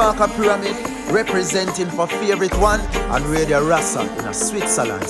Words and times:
Kabaka 0.00 0.34
Pyramid 0.34 0.76
representing 1.12 1.90
for 1.90 2.06
favorite 2.06 2.56
one 2.56 2.80
and 3.14 3.22
Radio 3.26 3.62
Rasa 3.62 4.00
in 4.18 4.24
a 4.24 4.32
Switzerland. 4.32 5.04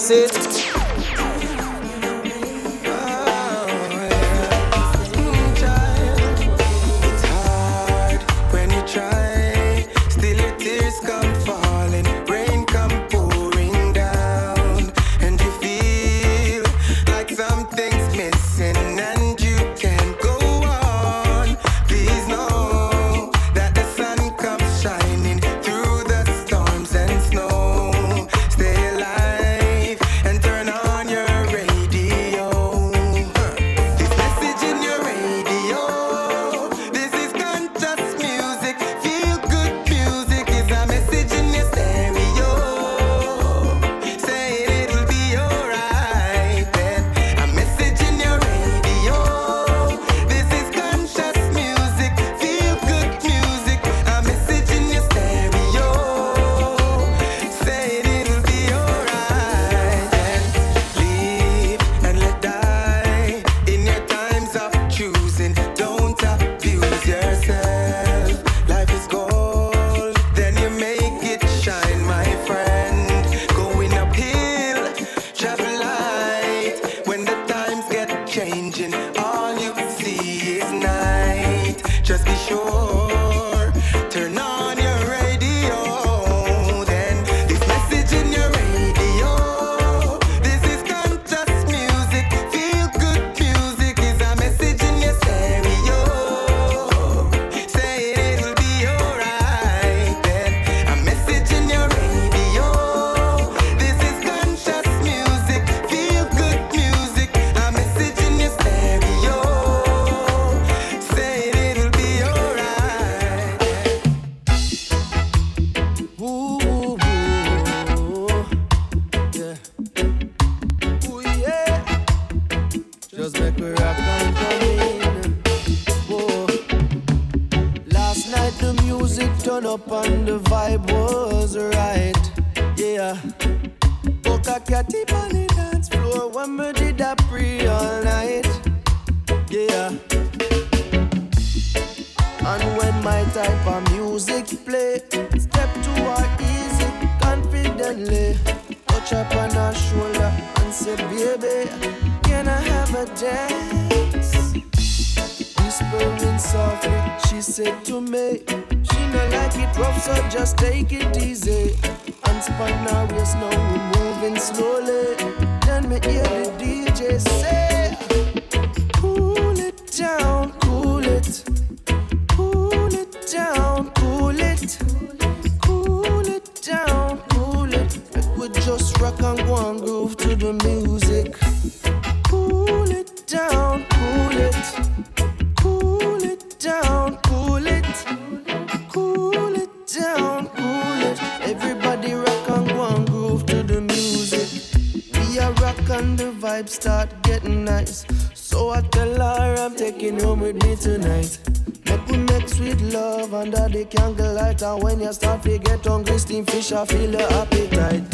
start 196.69 197.09
getting 197.23 197.65
nice. 197.65 198.05
So 198.35 198.71
I 198.71 198.83
tell 198.83 199.15
her 199.15 199.57
I'm 199.59 199.75
taking 199.77 200.19
home 200.21 200.41
with 200.41 200.63
me 200.63 200.77
tonight. 200.77 201.39
Make 201.87 202.07
we 202.09 202.19
make 202.19 202.49
sweet 202.49 202.81
love 202.83 203.33
under 203.33 203.69
the 203.69 203.85
candlelight. 203.85 204.63
And 204.63 204.83
when 204.83 205.01
you 205.01 205.13
start 205.13 205.43
to 205.45 205.59
get 205.59 205.85
hungry, 205.87 206.19
steam 206.19 206.45
fish, 206.45 206.73
I 206.73 206.85
feel 206.85 207.11
your 207.11 207.33
appetite. 207.33 208.05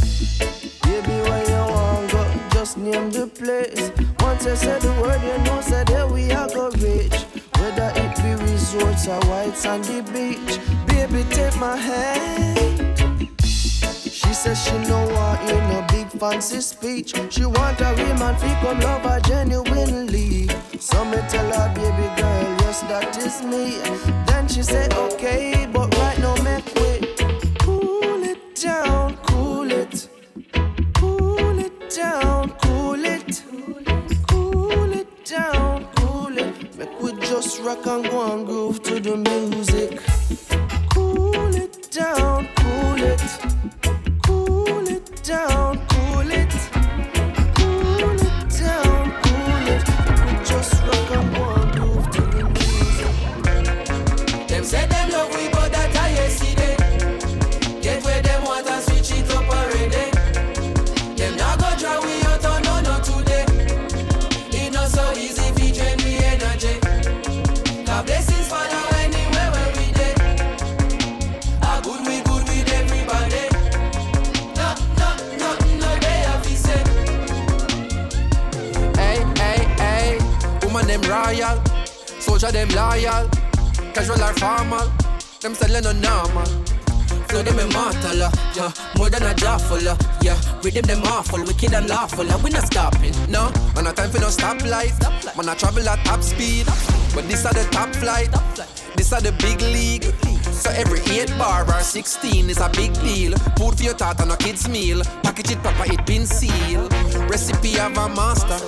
Baby, 0.82 1.16
where 1.28 1.44
you 1.48 1.72
want 1.72 2.12
go? 2.12 2.24
Just 2.52 2.76
name 2.78 3.10
the 3.10 3.26
place. 3.26 3.90
Once 4.20 4.44
you 4.44 4.56
say 4.56 4.78
the 4.78 4.92
word, 5.00 5.22
you 5.22 5.38
know, 5.44 5.60
said, 5.60 5.88
hey, 5.88 6.04
we 6.04 6.30
are 6.32 6.48
go 6.48 6.70
rich. 6.70 7.24
Whether 7.58 7.90
it 7.96 8.16
be 8.16 8.44
resorts 8.44 9.08
or 9.08 9.20
whites 9.28 9.66
on 9.66 9.80
the 9.82 10.02
beach. 10.12 10.58
Baby, 10.86 11.24
take 11.30 11.56
my 11.58 11.76
hand 11.76 12.95
says 14.46 14.64
she 14.64 14.78
no 14.88 15.06
want 15.08 15.40
hear 15.40 15.60
no 15.68 15.84
big 15.88 16.08
fancy 16.20 16.60
speech. 16.60 17.14
She 17.30 17.44
want 17.44 17.80
a 17.80 17.94
real 17.96 18.14
man 18.14 18.36
fi 18.36 18.52
come 18.60 18.78
love 18.80 19.02
her 19.02 19.20
genuinely. 19.20 20.48
So 20.78 21.04
me 21.04 21.18
tell 21.28 21.50
her, 21.58 21.68
baby 21.74 22.06
girl, 22.16 22.56
yes 22.62 22.80
that 22.82 23.16
is 23.18 23.42
me. 23.42 23.64
Then 24.26 24.46
she 24.48 24.62
say 24.62 24.88
okay, 24.93 25.69
but 25.72 25.96
right 25.98 26.19
now 26.19 26.37
make 26.43 26.69
way. 26.76 27.00
Cool 27.58 28.22
it 28.22 28.54
down, 28.54 29.16
cool 29.28 29.70
it, 29.70 30.08
cool 30.94 31.58
it 31.58 31.90
down, 31.90 32.50
cool 32.62 33.04
it, 33.04 33.42
cool 34.28 34.92
it 34.92 35.25
down, 35.25 35.88
cool 35.96 36.38
it. 36.38 36.78
Make 36.78 37.00
we 37.00 37.12
just 37.20 37.60
rock 37.62 37.87
and 37.87 38.04
go 38.04 38.32
and 38.32 38.46
groove 38.46 38.82
to 38.84 39.00
the 39.00 39.16
music. 39.16 40.00
Cool 40.90 41.54
it 41.54 41.90
down, 41.90 42.49
cool 42.56 43.02
it. 43.02 43.75
royal. 81.26 81.62
Soldier 82.20 82.52
them 82.52 82.69
loyal. 82.70 83.28
Casual 83.94 84.23
or 84.23 84.34
formal. 84.34 84.88
Them 85.40 85.55
selling 85.55 85.87
on 85.87 86.00
normal. 86.00 86.46
Flow 87.28 87.43
them 87.43 87.58
immortal, 87.58 88.23
uh, 88.23 88.31
yeah. 88.55 88.73
More 88.96 89.11
than 89.11 89.25
a 89.25 89.34
jawful, 89.34 89.88
uh, 89.88 89.96
yeah. 90.23 90.38
Rhythm 90.62 90.82
them 90.82 91.02
awful, 91.05 91.43
wicked 91.43 91.75
and 91.75 91.88
lawful, 91.88 92.31
uh, 92.31 92.38
we 92.43 92.50
not 92.50 92.67
stopping, 92.67 93.14
no. 93.28 93.50
Man, 93.75 93.87
a 93.87 93.93
time 93.93 94.11
for 94.11 94.20
no 94.20 94.28
stoplight. 94.28 94.94
Man, 95.37 95.49
I 95.49 95.55
travel 95.55 95.88
at 95.88 96.05
top 96.05 96.23
speed. 96.23 96.67
But 97.14 97.28
this 97.28 97.44
are 97.46 97.52
the 97.52 97.64
top 97.70 97.88
flight. 97.96 98.28
This 98.94 99.12
are 99.12 99.20
the 99.20 99.32
big 99.32 99.61
league. 99.62 100.05
So 100.52 100.70
every 100.70 101.00
8 101.00 101.28
bar 101.38 101.64
or 101.67 101.81
16 101.81 102.50
is 102.50 102.58
a 102.58 102.69
big 102.70 102.93
deal. 103.00 103.32
Food 103.56 103.76
for 103.78 103.82
your 103.82 103.94
tata, 103.94 104.25
no 104.26 104.34
a 104.34 104.37
kid's 104.37 104.69
meal. 104.69 105.02
Package 105.23 105.52
it 105.52 105.62
proper, 105.62 105.90
it 105.93 106.05
been 106.06 106.26
sealed. 106.26 106.93
Recipe 107.31 107.81
of 107.81 107.96
a 107.96 108.08
master. 108.11 108.58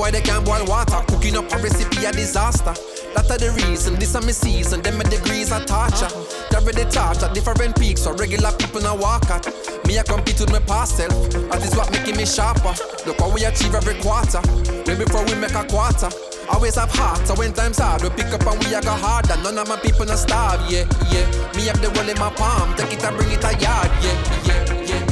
Boy 0.00 0.10
they 0.10 0.22
can't 0.22 0.46
boil 0.46 0.64
water. 0.64 1.04
Cooking 1.08 1.36
up 1.36 1.52
a 1.52 1.58
recipe 1.58 2.06
a 2.06 2.10
disaster. 2.10 2.72
That 3.12 3.28
are 3.28 3.36
the 3.36 3.52
reason, 3.52 4.00
this 4.00 4.14
are 4.14 4.22
my 4.22 4.32
season, 4.32 4.80
them 4.80 4.96
my 4.96 5.04
degrees 5.04 5.52
are 5.52 5.60
torture. 5.60 6.08
Carry 6.48 6.72
the 6.72 6.88
torch 6.88 7.20
at 7.20 7.34
different 7.34 7.76
peaks, 7.76 8.08
so 8.08 8.14
regular 8.16 8.50
people 8.56 8.80
now 8.80 8.96
walk 8.96 9.28
at. 9.28 9.44
Me 9.84 9.98
I 9.98 10.02
compete 10.02 10.40
with 10.40 10.52
my 10.52 10.60
past 10.60 10.96
self, 10.96 11.12
that 11.52 11.60
is 11.60 11.76
what 11.76 11.92
making 11.92 12.16
me 12.16 12.24
sharper. 12.24 12.72
Look 13.04 13.20
how 13.20 13.28
we 13.28 13.44
achieve 13.44 13.74
every 13.74 14.00
quarter, 14.00 14.40
way 14.88 14.96
before 14.96 15.20
we 15.28 15.34
make 15.36 15.52
a 15.52 15.68
quarter. 15.68 16.08
Always 16.48 16.76
have 16.80 16.92
heart, 16.96 17.26
so 17.28 17.34
when 17.34 17.52
times 17.52 17.76
hard, 17.76 18.00
we 18.00 18.08
pick 18.08 18.32
up 18.32 18.46
and 18.46 18.56
we 18.64 18.72
a 18.72 18.80
go 18.80 18.96
harder. 18.96 19.36
None 19.44 19.58
of 19.58 19.68
my 19.68 19.76
people 19.84 20.06
not 20.06 20.16
starve, 20.16 20.64
yeah, 20.72 20.88
yeah. 21.12 21.28
Me 21.60 21.68
have 21.68 21.82
the 21.84 21.92
one 21.92 22.08
in 22.08 22.16
my 22.16 22.32
palm, 22.40 22.72
take 22.76 22.94
it 22.94 23.04
and 23.04 23.16
bring 23.18 23.36
it 23.36 23.44
a 23.44 23.52
yard, 23.60 23.90
yeah, 24.00 24.16
yeah, 24.48 24.64
yeah. 24.80 25.02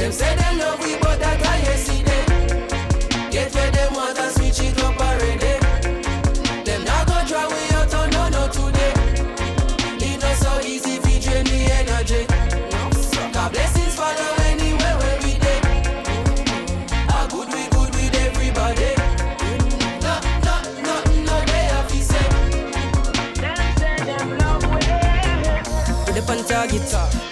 Them 0.00 0.08
say 0.08 0.32
they 0.40 0.56
love 0.56 0.80
we, 0.80 0.96
but 1.04 1.20
that 1.20 1.36
I 1.36 1.76
see 1.76 2.00
them. 2.00 2.24
Get 3.28 3.52
where 3.52 3.70
them 3.70 3.92
want 3.92 4.16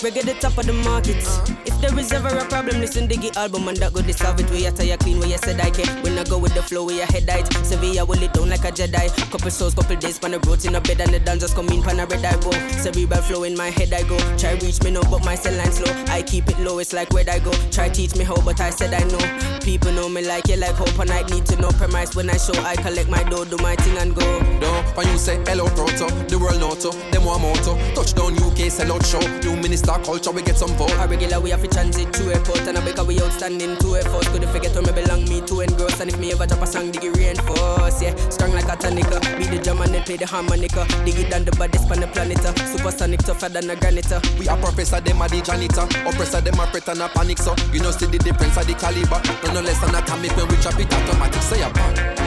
Reggae 0.06 0.22
the 0.22 0.34
top 0.34 0.56
of 0.56 0.66
the 0.66 0.72
market. 0.72 1.18
If 1.66 1.80
there 1.80 1.98
is 1.98 2.12
ever 2.12 2.28
a 2.28 2.44
problem, 2.46 2.78
listen 2.78 3.08
to 3.08 3.16
the 3.18 3.36
album 3.36 3.66
and 3.66 3.76
that 3.78 3.92
go 3.92 4.00
solve 4.12 4.38
it. 4.38 4.48
We 4.50 4.64
are 4.64 4.70
tired 4.70 5.00
clean 5.00 5.18
where 5.18 5.28
you 5.28 5.36
said 5.38 5.60
I 5.60 5.70
can. 5.70 6.00
When 6.00 6.16
I 6.16 6.22
go 6.22 6.38
with 6.38 6.54
the 6.54 6.62
flow, 6.62 6.86
where 6.86 6.94
your 6.94 7.06
head 7.06 7.28
height. 7.28 7.52
Sevilla 7.66 8.04
will 8.04 8.22
it 8.22 8.32
down 8.32 8.48
like 8.48 8.64
a 8.64 8.70
Jedi. 8.70 9.10
Couple 9.32 9.50
souls, 9.50 9.74
couple 9.74 9.96
days, 9.96 10.16
pan 10.16 10.30
the 10.30 10.38
roads 10.46 10.64
in 10.64 10.76
a 10.76 10.80
bed 10.80 11.00
and 11.00 11.12
the 11.12 11.18
dancers 11.18 11.52
come 11.52 11.68
in, 11.70 11.82
pan 11.82 11.98
a 11.98 12.06
red 12.06 12.24
I 12.24 12.38
go. 12.38 12.52
Cerebral 12.78 13.20
flow 13.22 13.42
in 13.42 13.56
my 13.56 13.70
head 13.70 13.92
I 13.92 14.02
go. 14.06 14.16
Try 14.38 14.52
reach 14.62 14.80
me 14.84 14.92
no, 14.92 15.02
but 15.10 15.24
my 15.24 15.34
cell 15.34 15.58
line 15.58 15.72
slow. 15.72 15.92
I 16.06 16.22
keep 16.22 16.48
it 16.48 16.58
low, 16.60 16.78
it's 16.78 16.92
like 16.92 17.12
where 17.12 17.28
I 17.28 17.40
go. 17.40 17.50
Try 17.72 17.88
teach 17.88 18.14
me 18.14 18.22
how, 18.22 18.40
but 18.42 18.60
I 18.60 18.70
said 18.70 18.94
I 18.94 19.02
know. 19.10 19.58
People 19.66 19.90
know 19.90 20.08
me 20.08 20.22
like 20.22 20.46
you 20.46 20.56
like 20.56 20.76
hope 20.76 20.96
and 21.00 21.10
I 21.10 21.22
need 21.34 21.46
to 21.46 21.60
know 21.60 21.70
premise 21.70 22.14
when 22.14 22.30
I 22.30 22.36
show. 22.36 22.54
I 22.62 22.76
collect 22.76 23.08
my 23.10 23.24
dough, 23.24 23.44
do 23.44 23.56
my 23.56 23.74
thing 23.74 23.98
and 23.98 24.14
go. 24.14 24.22
No, 24.62 24.70
when 24.94 25.08
you 25.08 25.18
say 25.18 25.42
hello 25.46 25.66
proto, 25.74 26.06
the 26.30 26.38
world 26.38 26.60
noto, 26.60 26.92
them 27.10 27.24
one 27.24 27.42
moto. 27.42 27.74
Touchdown 27.94 28.38
UK, 28.38 28.70
sell 28.70 28.92
out 28.92 29.04
show. 29.04 29.18
New 29.42 29.56
minister 29.56 29.95
culture, 30.04 30.30
we 30.30 30.42
get 30.42 30.56
some 30.56 30.70
vote. 30.76 30.92
A 30.92 31.06
regular 31.06 31.40
we 31.40 31.50
have 31.50 31.62
to 31.62 31.68
transit 31.68 32.12
to 32.14 32.32
airport 32.32 32.66
and 32.66 32.78
I 32.78 32.84
because 32.84 33.06
we 33.06 33.20
outstanding 33.20 33.76
to 33.78 33.96
effort. 33.96 34.26
Could 34.26 34.44
forget 34.48 34.74
where 34.74 34.82
me 34.82 34.92
belong, 34.92 35.24
me 35.28 35.40
to 35.46 35.60
engross. 35.60 36.00
And 36.00 36.10
if 36.10 36.18
me 36.18 36.32
ever 36.32 36.46
drop 36.46 36.62
a 36.62 36.66
song, 36.66 36.90
dig 36.90 37.04
it 37.04 37.16
reinforce. 37.16 38.02
Yeah, 38.02 38.14
strong 38.30 38.52
like 38.52 38.64
a 38.64 38.76
tonica. 38.76 39.20
Be 39.38 39.46
the 39.46 39.62
drum 39.62 39.80
and 39.80 39.94
then 39.94 40.02
play 40.02 40.16
the 40.16 40.26
harmonica. 40.26 40.86
Dig 41.04 41.18
it 41.18 41.30
down 41.30 41.44
the 41.44 41.52
baddest 41.52 41.90
on 41.90 42.00
the 42.00 42.06
planet. 42.08 42.44
Uh. 42.44 42.54
Supersonic 42.66 43.20
tougher 43.20 43.48
than 43.48 43.70
a 43.70 43.76
granite. 43.76 44.10
Uh. 44.10 44.20
We 44.38 44.48
are 44.48 44.58
professor, 44.58 45.00
them 45.00 45.22
are 45.22 45.28
the 45.28 45.40
janitor. 45.40 45.86
Oppressor, 46.08 46.40
them 46.40 46.60
are 46.60 46.66
fret 46.66 46.88
and 46.88 47.02
a 47.02 47.08
panic. 47.08 47.38
So 47.38 47.54
you 47.72 47.80
know 47.80 47.90
see 47.90 48.06
the 48.06 48.18
difference 48.18 48.56
of 48.56 48.66
the 48.66 48.74
caliber. 48.74 49.20
No 49.44 49.54
no 49.54 49.60
less 49.60 49.80
than 49.80 49.94
atomic 49.94 50.36
when 50.36 50.48
we 50.48 50.56
chop 50.58 50.78
it 50.78 50.92
automatic. 50.92 51.42
Say 51.42 51.62
a 51.62 51.70
bang. 51.70 52.26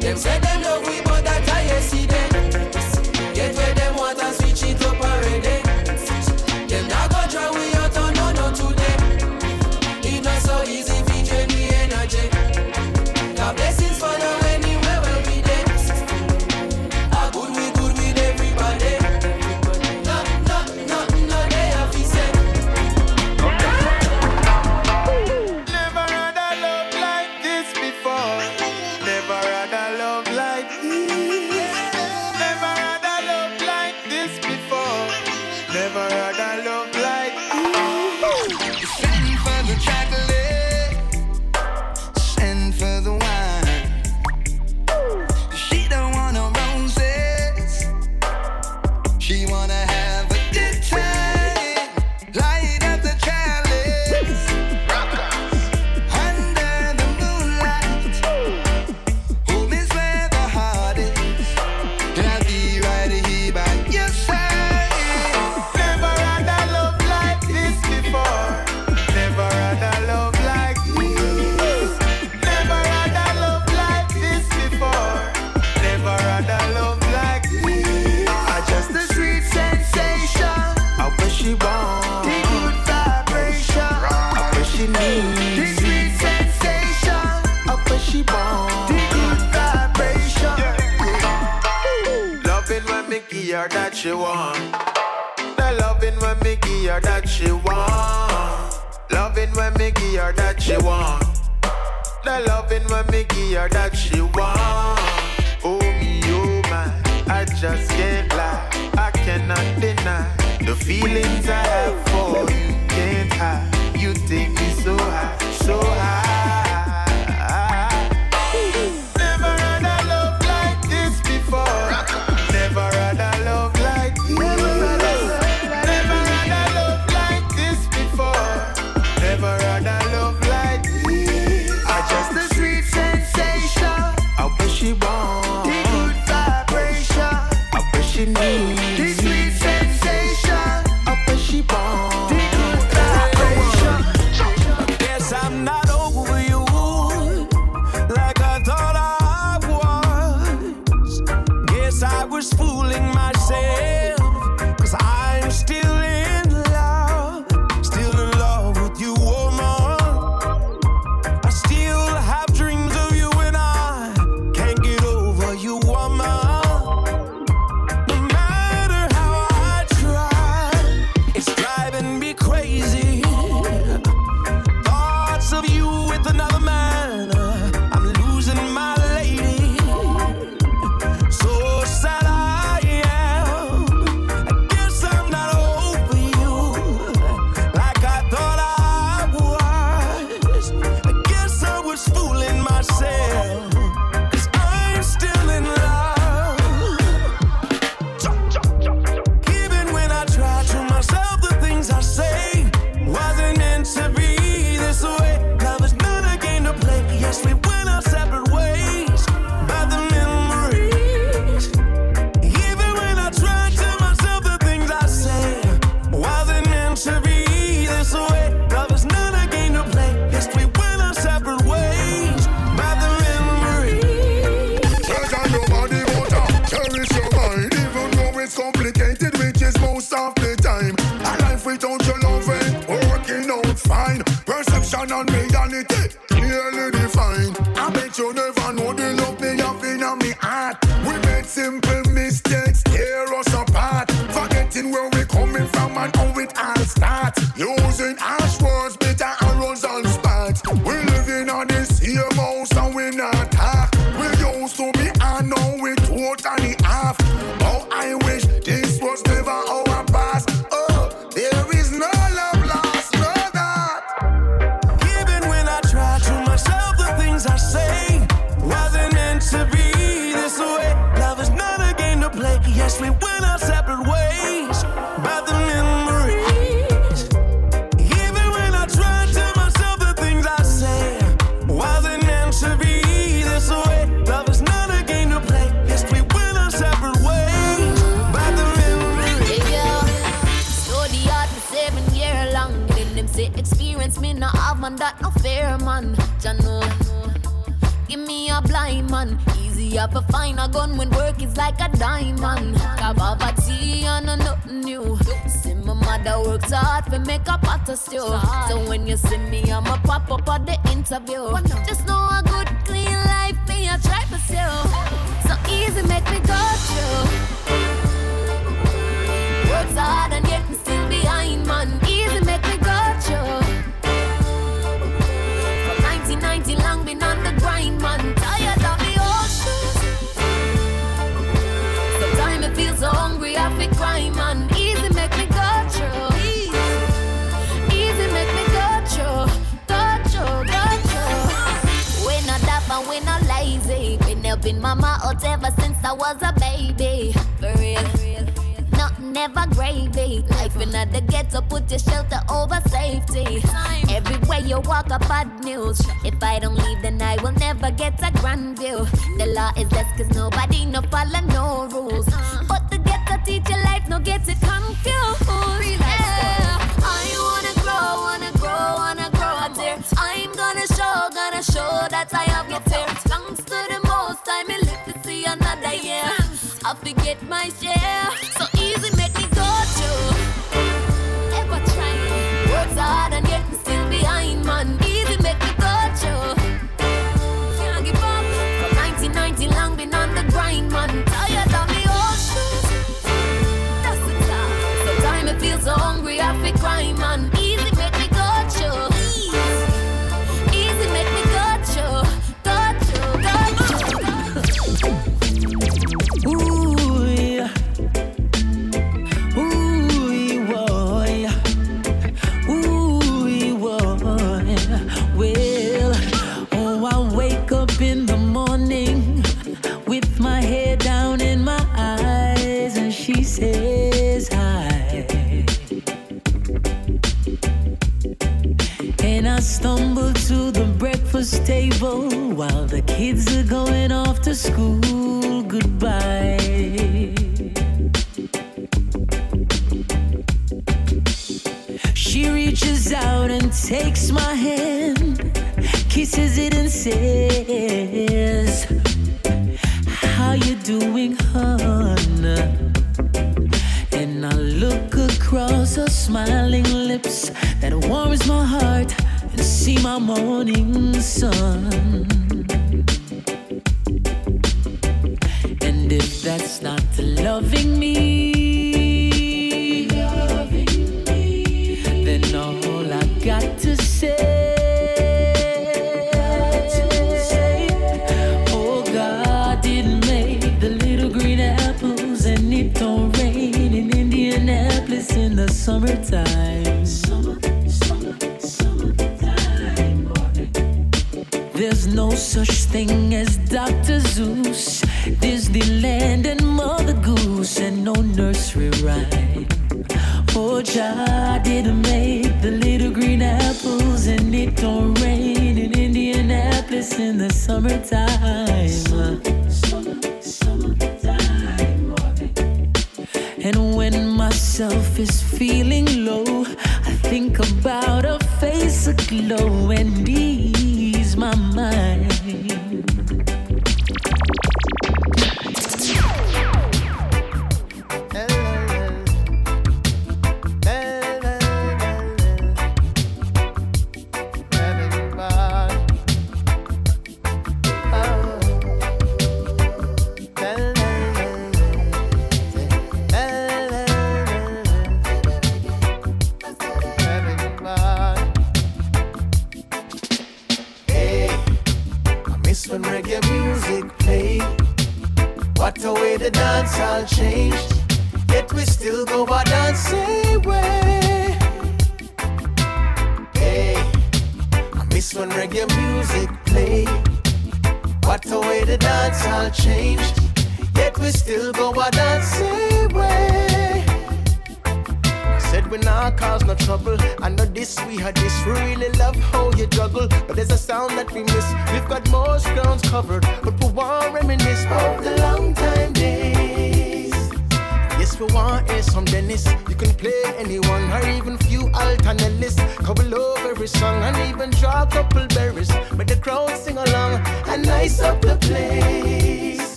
Them 0.00 0.16
say 0.16 0.38
them 0.38 0.62
love 0.62 0.86
we, 0.86 0.97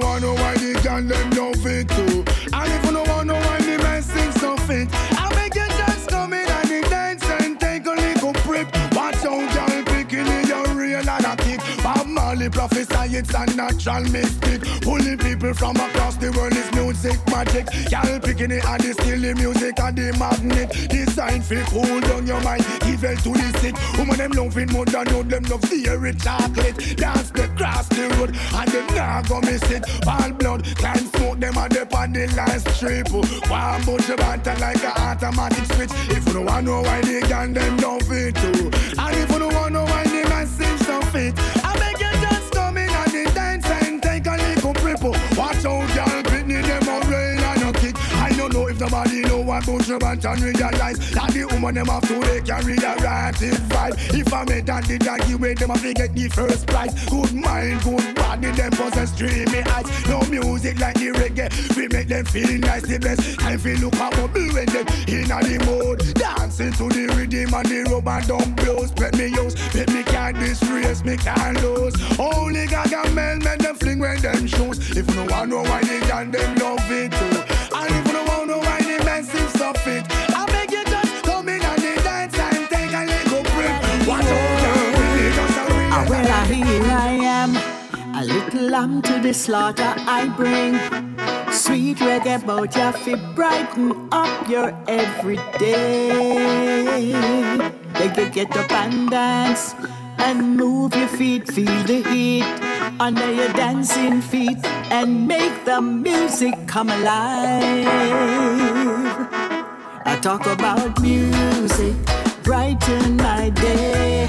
To 0.00 0.34
why 0.34 0.54
the 0.56 0.78
girl 0.82 1.02
them 1.02 1.30
don't 1.30 1.56
fit 1.56 1.88
too. 1.88 2.19
It's 13.20 13.34
a 13.34 13.44
natural 13.54 14.02
mystic. 14.10 14.62
Pulling 14.82 15.18
people 15.18 15.52
from 15.54 15.76
across 15.76 16.16
the 16.16 16.32
world 16.32 16.56
is 16.56 16.70
music 16.72 17.18
magic. 17.28 17.66
Girl, 17.90 18.18
picking 18.20 18.50
it 18.50 18.64
and 18.64 18.82
the 18.82 18.92
still 18.94 19.20
the 19.20 19.34
music 19.34 19.78
and 19.78 19.96
the 19.96 20.08
magnet. 20.18 20.68
Design 20.88 21.42
for 21.42 21.62
cool 21.70 22.04
on 22.16 22.26
your 22.26 22.40
mind, 22.40 22.64
evil 22.86 23.16
to 23.16 23.30
the 23.36 23.48
sick. 23.60 23.76
Woman 23.98 24.16
them 24.16 24.32
loving 24.32 24.72
more 24.72 24.86
than 24.86 25.06
you, 25.08 25.22
them 25.22 25.44
love 25.44 25.62
fairy 25.62 26.14
chocolate. 26.14 26.96
Dance 26.96 27.30
the 27.30 27.48
cross 27.56 27.88
the 27.88 28.08
road 28.16 28.32
and 28.34 28.68
them 28.72 28.86
nah 28.96 29.22
go 29.22 29.40
miss 29.40 29.62
it. 29.70 29.84
Ball 30.02 30.32
blood, 30.32 30.64
climb 30.76 31.04
smoke 31.12 31.38
them 31.38 31.56
and 31.58 31.72
they 31.72 31.84
on 32.00 32.12
the 32.12 32.26
last 32.34 32.68
strip. 32.76 33.10
One 33.12 33.84
bunch 33.84 34.08
of 34.08 34.16
banter 34.16 34.56
like 34.56 34.82
a 34.82 34.92
automatic 35.00 35.66
switch. 35.76 35.92
If 36.08 36.26
you 36.26 36.32
don't 36.32 36.46
want 36.46 36.66
know 36.66 36.80
why 36.82 37.00
they 37.02 37.20
can 37.20 37.52
them 37.52 37.76
don't 37.76 38.02
fit 38.04 38.34
too. 38.36 38.70
And 38.98 39.16
if 39.16 39.30
you 39.30 39.38
don't 39.38 39.54
want 39.54 39.72
know 39.72 39.84
why 39.84 40.04
they 40.04 40.24
man 40.24 40.46
seem 40.46 40.76
so 40.78 41.00
fit, 41.12 41.36
bunch 49.58 49.90
of 49.90 49.98
banter 49.98 50.28
and 50.28 50.40
realize 50.40 50.98
that 51.10 51.30
the 51.32 51.44
woman 51.50 51.74
them 51.74 51.86
have 51.86 52.06
to 52.06 52.20
they 52.20 52.40
carry 52.40 52.76
a 52.76 52.94
ratted 53.02 53.58
vibe. 53.68 53.94
If 54.14 54.32
I 54.32 54.44
made 54.44 54.66
that 54.66 54.84
the 54.84 54.98
doggy 54.98 55.34
way, 55.34 55.54
them 55.54 55.70
have 55.70 55.82
to 55.82 55.92
get 55.92 56.14
the 56.14 56.28
first 56.28 56.66
prize. 56.66 56.94
Good 57.06 57.34
mind, 57.34 57.82
good 57.82 58.14
body, 58.14 58.50
them 58.52 58.70
possess 58.70 59.16
dreamy 59.16 59.62
eyes. 59.74 59.88
No 60.06 60.20
music 60.30 60.78
like 60.78 60.94
the 60.94 61.10
reggae, 61.10 61.50
we 61.76 61.88
make 61.88 62.08
them 62.08 62.24
feel 62.24 62.58
nice. 62.58 62.86
The 62.86 62.98
best 62.98 63.38
time 63.38 63.60
we 63.64 63.76
look 63.76 63.96
at 63.96 64.12
bubble 64.14 64.48
when 64.54 64.66
them 64.66 64.86
in 65.08 65.28
the 65.28 65.58
mood. 65.66 66.14
Dancing 66.14 66.72
to 66.72 66.88
the 66.88 67.06
rhythm 67.16 67.54
and 67.54 67.66
the 67.66 67.80
rubber 67.90 68.20
dumbbells. 68.26 68.92
Let 68.98 69.16
me 69.16 69.26
use, 69.26 69.54
let 69.74 69.88
me 69.92 70.02
can't 70.04 70.38
disgrace, 70.38 71.04
me 71.04 71.16
can't 71.16 71.60
lose. 71.62 71.94
Only 72.18 72.66
can 72.66 73.14
melt, 73.14 73.42
make 73.42 73.58
them 73.58 73.74
fling 73.74 73.98
when 73.98 74.20
them 74.20 74.46
shoes. 74.46 74.96
If 74.96 75.08
you 75.14 75.26
don't 75.26 75.48
know 75.48 75.62
why 75.62 75.82
they 75.82 76.00
can, 76.00 76.30
them 76.30 76.54
love 76.56 76.90
it 76.90 77.12
too. 77.12 77.76
And 77.76 78.06
if 78.06 78.09
seem 79.22 79.48
so 79.48 79.72
fit, 79.84 80.04
I 80.34 80.46
beg 80.46 80.70
you 80.72 80.84
just 80.84 81.24
come 81.24 81.48
in 81.48 81.62
and 81.62 81.82
the 81.82 81.94
dance 82.02 82.38
and 82.38 82.68
take 82.68 82.92
a 82.92 83.04
little 83.04 83.42
break. 83.54 83.76
Out, 84.08 84.24
girl, 84.62 84.86
really 85.00 85.30
just 85.32 85.56
a 85.58 85.64
real 85.74 85.90
well, 86.10 86.44
here 86.46 86.90
I 86.90 87.12
am, 87.40 87.50
a 88.16 88.24
little 88.24 88.68
lamb 88.70 89.02
to 89.02 89.18
the 89.20 89.32
slaughter 89.32 89.94
I 89.96 90.28
bring. 90.36 90.78
Sweet 91.52 91.98
reggae 91.98 92.42
about 92.42 92.76
ya 92.76 92.92
fi 92.92 93.14
brighten 93.34 94.08
up 94.12 94.48
your 94.48 94.72
everyday. 94.88 96.30
You 98.16 98.28
get 98.30 98.56
up 98.56 98.72
and 98.72 99.10
dance 99.10 99.74
and 100.18 100.56
move 100.56 100.94
your 100.94 101.08
feet, 101.08 101.46
feel 101.48 101.82
the 101.84 102.02
heat 102.10 102.44
under 103.00 103.32
your 103.32 103.48
dancing 103.54 104.20
feet 104.20 104.58
and 104.90 105.26
make 105.26 105.64
the 105.64 105.80
music 105.80 106.54
come 106.66 106.90
alive. 106.90 107.88
I 110.06 110.16
talk 110.16 110.46
about 110.46 111.00
music, 111.02 111.94
brighten 112.42 113.16
my 113.16 113.50
day 113.50 114.26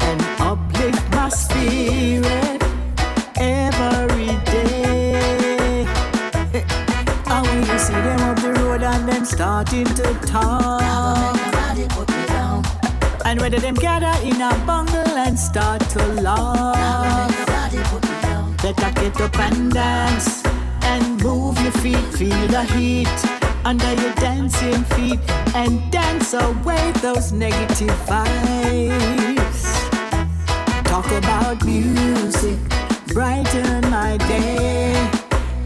and 0.00 0.22
uplift 0.40 1.10
my 1.12 1.28
spirit 1.28 2.62
every 3.36 4.32
day. 4.44 5.86
And 7.26 7.46
when 7.46 7.60
you 7.66 7.78
see 7.78 7.92
them 7.92 8.20
up 8.20 8.40
the 8.40 8.54
road 8.54 8.82
and 8.82 9.08
them 9.08 9.24
starting 9.24 9.84
to 9.84 10.14
talk, 10.26 11.36
and 13.26 13.40
whether 13.40 13.58
them 13.58 13.74
gather 13.74 14.14
in 14.26 14.40
a 14.40 14.50
bungle 14.66 15.18
and 15.18 15.38
start 15.38 15.82
to 15.90 16.06
laugh, 16.22 17.30
better 18.62 18.92
get 19.00 19.20
up 19.20 19.38
and 19.40 19.72
dance 19.72 20.42
and 20.82 21.22
move 21.22 21.60
your 21.60 21.72
feet, 21.72 22.04
feel 22.14 22.48
the 22.48 22.64
heat 22.64 23.45
under 23.66 23.94
your 23.94 24.12
dancing 24.14 24.84
feet 24.94 25.18
and 25.56 25.90
dance 25.90 26.34
away 26.34 26.92
those 27.02 27.32
negative 27.32 27.98
vibes. 28.06 29.62
Talk 30.84 31.10
about 31.10 31.64
music, 31.64 32.60
brighten 33.08 33.80
my 33.90 34.18
day 34.18 34.94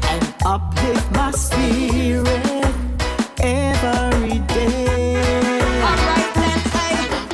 and 0.08 0.34
uplift 0.46 1.10
my 1.12 1.30
spirit 1.32 2.64
every 3.38 4.38
day. 4.48 5.60
Alright. 5.84 6.26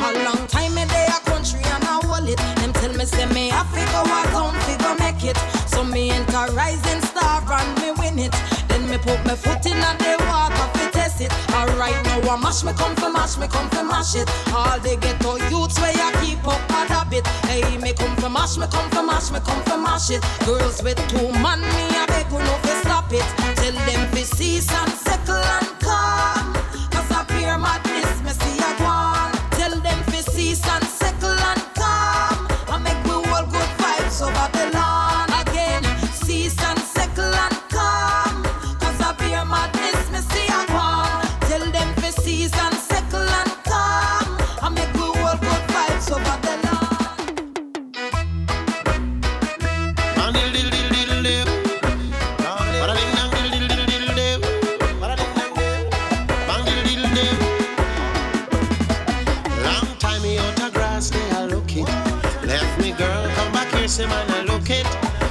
A 0.02 0.10
long 0.24 0.48
time 0.48 0.76
a 0.78 1.20
country 1.30 1.60
and 1.62 1.84
it. 2.28 2.38
Them 2.56 2.72
tell 2.72 2.92
me 2.92 3.04
say 3.04 3.26
me 3.26 3.50
a 3.50 3.62
a 3.62 4.96
make 4.98 5.22
it. 5.22 5.38
So 5.68 5.84
me 5.84 6.10
enter 6.10 6.52
rising 6.54 7.02
star 7.02 7.40
and 7.52 7.80
me 7.80 7.92
win 8.00 8.18
it. 8.18 8.34
Then 8.66 8.90
me 8.90 8.98
put 8.98 9.24
my 9.24 9.36
foot 9.36 9.64
in 9.64 9.76
and 9.76 9.98
the 10.00 10.25
Alright 11.56 12.04
now 12.04 12.20
I 12.20 12.36
mash 12.36 12.62
me 12.64 12.72
come 12.74 12.94
fi 12.96 13.08
mash 13.08 13.38
me 13.38 13.48
come 13.48 13.68
fi 13.70 13.82
mash 13.82 14.14
it. 14.14 14.28
All 14.52 14.78
the 14.80 14.96
ghetto 15.00 15.36
youths 15.48 15.80
where 15.80 15.96
ya 15.96 16.10
keep 16.20 16.46
up 16.46 16.60
a 16.68 16.84
habit. 16.92 17.26
Hey 17.48 17.78
me 17.78 17.92
come 17.94 18.14
fi 18.16 18.28
mash 18.28 18.58
me 18.58 18.66
come 18.66 18.90
fi 18.90 19.02
mash 19.02 19.30
me 19.30 19.40
come 19.40 19.62
fi 19.64 19.76
mash 19.76 20.10
it. 20.10 20.22
Girls 20.44 20.82
with 20.82 21.00
two 21.08 21.32
man 21.40 21.60
me 21.60 21.84
a 21.96 22.06
beg 22.06 22.30
you 22.30 22.38
no 22.38 22.54
fi 22.62 22.74
stop 22.82 23.10
it. 23.10 23.24
Tell 23.56 23.72
them 23.72 24.02
fi 24.12 24.22
cease 24.22 24.70
and 24.70 24.92
settle 24.92 25.36
and 25.56 25.80
calm. 25.80 26.15
Say 63.96 64.04
man, 64.04 64.30
I 64.30 64.42
look 64.42 64.68
it. 64.68 64.86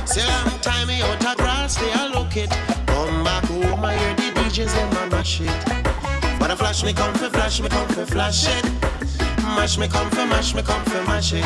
Say 0.10 0.26
long 0.26 0.60
time 0.62 0.88
me 0.88 1.00
out 1.04 1.24
of 1.24 1.38
grass, 1.38 1.76
they 1.78 1.92
a 1.94 2.10
look 2.18 2.36
it. 2.36 2.50
Come 2.88 3.24
back 3.24 3.44
home, 3.46 3.86
I 3.86 3.94
hear 3.96 4.16
the 4.16 4.28
DJs 4.40 4.74
them 4.74 4.98
a 4.98 5.10
mash 5.12 5.40
it. 5.40 6.40
But 6.40 6.50
I 6.50 6.56
flash 6.56 6.84
me 6.84 6.92
come 6.92 7.14
for 7.14 7.30
flash 7.30 7.62
me 7.62 7.70
come 7.70 7.88
for 7.90 8.08
flash 8.08 8.48
it. 8.48 8.66
Mash 9.56 9.78
me 9.78 9.88
come 9.88 10.10
for 10.10 10.26
mash 10.26 10.56
me 10.56 10.64
come 10.64 10.84
for 10.86 11.04
mash 11.04 11.34
it. 11.34 11.46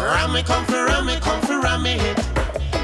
Ram 0.00 0.32
me 0.32 0.42
come 0.42 0.64
for 0.64 0.86
ram 0.86 1.04
me 1.04 1.16
come 1.20 1.42
for 1.42 1.60
ram 1.60 1.82
me 1.82 1.98
hit. 1.98 2.18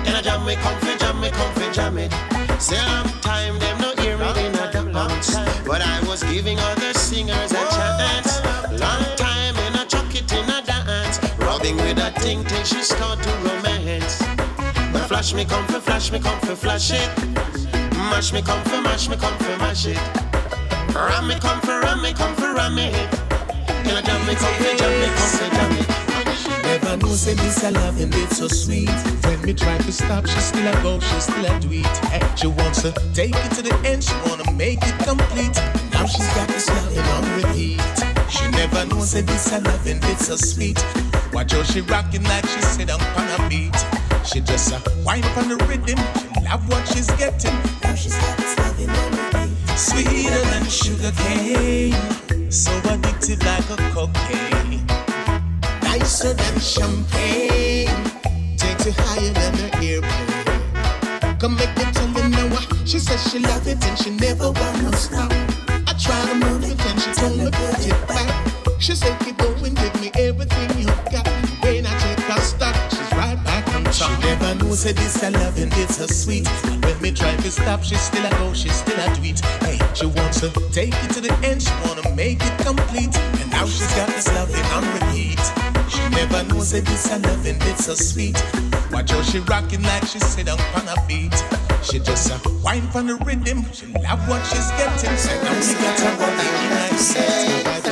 In 0.07 0.14
a 0.14 0.20
jam 0.20 0.44
me 0.44 0.57
come 0.57 0.79
for 0.81 0.94
jam 0.98 1.18
me 1.18 1.31
come 1.31 1.55
for 1.55 1.72
jam 1.72 1.96
it. 1.96 2.12
Say 2.61 2.76
long 2.92 3.09
time 3.22 3.59
them 3.59 3.81
no 3.81 3.94
hear 4.03 4.18
me 4.18 4.29
in 4.44 4.55
a 4.55 4.70
dance, 4.70 5.35
but 5.64 5.81
I 5.81 5.98
was 6.07 6.22
giving 6.24 6.59
other 6.59 6.92
singers 6.92 7.53
a 7.53 7.64
chance. 7.72 8.42
Long 8.79 9.16
time 9.16 9.19
rubbing 11.70 11.85
with 11.87 11.98
a 11.98 12.11
thing 12.20 12.44
till 12.44 12.64
she 12.64 12.83
start 12.83 13.22
to 13.22 13.30
romance. 13.42 14.18
But 14.92 15.06
flash 15.06 15.35
me 15.35 15.44
come 15.44 15.64
for 15.66 15.80
flash 15.80 16.11
me 16.12 16.18
come 16.18 16.38
for 16.40 16.56
flash 16.56 16.90
it. 16.92 17.09
Mash 17.94 18.33
me 18.33 18.42
come 18.42 18.62
for 18.64 18.80
mash 18.80 19.09
me 19.09 19.16
come 19.16 19.37
for 19.38 19.56
mash 19.59 19.87
it. 19.87 19.98
Ram 20.94 21.28
me 21.28 21.38
come 21.38 21.61
for 21.61 21.80
ram 21.80 22.02
me 22.02 22.12
come 22.12 22.35
for 22.35 22.54
ram 22.54 22.74
me. 22.74 22.88
In 22.88 23.96
a 23.96 24.02
jam 24.02 24.26
me 24.26 24.35
come 24.35 24.54
for 24.54 24.76
jam 24.76 24.92
me 25.00 25.06
come 25.06 25.30
for 25.38 25.50
jam 25.54 25.72
it. 25.72 26.64
Never 26.64 26.96
know 26.96 27.12
say 27.12 27.35
this 27.35 27.62
a 27.64 27.70
love 27.70 28.00
and 28.00 28.14
it's 28.14 28.38
so 28.38 28.48
sweet. 28.48 28.90
When 29.24 29.40
me 29.42 29.54
try 29.54 29.76
to 29.78 29.92
stop, 29.92 30.26
she 30.26 30.40
still 30.40 30.66
a 30.66 30.83
go, 30.83 31.00
she 31.00 31.20
still 31.20 31.46
a 31.46 31.61
do 31.61 31.68
it. 31.72 32.38
She 32.38 32.46
wants 32.46 32.83
to 32.83 32.92
take 33.14 33.35
it 33.35 33.52
to 33.52 33.62
the 33.62 33.74
end, 33.85 34.04
she 34.04 34.14
wanna 34.26 34.50
make 34.52 34.78
it 34.83 34.98
complete. 35.06 35.56
Now 35.92 36.06
she's 36.06 36.26
got 36.35 36.48
this 36.48 36.68
loving 36.68 36.98
on 36.98 37.42
repeat. 37.42 38.10
She 38.30 38.48
never 38.50 38.86
knows 38.86 39.12
that 39.12 39.26
this 39.26 39.52
a 39.52 39.60
love 39.60 39.86
and 39.86 40.02
it's 40.04 40.26
so 40.26 40.36
sweet. 40.36 40.78
Watch 41.32 41.52
how 41.52 41.62
she 41.62 41.80
rocking 41.82 42.24
like 42.24 42.46
she 42.46 42.60
sit 42.62 42.90
on 42.90 43.00
a 43.00 43.48
beat. 43.48 43.76
She 44.24 44.40
just 44.40 44.72
a 44.72 44.80
wind 45.04 45.24
up 45.24 45.36
on 45.38 45.48
the 45.48 45.56
rhythm. 45.66 45.98
She 46.34 46.40
love 46.44 46.68
what 46.68 46.86
she's 46.88 47.10
getting. 47.12 47.54
Now 47.82 47.94
she's 47.94 48.16
loving 48.58 48.90
on 48.90 49.10
repeat. 49.12 49.78
Sweeter 49.78 50.42
than 50.52 50.64
sugar 50.68 51.12
cane, 51.24 51.94
so 52.50 52.70
addictive 52.92 53.42
like 53.44 53.68
a 53.70 53.76
cocaine 53.94 54.86
nicer 55.82 56.34
than 56.34 56.60
champagne. 56.60 57.88
Takes 58.56 58.86
you 58.86 58.92
higher 58.96 59.32
than 59.32 59.54
an 59.66 59.84
airplane. 59.84 61.38
Come 61.38 61.56
make 61.56 61.74
me 61.76 61.84
tell 61.92 62.08
you 62.08 62.28
now. 62.28 62.56
uh, 62.56 62.62
She 62.84 62.98
says 62.98 63.20
she 63.30 63.38
love 63.38 63.66
it 63.66 63.84
and 63.86 63.98
she 63.98 64.10
never 64.10 64.50
wanna 64.50 64.92
stop. 64.96 65.32
I 65.88 65.92
try 65.98 66.20
to 66.28 66.34
move 66.44 66.64
it 66.64 66.79
and 67.00 67.16
she 67.16 67.20
told 67.20 67.36
me 67.38 67.44
put 67.44 67.86
it 67.86 68.08
back. 68.08 68.80
She 68.80 68.94
said 68.94 69.18
keep 69.20 69.36
going, 69.38 69.74
give 69.74 70.00
me 70.00 70.10
everything 70.14 70.78
you 70.78 70.86
got. 71.10 71.26
When 71.62 71.86
I 71.86 71.98
take 71.98 72.18
a 72.28 72.40
stop, 72.40 72.74
she's 72.90 73.12
right 73.12 73.38
back 73.44 73.66
on 73.74 73.84
top. 73.84 73.94
She 73.94 74.26
never 74.26 74.54
knows 74.56 74.84
that 74.84 74.96
this 74.96 75.22
love 75.22 75.58
and 75.58 75.72
it's 75.76 75.96
so 75.96 76.06
sweet. 76.06 76.48
When 76.84 77.00
me 77.02 77.12
try 77.12 77.36
to 77.36 77.50
stop, 77.50 77.82
she 77.82 77.94
still 77.96 78.24
a 78.24 78.30
go, 78.30 78.52
she 78.54 78.68
still 78.68 78.98
a 78.98 79.10
it. 79.22 79.40
Hey, 79.64 79.78
she 79.94 80.06
wants 80.06 80.40
to 80.40 80.50
take 80.72 80.94
it 80.94 81.10
to 81.14 81.20
the 81.20 81.32
end, 81.44 81.62
she 81.62 81.72
wanna 81.84 82.14
make 82.14 82.40
it 82.42 82.58
complete. 82.58 83.16
And 83.16 83.50
now 83.50 83.66
she's 83.66 83.92
got 83.94 84.08
this 84.08 84.28
loving 84.34 84.64
on 84.76 84.84
repeat. 84.94 85.40
She 85.90 86.02
never 86.10 86.42
knows 86.44 86.70
that 86.72 86.84
this 86.86 87.10
a 87.12 87.18
loving 87.18 87.56
it's 87.62 87.86
so 87.86 87.94
sweet. 87.94 88.36
Watch 88.90 89.10
how 89.10 89.22
she 89.22 89.40
rocking 89.40 89.82
like 89.82 90.04
she 90.06 90.18
sit 90.18 90.48
on 90.48 90.58
her 90.58 91.00
feet. 91.06 91.34
She 91.82 91.98
just 91.98 92.30
a 92.30 92.50
wine 92.62 92.86
from 92.90 93.06
the 93.06 93.16
rhythm. 93.16 93.64
She 93.72 93.86
love 93.86 94.28
what 94.28 94.44
she's 94.46 94.70
getting. 94.72 95.16
So 95.16 95.42
now 95.42 95.60
she 95.60 95.74
got 95.74 95.98
her 96.00 96.16
body 96.18 96.48
in 97.84 97.89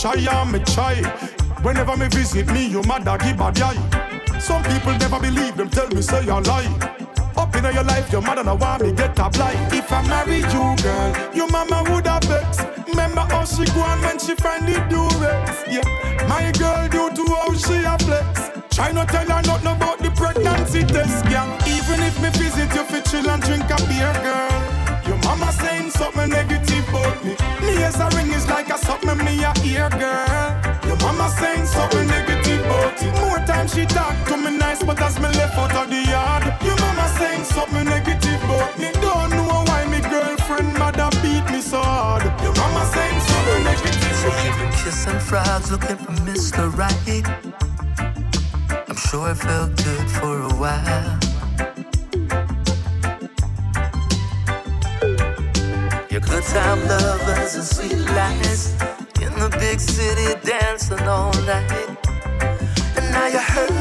try 0.00 0.14
and 0.14 0.52
me 0.52 0.60
try. 0.60 1.02
Whenever 1.62 1.96
me 1.96 2.06
visit 2.08 2.46
me, 2.52 2.68
your 2.68 2.84
mother 2.84 3.18
give 3.18 3.40
a 3.40 3.52
eye. 3.64 4.38
Some 4.38 4.62
people 4.62 4.92
never 4.98 5.18
believe 5.18 5.56
them, 5.56 5.68
tell 5.68 5.88
me 5.88 6.02
say 6.02 6.28
I 6.28 6.38
lie. 6.38 6.94
Up 7.36 7.54
in 7.56 7.64
your 7.64 7.84
life, 7.84 8.10
your 8.12 8.22
mother 8.22 8.44
no 8.44 8.54
want 8.54 8.82
me 8.82 8.92
get 8.92 9.18
a 9.18 9.28
blind. 9.30 9.72
If 9.72 9.92
I 9.92 10.06
marry 10.06 10.38
you, 10.38 10.76
girl, 10.82 11.34
your 11.34 11.50
mama 11.50 11.82
would 11.90 12.06
have 12.06 12.22
vex. 12.24 12.62
Remember 12.88 13.20
how 13.20 13.44
she 13.44 13.64
go 13.72 13.80
on 13.80 14.00
when 14.02 14.18
she 14.18 14.34
find 14.36 14.66
the 14.66 14.74
durex. 14.90 15.66
Yeah, 15.66 15.86
my 16.28 16.52
girl 16.52 16.88
do 16.88 17.10
to 17.16 17.34
how 17.34 17.52
she 17.54 17.82
a 17.82 17.98
flex. 17.98 18.50
Try 18.74 18.92
not 18.92 19.08
tell 19.08 19.26
her 19.26 19.42
nothing 19.42 19.72
about 19.72 19.98
the 19.98 20.10
pregnancy 20.12 20.84
test, 20.84 21.24
girl. 21.26 21.48
Even 21.66 22.00
if 22.06 22.14
me 22.22 22.30
visit 22.38 22.72
you 22.74 22.84
for 22.84 23.00
chill 23.08 23.28
and 23.28 23.42
drink 23.42 23.64
a 23.64 23.76
beer, 23.90 24.14
girl. 24.22 24.78
Your 25.08 25.18
mama 25.24 25.50
saying 25.52 25.90
something 25.90 26.28
negative 26.30 26.57
about 27.08 27.24
me. 27.24 27.34
As 27.82 28.00
a 28.00 28.08
ring 28.16 28.32
is 28.32 28.46
like 28.48 28.68
a 28.68 28.78
something 28.78 29.18
me 29.24 29.42
a 29.42 29.52
ear 29.64 29.88
girl. 29.90 30.48
Your 30.86 30.96
mama 30.98 31.28
saying 31.38 31.66
something 31.66 32.06
negative 32.06 32.60
about 32.64 33.02
it. 33.02 33.12
More 33.20 33.38
time 33.46 33.68
she 33.68 33.86
talk 33.86 34.14
to 34.28 34.36
me 34.36 34.56
nice, 34.56 34.82
but 34.82 35.00
as 35.00 35.16
me 35.18 35.28
left 35.40 35.56
out 35.56 35.74
of 35.74 35.88
the 35.88 36.02
yard. 36.10 36.44
Your 36.62 36.76
mama 36.76 37.08
saying 37.18 37.44
something 37.44 37.84
negative 37.84 38.42
about 38.44 38.78
me. 38.78 38.90
Don't 39.00 39.30
know 39.30 39.64
why 39.68 39.84
me 39.86 40.00
girlfriend 40.00 40.78
mother 40.78 41.08
beat 41.22 41.44
me 41.50 41.60
so 41.60 41.80
hard. 41.80 42.24
Your 42.42 42.54
mama 42.54 42.84
saying 42.94 43.20
something 43.20 43.64
negative. 43.64 44.16
So 44.22 44.30
kissing 44.84 45.20
frogs, 45.20 45.70
looking 45.70 45.96
for 45.96 46.12
Mr. 46.28 46.64
Right. 46.76 47.26
I'm 48.88 48.96
sure 48.96 49.30
it 49.30 49.36
felt 49.36 49.76
good 49.76 50.10
for 50.10 50.42
a 50.42 50.54
while. 50.54 51.27
Time 56.62 56.80
lovers 56.88 57.54
and 57.54 57.64
sweet 57.64 57.98
lies 58.16 58.72
in 59.22 59.32
the 59.38 59.48
big 59.60 59.78
city 59.78 60.28
dancing 60.44 61.06
all 61.06 61.32
night. 61.46 61.96
And 62.96 63.06
now 63.12 63.26
you're 63.28 63.48
hurting 63.54 63.77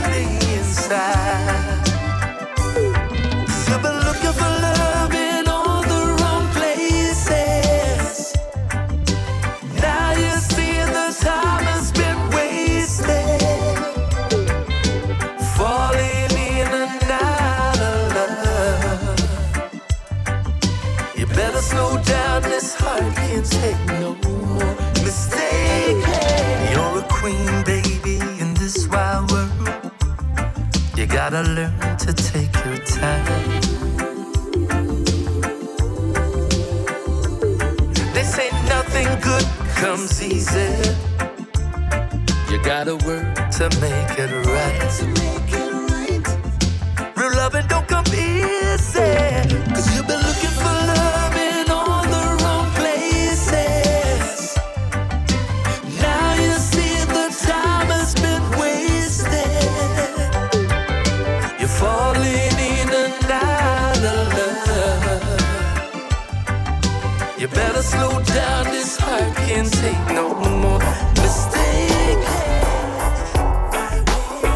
better 67.77 67.87
slow 67.87 68.21
down, 68.23 68.65
this 68.65 68.97
heart 68.97 69.35
can't 69.35 69.71
take 69.71 70.05
no 70.15 70.33
more 70.33 70.79
mistakes. 71.21 72.33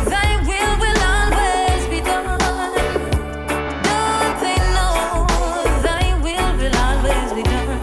Thy 0.09 0.31
will 0.47 0.73
will 0.81 1.01
always 1.13 1.83
be 1.87 1.99
done. 2.01 2.39
Don't 3.85 4.35
they 4.41 4.57
know 4.75 5.27
thy 5.85 6.05
will 6.23 6.51
will 6.57 6.77
always 6.87 7.33
be 7.33 7.43
done? 7.43 7.81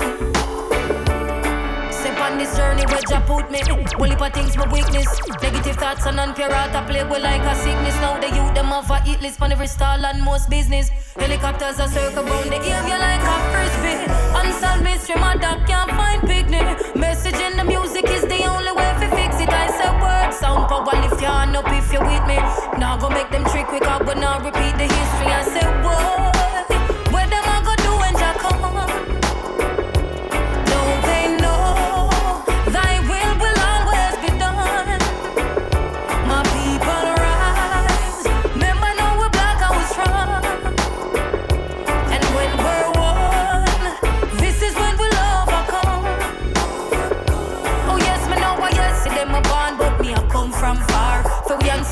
Step 1.92 2.20
on 2.20 2.38
this 2.38 2.56
journey 2.56 2.86
where 2.86 3.02
Jah 3.08 3.22
put 3.26 3.50
me. 3.50 3.60
Well, 3.98 4.12
if 4.12 4.34
things 4.34 4.56
my 4.56 4.66
weakness. 4.72 5.08
Negative 5.42 5.76
thoughts 5.76 6.06
and 6.06 6.20
I 6.20 6.84
play 6.86 7.04
with 7.04 7.22
like 7.22 7.42
a 7.42 7.54
sickness. 7.54 7.94
Now 8.00 8.18
the 8.18 8.28
youth 8.28 8.54
them 8.54 8.66
have 8.66 8.90
a 8.90 9.02
eat 9.06 9.20
list 9.20 9.40
on 9.40 9.52
every 9.52 9.68
stall 9.68 10.04
and 10.04 10.22
most 10.22 10.50
business. 10.50 10.90
Helicopters 11.18 11.80
are 11.80 11.88
circle 11.88 12.24
round 12.24 12.50
the 12.50 12.56
area 12.56 12.96
like 12.98 13.20
a 13.20 13.36
frisbee. 13.50 14.06
Unsolved 14.38 14.82
mystery, 14.82 15.16
my 15.20 15.36
dog 15.36 15.66
can't 15.66 15.90
find 15.90 16.22
picnic. 16.22 16.96
Message 16.96 17.34
in 17.34 17.56
the 17.56 17.64
music 17.64 18.06
is 18.08 18.22
the 18.22 18.44
only 18.44 18.72
way 18.72 18.90
to 19.00 19.08
fix 19.16 19.40
it. 19.40 19.50
I 19.50 19.66
said 19.78 19.94
word, 20.00 20.32
sound 20.32 20.68
power, 20.68 20.84
lift 21.02 21.20
your 21.20 21.30
hand 21.30 21.56
up 21.56 21.68
if 21.68 21.92
you're 21.92 22.04
with 22.04 22.24
me. 22.26 22.36
Now 22.78 22.96
go 22.96 23.10
make 23.10 23.30
them 23.30 23.44
trick 23.46 23.66
quick 23.66 23.86
up, 23.86 24.06
but 24.06 24.18
now 24.18 24.38
repeat 24.38 24.74
the 24.78 24.86
history. 24.86 25.30
I 25.40 25.42
said 25.42 25.84
what? 25.84 26.37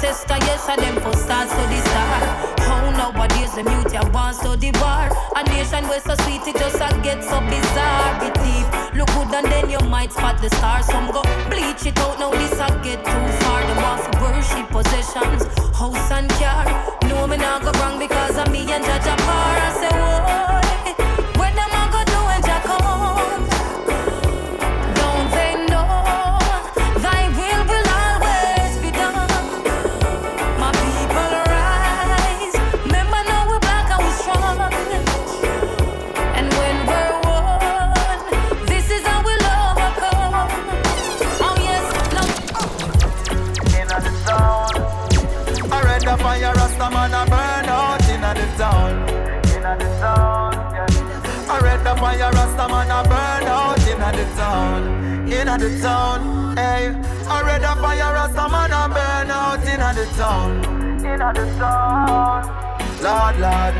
Ancestor, 0.07 0.39
yes, 0.47 0.69
I 0.69 0.77
them 0.77 0.97
for 1.01 1.13
stars 1.17 1.51
to 1.51 1.63
the 1.67 1.81
star. 1.91 2.21
How 2.67 2.91
nowadays 2.91 3.55
the 3.55 3.65
mute 3.65 3.93
ya 3.93 4.09
want 4.11 4.39
to 4.43 4.57
the 4.57 4.71
bar. 4.73 5.11
A 5.37 5.43
nation 5.45 5.85
where 5.89 6.01
so 6.01 6.15
sweet 6.23 6.47
it 6.47 6.57
just 6.57 6.77
a 6.77 6.89
get 7.03 7.23
so 7.23 7.41
bizarre. 7.41 8.25
It 8.25 8.35
deep, 8.43 8.67
look 8.95 9.09
good 9.15 9.35
and 9.35 9.47
then 9.51 9.71
you 9.71 9.81
might 9.81 10.13
spot 10.13 10.41
the 10.41 10.51
stars. 10.51 10.87
Some 10.87 11.11
go 11.11 11.23
bleach 11.51 11.87
it 11.87 11.99
out 11.99 12.19
now 12.19 12.31
this 12.31 12.53
a 12.53 12.69
get 12.83 13.05
too 13.05 13.27
far. 13.43 13.61
Them 13.67 13.79
want 13.83 14.01
to 14.05 14.11
worship 14.21 14.69
possessions, 14.71 15.43
house 15.75 16.11
and 16.11 16.31
car. 16.39 16.65
No 17.09 17.27
me 17.27 17.37
not 17.37 17.63
go 17.63 17.73
wrong 17.81 17.99
because 17.99 18.37
of 18.39 18.51
me 18.51 18.61
and 18.73 18.85
Judge 18.85 19.11
Par. 19.27 19.57
I 19.59 19.71
say 19.81 19.91
whoa, 19.91 20.66
Inna 55.47 55.59
the 55.59 55.79
town, 55.79 56.57
hey. 56.57 56.91
I 57.29 57.43
read 57.47 57.63
the 57.63 57.81
fire, 57.81 58.15
Rasta 58.15 58.49
man 58.51 58.73
a 58.73 58.89
burn 58.91 59.31
out 59.31 59.63
inna 59.63 59.95
the 59.95 60.05
town. 60.19 60.59
Inna 61.07 61.33
the 61.33 61.47
town, 61.55 62.43
Lord, 62.99 63.39
Lord. 63.39 63.75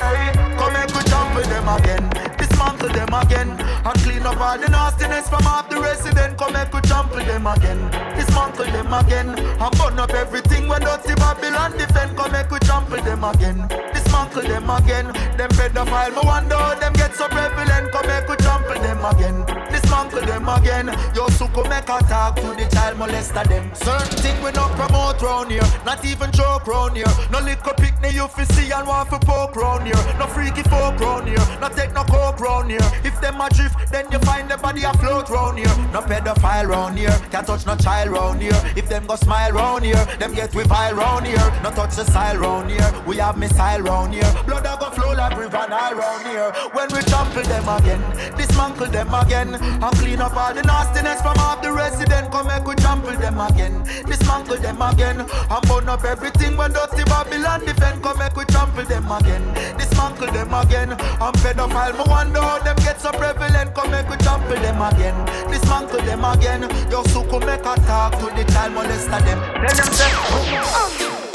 Hey, 0.00 0.32
come 0.56 0.72
make 0.72 0.88
we 0.96 1.02
jump 1.10 1.20
dismantle 1.36 1.44
them 1.44 1.68
again, 1.68 2.36
dismantle 2.38 2.88
them 2.88 3.12
again, 3.12 3.50
and 3.84 4.00
clean 4.00 4.24
up 4.24 4.40
all 4.40 4.56
the 4.56 4.68
nastiness 4.68 5.28
from 5.28 5.46
off 5.46 5.68
the 5.68 5.78
resident. 5.78 6.38
Come 6.38 6.54
make 6.54 6.72
we 6.72 6.80
trample 6.80 7.20
them 7.20 7.46
again, 7.46 7.90
dismantle 8.16 8.64
them 8.64 8.92
again, 8.92 9.28
and 9.28 9.78
burn 9.78 9.98
up 9.98 10.14
everything 10.14 10.68
when 10.68 10.80
dirty 10.80 11.14
Babylon 11.16 11.76
defend. 11.76 12.16
Come 12.16 12.32
make 12.32 12.50
we 12.50 12.58
trample 12.60 13.02
them 13.02 13.24
again, 13.24 13.68
dismantle 14.10 14.42
them 14.42 14.70
again. 14.70 15.06
Them 15.36 15.50
pedophile, 15.50 16.10
me 16.10 16.20
wonder 16.24 16.80
them 16.80 16.92
get 16.94 17.14
so 17.14 17.28
prevalent. 17.28 17.92
Come 17.92 18.06
make 18.06 18.28
we 18.28 18.36
trample 18.36 18.82
them 18.82 19.04
again, 19.04 19.44
dismantle 19.70 20.26
them 20.26 20.48
again. 20.48 20.86
Yo, 21.14 21.26
suko 21.28 21.68
make 21.68 21.88
a 21.88 21.98
talk 22.08 22.36
to 22.36 22.48
the 22.58 22.68
child 22.72 22.98
molester 22.98 23.46
them. 23.48 23.70
Certain 23.74 24.18
thing 24.18 24.42
we 24.42 24.50
not 24.52 24.70
promote 24.72 25.22
round 25.22 25.50
here, 25.50 25.62
not 25.84 26.04
even 26.04 26.30
joke 26.32 26.66
round 26.66 26.96
here. 26.96 27.12
No 27.30 27.38
liquor 27.40 27.74
picnic 27.76 28.14
you 28.14 28.26
fi 28.28 28.44
see 28.44 28.72
and 28.72 28.86
want 28.86 29.08
for 29.08 29.18
poke 29.20 29.56
round 29.56 29.86
here. 29.86 30.02
No 30.18 30.26
freaky 30.26 30.62
folk 30.62 30.98
round 31.00 31.28
here, 31.28 31.46
no 31.60 31.68
take 31.68 31.94
no 31.94 32.02
coke 32.04 32.40
round 32.40 32.70
here. 32.70 32.90
If 33.04 33.20
them 33.20 33.40
a 33.40 33.48
drift, 33.50 33.90
then 33.92 34.06
you 34.10 34.18
find 34.20 34.50
the 34.50 34.56
body 34.56 34.82
afloat 34.82 35.28
round 35.30 35.58
here. 35.58 35.76
No 35.92 36.00
pedophile 36.00 36.68
round 36.68 36.98
here, 36.98 37.16
can't 37.30 37.46
touch 37.46 37.66
no 37.66 37.76
child 37.76 38.10
round 38.10 38.42
here. 38.42 38.60
If 38.76 38.88
them 38.88 39.06
go 39.06 39.16
smile 39.16 39.52
round 39.52 39.84
here, 39.84 40.04
them 40.18 40.34
get 40.34 40.54
we 40.54 40.64
vile 40.64 40.94
round 40.94 41.26
here. 41.26 41.50
No 41.62 41.70
touch 41.70 41.96
the 41.96 42.04
style 42.04 42.38
round 42.38 42.70
here, 42.70 42.92
we 43.06 43.16
have 43.16 43.38
missile 43.38 43.80
round 43.80 43.99
here. 44.08 44.32
Blood 44.46 44.64
a 44.64 44.76
go 44.80 44.90
flow 44.90 45.12
like 45.12 45.36
river 45.36 45.66
Nile 45.68 45.94
round 45.94 46.26
here. 46.26 46.50
When 46.72 46.88
we 46.92 47.00
trample 47.02 47.42
them 47.42 47.68
again, 47.68 48.02
dismantle 48.36 48.86
them 48.86 49.12
again, 49.12 49.54
and 49.54 49.94
clean 50.00 50.20
up 50.20 50.36
all 50.36 50.54
the 50.54 50.62
nastiness 50.62 51.20
from 51.20 51.36
off 51.38 51.62
the 51.62 51.72
resident. 51.72 52.30
Come 52.32 52.46
make 52.46 52.66
we 52.66 52.74
trample 52.76 53.16
them 53.16 53.40
again, 53.40 53.82
dismantle 54.06 54.56
them 54.56 54.80
again, 54.82 55.20
and 55.20 55.62
burn 55.68 55.88
up 55.88 56.04
everything 56.04 56.56
when 56.56 56.72
dirty 56.72 57.04
Babylon 57.04 57.60
defend. 57.64 58.02
Come 58.02 58.18
make 58.18 58.36
we 58.36 58.44
trample 58.46 58.84
them 58.84 59.10
again, 59.10 59.44
dismantle 59.76 60.32
them 60.32 60.54
again. 60.54 60.92
I'm 61.20 61.34
pedophile, 61.44 61.96
me 61.98 62.04
wonder 62.08 62.40
how 62.40 62.58
them 62.58 62.76
get 62.76 63.00
so 63.00 63.12
prevalent. 63.12 63.74
Come 63.74 63.90
make 63.90 64.08
we 64.08 64.16
trample 64.16 64.56
them 64.56 64.80
again, 64.80 65.16
dismantle 65.50 66.02
them 66.02 66.24
again. 66.24 66.62
Yo, 66.90 67.02
suku 67.04 67.38
make 67.44 67.60
a 67.60 67.74
talk 67.86 68.12
to 68.18 68.26
the 68.34 68.44
child 68.52 68.72
molester 68.74 69.20
them. 69.24 69.38
Tell 69.60 69.76
them 69.76 69.92
say. 69.92 70.10
Oh. 70.12 71.29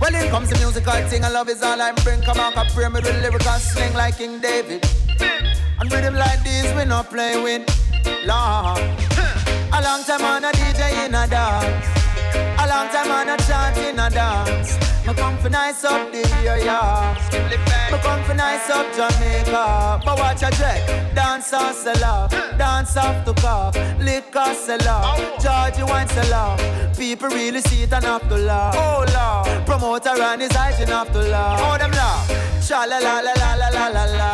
Well, 0.00 0.14
in 0.14 0.30
comes 0.30 0.50
the 0.50 0.58
musical 0.58 0.92
thing, 1.08 1.24
and 1.24 1.34
love 1.34 1.48
is 1.48 1.62
all 1.62 1.80
I 1.80 1.92
bring. 2.04 2.22
Come 2.22 2.38
on, 2.38 2.52
come 2.52 2.66
pray 2.68 2.88
me 2.88 3.00
with 3.00 3.20
lyrical 3.22 3.58
sling 3.58 3.94
like 3.94 4.18
King 4.18 4.40
David. 4.40 4.86
And 5.80 5.92
rhythm 5.92 6.14
like 6.14 6.42
this, 6.44 6.72
we 6.76 6.84
not 6.84 7.10
play 7.10 7.42
with. 7.42 7.66
Lord. 8.24 8.78
A 9.72 9.82
long 9.82 10.02
time 10.04 10.24
on 10.24 10.44
a 10.44 10.52
DJ 10.52 11.06
in 11.06 11.14
a 11.14 11.26
dance. 11.26 11.86
A 12.34 12.66
long 12.68 12.88
time 12.88 13.10
on 13.10 13.28
a 13.28 13.36
chant 13.38 13.76
in 13.78 13.98
a 13.98 14.08
dance. 14.10 14.87
Me 15.08 15.14
come 15.14 15.38
for 15.38 15.48
nice 15.48 15.84
up 15.84 16.12
the 16.12 16.20
area. 16.44 17.16
Me 17.90 17.98
come 18.02 18.22
for 18.24 18.34
nice 18.34 18.68
up 18.68 18.86
Jamaica. 18.94 20.02
But 20.04 20.18
watch 20.18 20.42
a 20.42 20.50
jack. 20.50 21.14
Dance 21.14 21.50
off 21.54 21.74
sell 21.74 22.04
off. 22.04 22.30
Dance 22.58 22.94
off 22.94 23.24
to 23.24 23.32
cough. 23.40 23.74
Liquor 23.98 24.52
sell 24.52 24.86
off. 24.86 25.18
Georgie 25.42 25.84
wine 25.90 26.08
sell 26.08 26.34
off. 26.34 26.60
People 26.98 27.30
really 27.30 27.62
see 27.62 27.84
it 27.84 27.92
and 27.94 28.04
have 28.04 28.28
to 28.28 28.36
laugh. 28.36 28.74
Oh 28.76 29.06
Lord. 29.16 29.64
Promoter 29.64 30.10
and 30.10 30.42
his 30.42 30.52
hygiene 30.52 30.88
have 30.88 31.10
to 31.10 31.20
laugh. 31.20 31.58
Oh 31.62 31.78
them 31.78 31.92
laugh. 31.92 32.28
Cha 32.68 32.84
la 32.84 32.98
la 32.98 33.20
la 33.20 33.32
la 33.32 33.54
la 33.54 33.88
la 33.88 34.04
la. 34.04 34.30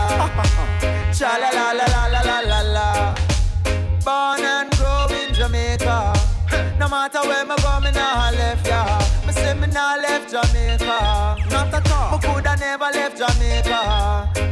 Cha 1.12 1.36
la 1.36 1.50
la 1.50 1.70
la 1.70 1.86
la 1.86 2.20
la 2.20 2.40
la 2.40 2.60
la. 2.74 3.14
Born 4.04 4.44
and 4.44 4.70
grow 4.72 5.06
in 5.22 5.32
Jamaica. 5.32 6.13
No 6.78 6.88
matter 6.88 7.20
where 7.22 7.44
me 7.44 7.54
go, 7.62 7.80
me 7.80 7.90
nah 7.92 8.30
left 8.30 8.66
ya. 8.66 8.98
Me 9.26 9.32
say 9.32 9.54
me 9.54 9.66
nah 9.68 9.96
left 9.96 10.30
Jamaica. 10.30 11.36
Not 11.50 11.72
at 11.74 11.90
all. 11.92 12.18
Me 12.18 12.18
coulda 12.22 12.56
never 12.56 12.90
left 12.92 13.16
Jamaica. 13.18 14.43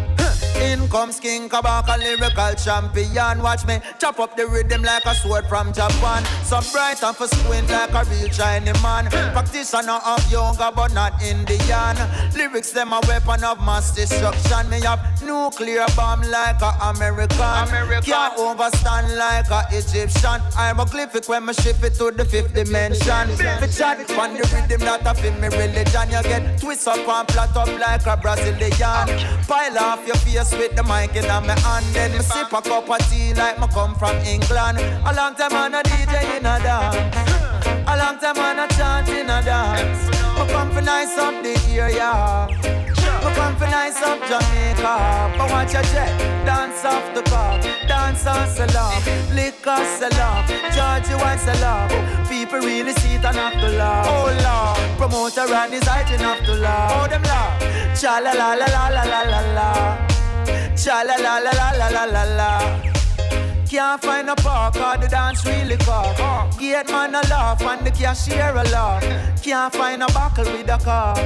Comes 0.92 1.18
King 1.18 1.48
Kabaka, 1.48 1.96
lyrical 1.96 2.52
champion. 2.52 3.42
Watch 3.42 3.64
me 3.66 3.80
chop 3.98 4.20
up 4.20 4.36
the 4.36 4.46
rhythm 4.46 4.82
like 4.82 5.06
a 5.06 5.14
sword 5.14 5.46
from 5.46 5.72
Japan. 5.72 6.22
So 6.44 6.60
bright 6.70 7.02
and 7.02 7.16
for 7.16 7.26
squint 7.28 7.70
like 7.70 7.94
a 7.94 8.04
real 8.10 8.28
Chinese 8.28 8.82
man. 8.82 9.06
Practitioner 9.32 10.00
of 10.04 10.20
yoga, 10.30 10.70
but 10.76 10.92
not 10.92 11.22
Indian. 11.22 11.96
Lyrics 12.36 12.72
them 12.72 12.92
a 12.92 13.00
weapon 13.08 13.42
of 13.42 13.64
mass 13.64 13.94
destruction. 13.96 14.68
Me 14.68 14.82
have 14.82 15.00
nuclear 15.24 15.86
bomb 15.96 16.20
like 16.30 16.60
a 16.60 16.76
American. 16.84 17.40
American. 17.40 18.12
Can't 18.12 18.38
overstand 18.38 19.16
like 19.16 19.50
a 19.50 19.64
Egyptian. 19.72 20.42
I'm 20.58 20.78
a 20.78 20.84
glyphic 20.84 21.26
when 21.26 21.46
me 21.46 21.54
ship 21.54 21.82
it 21.82 21.94
to 21.94 22.10
the 22.10 22.26
fifth 22.26 22.52
dimension. 22.52 23.28
Fi 23.38 23.66
chat 23.66 24.10
on 24.18 24.34
the 24.34 24.44
rhythm 24.52 24.80
that 24.84 25.06
a 25.06 25.14
fit 25.14 25.40
me 25.40 25.48
religion. 25.48 26.10
You 26.10 26.22
get 26.22 26.60
twist 26.60 26.86
up 26.86 27.08
and 27.08 27.28
flat 27.32 27.56
up 27.56 27.80
like 27.80 28.04
a 28.04 28.14
Brazilian. 28.20 29.08
Pile 29.48 29.78
off 29.78 30.06
your 30.06 30.16
face 30.16 30.52
with 30.52 30.76
the 30.76 30.81
the 30.82 30.88
mic 30.88 31.16
in 31.16 31.26
my 31.26 31.58
hand, 31.60 31.84
then 31.94 32.12
me 32.12 32.18
sip 32.18 32.52
a 32.52 32.60
cup 32.60 32.88
of 32.88 33.10
tea 33.10 33.34
like 33.34 33.58
me 33.58 33.66
come 33.68 33.94
from 33.94 34.16
England. 34.24 34.78
A 35.06 35.12
long 35.14 35.34
time 35.34 35.52
I'm 35.52 35.74
a 35.74 35.82
DJ 35.82 36.38
in 36.38 36.46
a 36.46 36.58
dance. 36.62 37.16
A 37.86 37.96
long 37.96 38.18
time 38.18 38.38
I'm 38.38 38.58
a 38.58 38.66
chant 38.74 39.08
in 39.08 39.30
a 39.30 39.42
dance. 39.42 40.06
Me 40.38 40.46
come 40.52 40.70
for 40.70 40.82
nice 40.82 41.16
up 41.18 41.42
the 41.42 41.54
area. 41.70 42.46
me 43.24 43.30
come 43.34 43.56
for 43.56 43.66
nice 43.66 44.00
up 44.02 44.18
Jamaica. 44.28 45.34
But 45.38 45.50
watch 45.50 45.72
your 45.72 45.82
jet, 45.94 46.12
dance 46.46 46.84
off 46.84 47.14
the 47.14 47.22
bar, 47.30 47.60
dance 47.86 48.26
on 48.26 48.48
salon, 48.48 49.02
liquor 49.34 49.82
salon, 49.98 50.46
Georgie 50.74 51.16
wine 51.22 51.38
salon. 51.38 51.88
People 52.28 52.60
really 52.60 52.92
see 52.94 53.14
it 53.14 53.24
and 53.24 53.36
have 53.36 53.54
to 53.54 53.68
laugh. 53.76 54.06
Oh 54.08 54.28
Lord, 54.46 54.98
promoter 54.98 55.52
and 55.52 55.72
his 55.72 55.84
hygiene 55.84 56.20
enough 56.20 56.44
to 56.46 56.54
laugh. 56.54 57.04
Oh 57.04 57.08
them 57.08 57.22
laugh, 57.22 58.00
cha 58.00 58.18
la 58.18 58.32
la 58.32 58.54
la 58.54 58.66
la 58.66 59.02
la 59.02 59.22
la 59.22 59.40
la. 59.54 60.11
Cha 60.76 61.02
la 61.02 61.16
la 61.16 61.38
la 61.38 61.50
la 61.50 61.70
la 61.78 61.88
la 61.88 62.04
la 62.04 62.24
la. 62.36 62.92
Can't 63.68 64.02
find 64.02 64.28
a 64.28 64.34
park 64.36 64.76
or 64.76 64.98
the 64.98 65.08
dance 65.08 65.46
really 65.46 65.76
cock. 65.78 66.58
Gate 66.58 66.88
man 66.90 67.14
a 67.14 67.20
laugh 67.28 67.62
and 67.62 67.86
the 67.86 67.90
cashier 67.90 68.50
a 68.50 68.64
laugh. 68.64 69.02
Can't 69.42 69.72
find 69.72 70.02
a 70.02 70.06
buckle 70.06 70.44
with 70.44 70.68
a 70.68 70.78
car. 70.78 71.16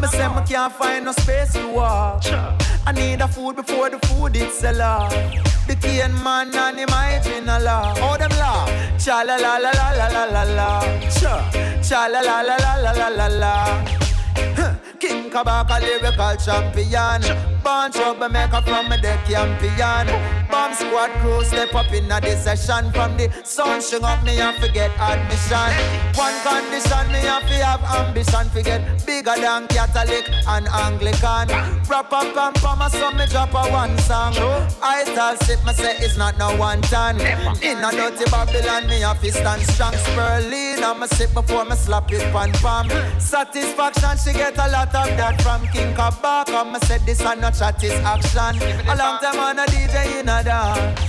Me 0.00 0.08
say 0.08 0.28
me 0.28 0.42
can't 0.46 0.72
find 0.72 1.04
no 1.06 1.12
space 1.12 1.52
to 1.54 1.66
walk. 1.68 2.24
I 2.86 2.92
need 2.92 3.20
a 3.20 3.28
food 3.28 3.56
before 3.56 3.88
the 3.88 3.98
food 4.06 4.36
it 4.36 4.52
sell 4.52 4.82
off. 4.82 5.10
The 5.66 5.74
cane 5.76 6.14
man 6.22 6.54
and 6.54 6.78
him 6.78 6.88
hygiene 6.88 7.48
a 7.48 7.58
laugh. 7.60 7.98
Oh 8.02 8.16
them 8.18 8.30
laugh. 8.38 8.68
Cha 9.02 9.22
la 9.22 9.36
la 9.36 9.56
la 9.56 9.70
la 9.70 9.90
la 9.92 10.08
la 10.08 10.24
la 10.24 10.42
la. 10.42 10.80
Cha 11.08 11.50
cha 11.82 12.06
la 12.06 12.20
la 12.20 12.42
la 12.42 12.56
la 12.56 12.74
la 12.82 12.92
la 12.92 13.08
la 13.08 13.26
la. 13.26 13.84
King 15.00 15.25
Kabaka 15.30 15.80
lyrical 15.80 16.36
champion. 16.36 17.22
Born 17.66 17.90
troublemaker 17.90 18.62
from 18.62 18.92
a 18.92 18.96
deck 19.02 19.26
champion 19.26 20.06
Bomb 20.48 20.72
squad 20.72 21.10
crew 21.18 21.42
step 21.42 21.74
up 21.74 21.92
in 21.92 22.08
a 22.12 22.20
session 22.36 22.92
From 22.92 23.16
the 23.16 23.28
sun 23.42 23.82
string 23.82 24.04
up 24.04 24.22
me 24.22 24.38
and 24.38 24.56
forget 24.58 24.92
admission. 25.00 25.74
One 26.14 26.34
condition 26.46 27.10
me 27.10 27.26
have 27.26 27.42
to 27.42 27.58
have 27.66 27.82
ambition 28.06 28.48
Forget 28.50 29.04
bigger 29.04 29.34
than 29.34 29.66
Catholic 29.66 30.30
and 30.46 30.68
Anglican. 30.68 31.48
Rap 31.90 32.12
up 32.12 32.36
and 32.36 32.54
pama 32.56 32.88
so 32.88 33.10
me 33.10 33.26
drop 33.26 33.52
a 33.54 33.68
one 33.72 33.98
song. 33.98 34.34
I 34.80 35.02
tell 35.04 35.36
sip 35.38 35.58
me 35.66 35.72
say 35.72 35.96
it's 35.98 36.16
not 36.16 36.38
no 36.38 36.56
one 36.56 36.80
ton 36.82 37.20
In 37.62 37.82
a 37.82 37.90
dirty 37.90 38.30
Babylon 38.30 38.86
me 38.86 39.00
have 39.00 39.20
to 39.22 39.32
stand 39.32 39.62
strong. 39.62 39.94
Spurling 39.94 40.84
and 40.84 41.00
me 41.00 41.06
sip 41.08 41.34
before 41.34 41.64
me 41.64 41.74
slap 41.74 42.12
it 42.12 42.22
pan 42.32 42.52
palm 42.62 42.88
Satisfaction 43.18 44.16
she 44.22 44.32
get 44.38 44.56
a 44.56 44.68
lot 44.70 44.94
of 44.94 45.15
that 45.16 45.40
from 45.42 45.66
King 45.68 45.94
Kabaka 45.94 46.70
Me 46.72 46.78
said 46.86 47.00
this 47.06 47.20
and 47.20 47.40
no 47.40 47.50
chat 47.50 47.82
is 47.82 47.92
action 48.04 48.56
A 48.88 48.96
long 48.96 49.18
time 49.20 49.38
on 49.38 49.58
a 49.58 49.64
DJ 49.66 50.20
in 50.20 50.28
a 50.28 50.42
dance 50.42 51.00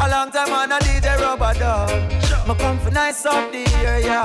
A 0.00 0.08
long 0.08 0.30
time 0.30 0.52
on 0.52 0.72
a 0.72 0.78
DJ 0.80 1.16
rubber 1.18 1.54
dub 1.58 1.90
Me 2.48 2.54
come 2.56 2.78
for 2.78 2.90
nice 2.90 3.24
up 3.26 3.52
the 3.52 3.64
area 3.84 4.22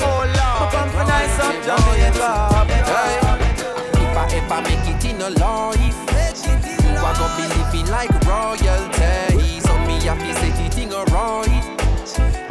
Oh 0.00 0.24
Lord 0.36 0.60
Me 0.60 0.66
come 0.72 0.90
for 0.90 1.04
nice 1.04 1.38
up 1.40 1.56
Jamaica 1.66 2.60
If 4.00 4.16
I 4.16 4.26
ever 4.38 4.60
make 4.62 4.88
it 4.88 5.04
in 5.04 5.20
a 5.22 5.30
life, 5.30 6.00
you 6.84 6.96
are 6.96 7.14
gonna 7.14 7.36
be 7.36 7.44
living 7.54 7.90
like 7.90 8.10
royalty. 8.26 9.60
So 9.60 9.78
me 9.86 10.00
happy 10.02 10.32
set 10.32 10.58
it 10.60 10.78
in 10.78 10.92
a 10.92 11.04
right. 11.12 11.64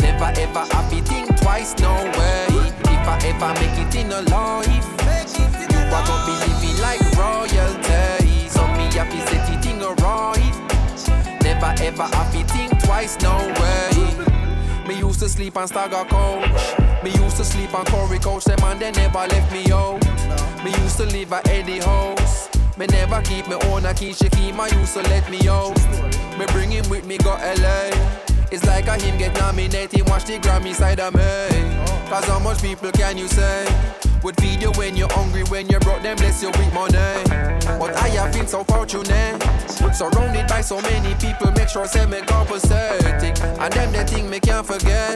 Never 0.02 0.32
ever 0.40 0.66
happy 0.74 1.02
think 1.02 1.36
twice, 1.42 1.78
no 1.80 1.94
way. 2.18 2.48
If 2.86 3.08
I 3.08 3.20
ever 3.26 3.54
make 3.60 3.78
it 3.78 3.96
in 3.96 4.12
a 4.12 4.22
life, 4.22 4.99
are 6.00 6.26
gonna 6.26 6.62
be 6.62 6.74
like 6.82 7.02
royalty. 7.18 8.50
So 8.50 8.62
me 8.78 8.86
happy 8.96 9.20
set 9.28 9.50
it 9.50 9.66
in 9.66 9.82
a 9.82 9.92
right. 10.02 10.56
Never 11.44 11.74
ever 11.84 12.04
happy 12.04 12.44
think 12.44 12.82
twice, 12.84 13.20
no 13.22 13.36
way. 13.60 14.30
Me 14.88 14.98
used 14.98 15.20
to 15.20 15.30
sleep 15.30 15.56
on 15.56 15.68
Stagger 15.68 16.04
Coach. 16.10 16.80
Me 17.04 17.12
used 17.12 17.38
to 17.38 17.46
sleep 17.46 17.74
on 17.74 17.86
Corey 17.86 18.20
Coach. 18.20 18.46
Them 18.46 18.60
and 18.64 18.80
they 18.80 18.92
never 18.92 19.20
left 19.20 19.52
me 19.52 19.72
out. 19.72 20.02
Me 20.64 20.72
used 20.82 20.98
to 20.98 21.06
live 21.06 21.32
at 21.32 21.48
Eddie 21.48 21.80
House. 21.80 22.50
Me 22.78 22.88
never 22.88 23.22
keep 23.22 23.48
me 23.48 23.56
own 23.66 23.86
a 23.86 23.94
key. 23.94 24.14
She 24.14 24.30
keep 24.30 24.56
my 24.56 24.68
used 24.70 24.94
to 24.94 25.02
let 25.04 25.30
me 25.30 25.48
out. 25.48 25.78
Me 26.40 26.46
bring 26.48 26.72
him 26.72 26.90
with 26.90 27.06
me 27.06 27.18
go 27.18 27.32
LA. 27.32 27.92
It's 28.52 28.66
like 28.66 28.88
a 28.88 28.98
him 28.98 29.18
get 29.20 29.38
nominated. 29.38 30.10
Watch 30.10 30.26
the 30.26 30.40
Grammy 30.40 30.74
side 30.74 31.00
of 31.00 31.14
me. 31.14 31.60
Cause 32.10 32.26
how 32.26 32.40
much 32.40 32.60
people 32.62 32.92
can 32.92 33.16
you 33.16 33.28
say? 33.28 33.69
Would 34.24 34.36
feed 34.42 34.62
you 34.62 34.72
when 34.72 34.98
you're 34.98 35.12
hungry, 35.12 35.44
when 35.44 35.70
you're 35.70 35.80
broke, 35.80 36.02
then 36.02 36.18
bless 36.18 36.42
you 36.44 36.50
with 36.50 36.74
money. 36.74 36.98
But 37.80 37.96
I 37.96 38.10
have 38.20 38.34
been 38.34 38.48
so 38.48 38.66
fortunate, 38.66 39.42
surrounded 39.94 40.48
by 40.48 40.60
so 40.60 40.82
many 40.82 41.16
people, 41.16 41.52
make 41.52 41.70
sure 41.70 41.88
say 41.88 42.06
me 42.06 42.20
compensating. 42.22 43.32
And 43.60 43.72
them 43.72 43.92
the 43.94 44.04
thing 44.06 44.30
me 44.30 44.42
can't 44.42 44.66
forget. 44.68 45.16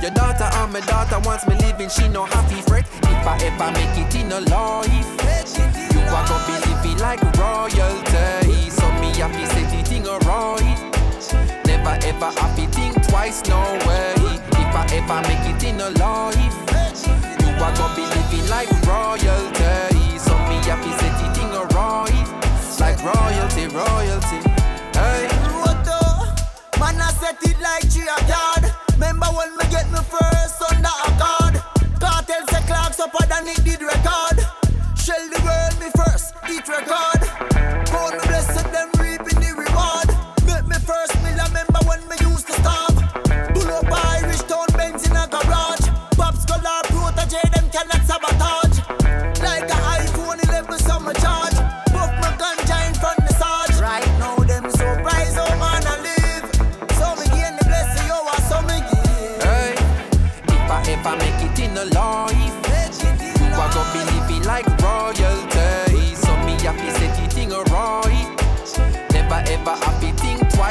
Your 0.00 0.12
daughter 0.12 0.48
and 0.50 0.72
my 0.72 0.80
daughter 0.80 1.18
wants 1.26 1.46
me 1.46 1.56
living, 1.56 1.90
she 1.90 2.08
no 2.08 2.24
happy 2.24 2.62
fret. 2.62 2.86
If 3.02 3.26
I 3.26 3.36
ever 3.44 3.70
make 3.72 3.98
it 3.98 4.14
in 4.14 4.32
a 4.32 4.40
life, 4.40 4.88
you 5.92 6.00
are 6.00 6.26
gonna 6.26 6.46
be 6.48 6.56
living 6.72 6.98
like 6.98 7.20
royalty. 7.36 8.70
So 8.70 8.88
me 9.00 9.12
happy 9.20 9.44
say 9.52 9.64
the 9.76 9.82
thing 9.84 10.08
alright. 10.08 10.78
Never 11.66 11.98
ever 12.06 12.30
happy 12.40 12.66
think 12.66 13.06
twice, 13.08 13.42
no 13.46 13.60
way. 13.86 14.14
If 14.56 14.74
I 14.74 14.86
ever 14.92 15.28
make 15.28 15.54
it 15.54 15.64
in 15.64 15.80
a 15.80 15.90
life, 15.90 16.77
you 17.76 17.84
are 17.84 17.96
be 17.96 18.02
living 18.02 18.48
like 18.48 18.70
royalty. 18.86 20.18
So 20.18 20.32
me 20.48 20.56
happy 20.64 20.92
say 21.00 21.10
the 21.20 21.26
thing 21.34 21.52
alright. 21.52 22.28
Like 22.80 22.98
royalty, 23.04 23.66
royalty. 23.68 24.40
Hey. 24.96 25.28
Man, 26.78 27.00
I 27.00 27.10
set 27.20 27.42
it 27.42 27.58
like 27.60 27.90
tree 27.90 28.08
of 28.08 28.28
yard. 28.28 28.72
Remember 28.92 29.26
when 29.26 29.56
me 29.56 29.64
get 29.70 29.90
me 29.90 29.98
first 29.98 30.62
under 30.62 30.88
a 30.88 31.10
card? 31.18 31.54
Cartel 32.00 32.46
say 32.46 32.62
clocks 32.66 33.00
up 33.00 33.12
than 33.28 33.48
it 33.48 33.62
did 33.64 33.82
record. 33.82 34.38
Shell 34.96 35.28
the 35.28 35.40
world 35.44 35.74
me 35.80 35.90
first, 35.98 36.34
eat 36.48 36.66
record. 36.68 37.20
Call 37.90 38.12
me 38.12 38.18
blessed, 38.30 38.57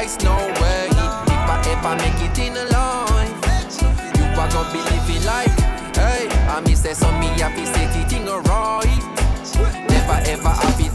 think 0.08 0.24
no 0.24 0.36
way. 0.60 0.88
If 0.88 1.48
I 1.50 1.60
ever 1.68 1.94
make 2.02 2.20
it 2.24 2.38
in 2.38 2.56
a 2.56 2.64
life, 2.72 3.36
you 4.16 4.24
are 4.24 4.48
gonna 4.50 4.72
be 4.72 4.78
living 4.78 5.24
like, 5.26 5.52
hey, 5.96 6.28
I 6.48 6.60
me 6.64 6.74
say 6.74 6.94
so 6.94 7.10
me 7.18 7.26
happy 7.38 7.66
say 7.66 7.86
the 7.86 8.08
thing 8.08 8.28
alright. 8.28 8.86
Never 9.90 10.18
ever 10.30 10.48
happy 10.48 10.84
think 10.84 10.87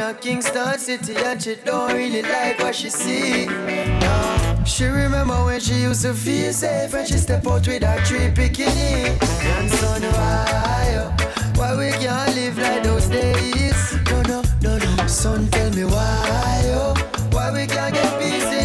a 0.00 0.14
Kingston 0.14 0.78
City 0.78 1.14
and 1.16 1.42
she 1.42 1.56
don't 1.56 1.92
really 1.92 2.22
like 2.22 2.58
what 2.58 2.74
she 2.74 2.88
see. 2.88 3.46
No. 3.46 4.62
She 4.64 4.84
remember 4.84 5.34
when 5.44 5.60
she 5.60 5.74
used 5.74 6.02
to 6.02 6.14
feel 6.14 6.52
safe 6.52 6.92
when 6.92 7.06
she 7.06 7.14
step 7.14 7.46
out 7.46 7.66
with 7.66 7.82
her 7.82 8.04
three 8.04 8.30
bikini. 8.30 9.18
Grandson, 9.40 10.02
why, 10.02 10.94
oh, 11.00 11.52
why 11.56 11.76
we 11.76 11.90
can't 11.92 12.34
live 12.34 12.58
like 12.58 12.82
those 12.82 13.06
days? 13.06 13.94
No, 14.06 14.22
no, 14.22 14.42
no, 14.62 14.78
no. 14.78 15.06
Son, 15.06 15.48
tell 15.48 15.70
me 15.72 15.84
why, 15.84 16.62
oh, 16.74 16.94
why 17.32 17.52
we 17.52 17.66
can't 17.66 17.94
get 17.94 18.20
peace 18.20 18.59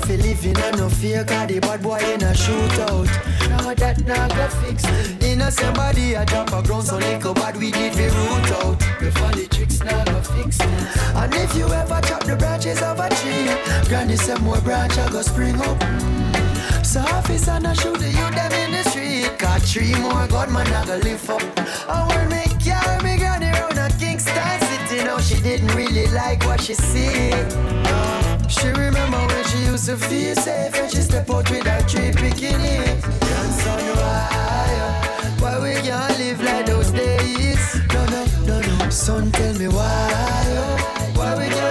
fear 0.00 0.18
for 0.18 0.22
living 0.22 0.56
and 0.56 0.78
no 0.78 0.88
fear 0.88 1.24
Cause 1.24 1.48
the 1.48 1.60
bad 1.60 1.82
boy 1.82 1.98
in 1.98 2.22
a 2.22 2.32
shootout. 2.32 3.10
No, 3.50 3.74
that 3.74 4.04
not 4.06 4.30
go 4.30 4.48
fix. 4.60 4.84
Innocent 5.22 5.76
body 5.76 6.14
a 6.14 6.24
drop 6.24 6.52
a 6.52 6.62
ground 6.62 6.84
So 6.84 6.98
little 6.98 7.34
bad 7.34 7.56
we 7.56 7.70
need 7.70 7.94
we 7.94 8.04
root 8.04 8.50
out. 8.62 8.78
The 8.78 9.48
tricks 9.50 9.80
not 9.82 10.06
go 10.06 10.20
fix. 10.20 10.60
And 10.60 11.34
if 11.34 11.54
you 11.56 11.66
ever 11.66 12.00
chop 12.02 12.24
the 12.24 12.36
branches 12.36 12.82
of 12.82 12.98
a 12.98 13.08
tree 13.08 13.48
Granny 13.88 14.16
say 14.16 14.38
more 14.40 14.60
branch 14.60 14.96
a 14.96 15.08
go 15.10 15.22
spring 15.22 15.60
up. 15.60 15.80
So 16.84 17.00
officer 17.00 17.58
not 17.60 17.76
shoot 17.76 17.98
the 17.98 18.08
youth 18.08 18.34
them 18.34 18.52
in 18.52 18.72
the 18.72 18.82
street. 18.90 19.38
Got 19.38 19.62
three 19.62 19.94
more 20.00 20.26
gunman 20.28 20.66
a 20.68 20.86
go 20.86 20.96
lift 20.96 21.30
up. 21.30 21.42
I 21.88 22.06
want 22.08 22.30
me 22.30 22.42
carry 22.62 23.02
me 23.02 23.16
granny 23.18 23.50
round 23.50 23.78
a 23.78 23.88
Kingston 23.98 24.60
City. 24.60 25.04
Now 25.04 25.18
she 25.18 25.40
didn't 25.40 25.74
really 25.74 26.06
like 26.08 26.44
what 26.44 26.60
she 26.60 26.74
see. 26.74 27.30
No. 27.30 28.33
She 28.48 28.68
remember 28.68 29.18
when 29.18 29.44
she 29.44 29.58
used 29.70 29.86
to 29.86 29.96
feel 29.96 30.34
safe 30.36 30.74
and 30.74 30.90
she 30.90 30.98
step 30.98 31.28
out 31.30 31.50
with 31.50 31.66
her 31.66 31.80
three 31.82 32.10
bikini 32.12 33.00
Grandson, 33.20 33.80
why? 33.96 35.36
Why 35.40 35.58
we 35.62 35.74
can't 35.86 36.18
live 36.18 36.40
like 36.42 36.66
those 36.66 36.90
days? 36.90 37.80
No, 37.92 38.04
no, 38.06 38.24
no, 38.46 38.60
no 38.60 38.90
Son, 38.90 39.30
tell 39.32 39.54
me 39.54 39.68
why? 39.68 40.44
Why 41.14 41.36
we 41.38 41.48
can't 41.48 41.63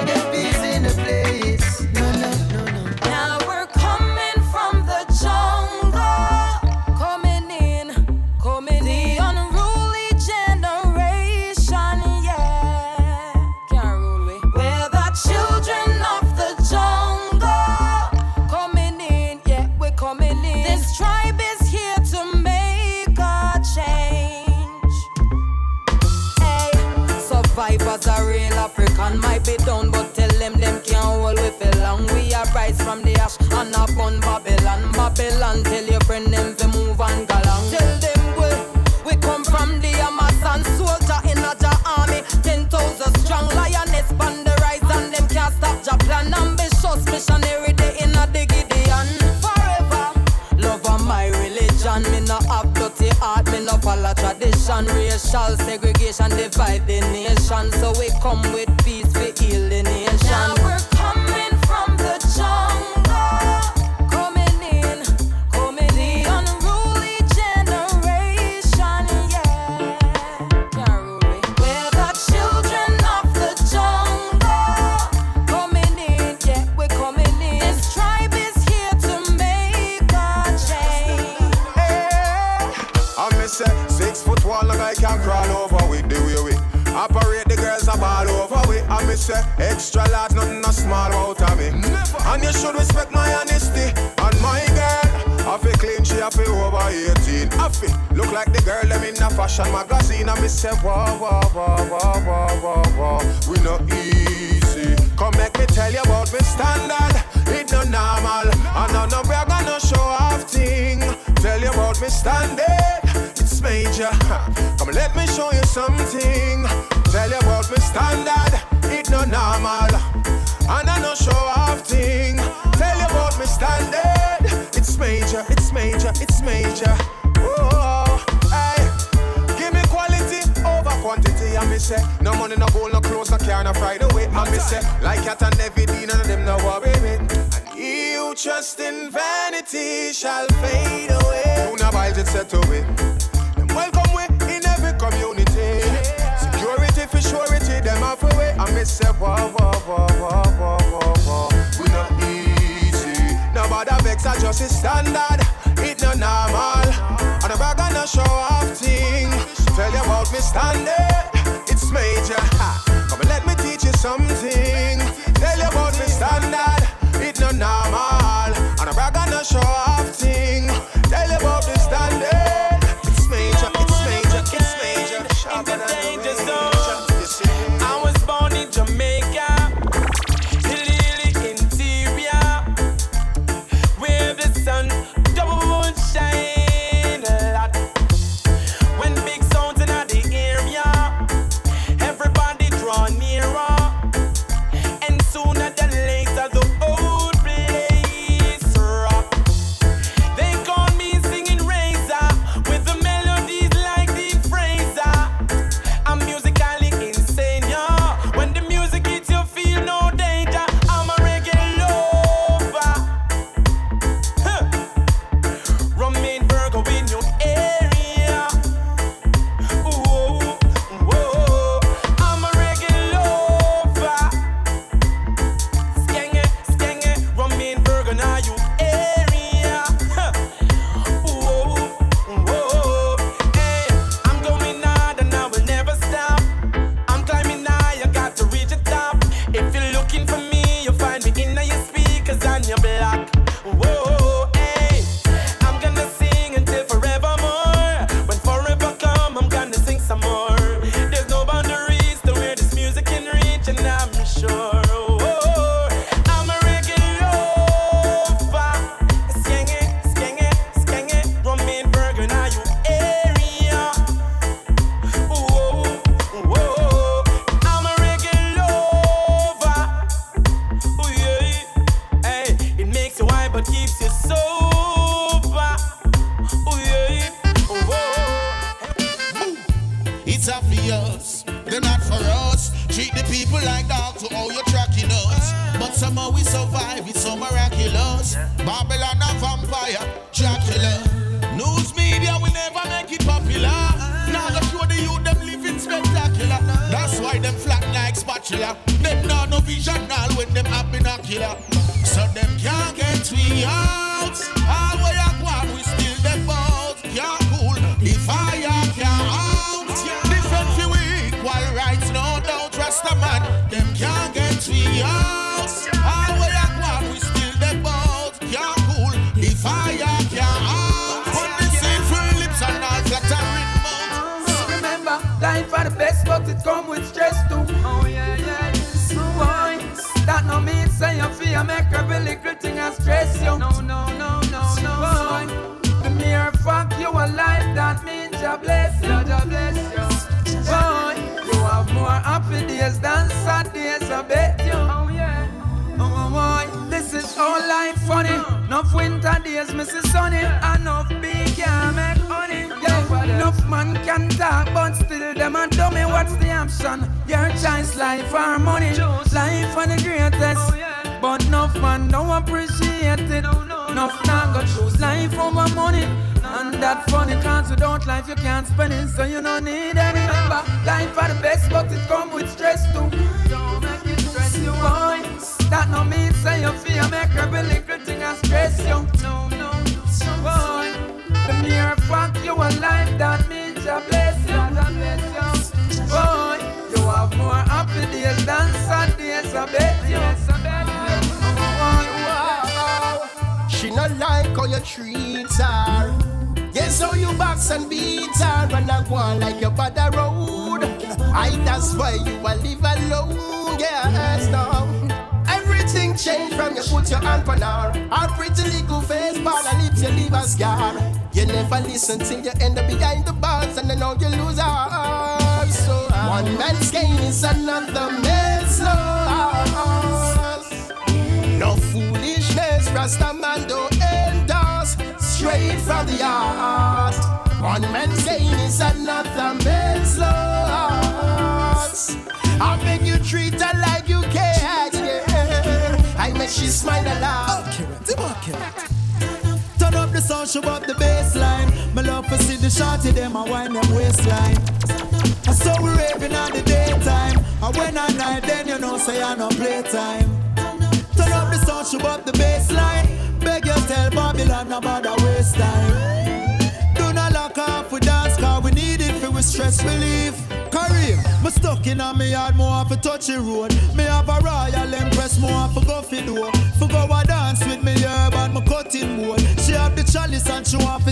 rise 32.64 32.82
from 32.82 33.02
the 33.04 33.14
ash 33.16 33.38
and 33.40 33.76
up 33.76 33.98
on 33.98 34.20
Babylon. 34.22 34.92
Babylon, 34.94 35.64
tell 35.64 35.86
your 35.86 36.00
friend 36.02 36.28
them 36.28 36.56
to 36.56 36.68
move 36.68 37.00
and 37.00 37.28
go 37.28 37.36
along. 37.44 37.64
Tell 37.72 37.92
them 38.04 38.22
we 38.40 38.50
we 39.06 39.14
come 39.22 39.44
from 39.44 39.82
the 39.82 39.92
Amazon 40.10 40.64
soldier 40.78 41.20
in 41.32 41.40
a 41.40 41.52
Jah 41.60 41.78
army. 41.86 42.22
Ten 42.44 42.68
thousand 42.70 43.14
strong 43.20 43.48
lioness 43.60 44.10
on 44.26 44.44
the 44.46 44.54
rise 44.64 44.88
and 44.96 45.14
them 45.14 45.28
can't 45.28 45.54
stop 45.56 45.78
Jah 45.84 45.98
plan. 46.06 46.34
Ambitious 46.34 47.04
missionary 47.12 47.74
day 47.74 47.96
in 48.04 48.12
a 48.22 48.26
the 48.34 48.44
Gideon. 48.52 49.10
Forever, 49.44 50.06
love 50.64 50.86
of 50.88 51.02
my 51.06 51.28
religion. 51.44 52.02
Me 52.12 52.20
no 52.22 52.40
have 52.52 52.74
dirty 52.74 53.10
heart, 53.20 53.46
me 53.52 53.60
no 53.66 53.76
follow 53.84 54.14
tradition. 54.14 54.86
Racial 54.96 55.58
segregation 55.66 56.30
divide 56.32 56.88
the 56.88 57.02
nation. 57.12 57.72
So 57.80 57.92
we 58.00 58.08
come 58.22 58.42
with 58.54 58.63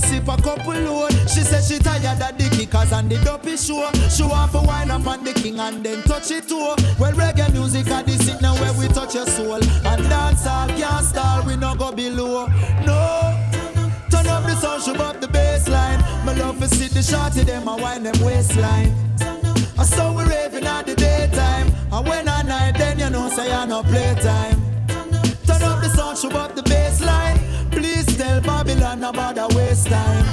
sip 0.02 0.28
a 0.28 0.36
couple 0.42 0.74
load. 0.74 1.12
She 1.30 1.42
said 1.42 1.64
she 1.64 1.80
tired 1.80 2.22
of 2.22 2.38
the 2.38 2.50
kickers 2.56 2.92
and 2.92 3.10
the 3.10 3.18
dopey 3.24 3.58
show. 3.58 3.90
She 4.10 4.24
want 4.24 4.52
to 4.52 4.60
wind 4.60 4.92
up 4.92 5.06
on 5.08 5.24
the 5.24 5.34
king 5.34 5.60
and 5.60 5.84
then 5.84 6.02
touch 6.04 6.32
it 6.32 6.48
too. 6.48 6.76
Well, 7.00 7.14
reggae 7.14 7.52
music 7.54 7.88
and 7.88 8.08
this 8.08 8.28
it 8.28 8.42
now 8.42 8.56
where 8.56 8.74
we 8.74 8.88
touch 8.88 9.16
your 9.16 9.26
soul. 9.26 9.56
And 9.56 10.04
dance 10.10 10.46
all 10.46 10.68
can't 10.68 11.06
stall, 11.06 11.46
we 11.46 11.56
no 11.56 11.76
go 11.76 11.92
below. 11.92 12.48
No. 12.86 13.38
Turn 14.10 14.28
up 14.28 14.44
the 14.44 14.56
sound, 14.56 14.84
show 14.84 14.96
up 14.96 15.22
the 15.22 15.28
baseline. 15.28 16.00
My 16.26 16.34
love 16.34 16.58
for 16.60 16.68
see 16.68 16.88
the 16.88 17.02
shorty, 17.02 17.44
them 17.44 17.68
I 17.68 17.76
wind 17.76 18.06
them 18.06 18.26
waistline. 18.26 18.94
I 19.78 19.84
saw 19.84 20.14
we 20.16 20.24
raving 20.24 20.66
at 20.66 20.86
the 20.86 20.96
daytime. 20.96 21.68
And 21.92 22.08
when 22.08 22.28
I 22.28 22.42
night, 22.44 22.78
then 22.78 23.00
you 23.00 23.10
know 23.10 23.30
say 23.30 23.52
I 23.52 23.66
no 23.66 23.84
playtime. 23.84 24.62
Turn 25.46 25.62
up 25.64 25.82
the 25.82 25.90
sound, 25.96 26.18
show 26.18 26.30
up 26.32 26.56
the 26.56 26.62
baseline. 26.62 27.40
Babylon 28.44 29.04
about 29.04 29.36
the 29.36 29.48
waste 29.56 29.88
time. 29.88 30.26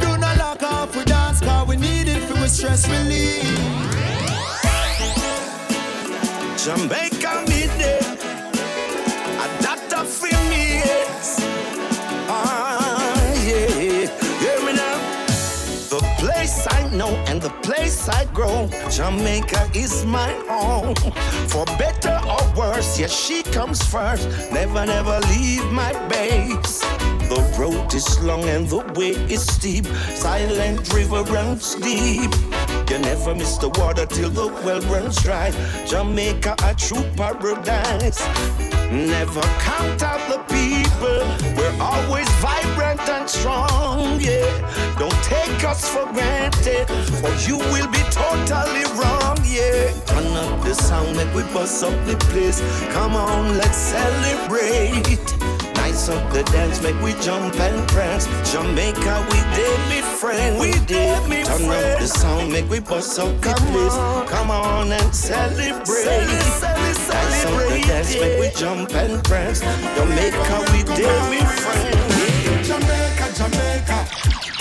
Do 0.00 0.16
not 0.18 0.36
lock 0.38 0.62
off 0.62 0.96
with 0.96 1.06
dance, 1.06 1.40
cause 1.40 1.68
we 1.68 1.76
need 1.76 2.08
it 2.08 2.22
for 2.22 2.48
stress 2.48 2.88
relief. 2.88 3.42
Jamaica 6.64 7.44
me 7.48 7.66
there, 7.76 8.16
a 9.44 9.62
doctor 9.62 10.04
for 10.04 10.32
me, 10.48 10.80
yes. 10.80 11.36
Ah, 12.28 13.32
yeah, 13.44 14.08
hear 14.40 14.58
me 14.64 14.72
now. 14.72 14.98
The 15.90 16.00
place 16.18 16.66
I 16.70 16.88
know 16.88 17.10
and 17.28 17.40
the 17.40 17.50
place 17.62 18.08
I 18.08 18.24
grow, 18.32 18.68
Jamaica 18.90 19.68
is 19.74 20.06
my 20.06 20.32
home. 20.48 20.94
For 21.48 21.66
better 21.76 22.18
or 22.26 22.42
worse, 22.56 22.98
yes, 22.98 23.12
she 23.12 23.42
comes 23.42 23.84
first. 23.84 24.26
Never, 24.50 24.86
never 24.86 25.20
leave 25.28 25.70
my 25.70 25.92
base. 26.08 26.82
The 27.34 27.58
road 27.58 27.92
is 27.92 28.22
long 28.22 28.44
and 28.44 28.68
the 28.68 28.78
way 28.94 29.10
is 29.26 29.44
steep. 29.44 29.86
Silent 30.14 30.92
river 30.94 31.24
runs 31.24 31.74
deep. 31.74 32.30
You 32.88 32.98
never 32.98 33.34
miss 33.34 33.58
the 33.58 33.70
water 33.70 34.06
till 34.06 34.30
the 34.30 34.46
well 34.62 34.80
runs 34.82 35.20
dry. 35.20 35.50
Jamaica, 35.84 36.54
a 36.62 36.74
true 36.76 37.02
paradise. 37.16 38.22
Never 38.92 39.40
count 39.66 40.00
out 40.04 40.22
the 40.30 40.38
people. 40.46 41.26
We're 41.58 41.76
always 41.82 42.30
vibrant 42.38 43.00
and 43.08 43.28
strong, 43.28 44.20
yeah. 44.20 44.46
Don't 44.96 45.20
take 45.24 45.64
us 45.64 45.88
for 45.88 46.06
granted, 46.12 46.88
or 47.24 47.34
you 47.48 47.58
will 47.58 47.90
be 47.90 48.02
totally 48.14 48.86
wrong, 48.94 49.38
yeah. 49.42 49.90
Turn 50.06 50.36
up 50.38 50.62
the 50.62 50.74
sound, 50.74 51.16
make 51.16 51.34
we 51.34 51.42
bust 51.52 51.82
up 51.82 51.96
the 52.06 52.16
place. 52.30 52.60
Come 52.92 53.16
on, 53.16 53.58
let's 53.58 53.76
celebrate. 53.76 55.63
Nice 55.94 56.08
up 56.08 56.32
the 56.32 56.42
dance, 56.50 56.82
make 56.82 57.00
we 57.02 57.12
jump 57.22 57.54
and 57.54 57.86
prance. 57.86 58.26
Jamaica, 58.50 59.24
we 59.30 59.38
did 59.54 59.78
me 59.88 60.02
friend, 60.02 60.58
we 60.58 60.72
did 60.86 61.22
me 61.28 61.44
Turn 61.44 61.70
up 61.70 62.00
the 62.00 62.08
sound, 62.08 62.50
make 62.50 62.68
we 62.68 62.80
bust 62.80 63.16
up 63.20 63.30
the 63.40 63.54
place. 63.70 63.94
Come 64.28 64.50
on 64.50 64.90
and 64.90 65.14
celebrate. 65.14 66.04
Nice 66.04 67.44
up 67.46 67.54
the 67.70 67.78
dance, 67.86 68.12
make 68.12 68.40
we 68.40 68.50
jump 68.58 68.92
and 68.92 69.22
prance. 69.22 69.60
Jamaica, 69.60 70.66
we 70.74 70.82
did 70.98 71.20
me 71.30 71.38
friend. 71.62 71.94
Jamaica, 72.66 73.26
Jamaica. 73.38 73.98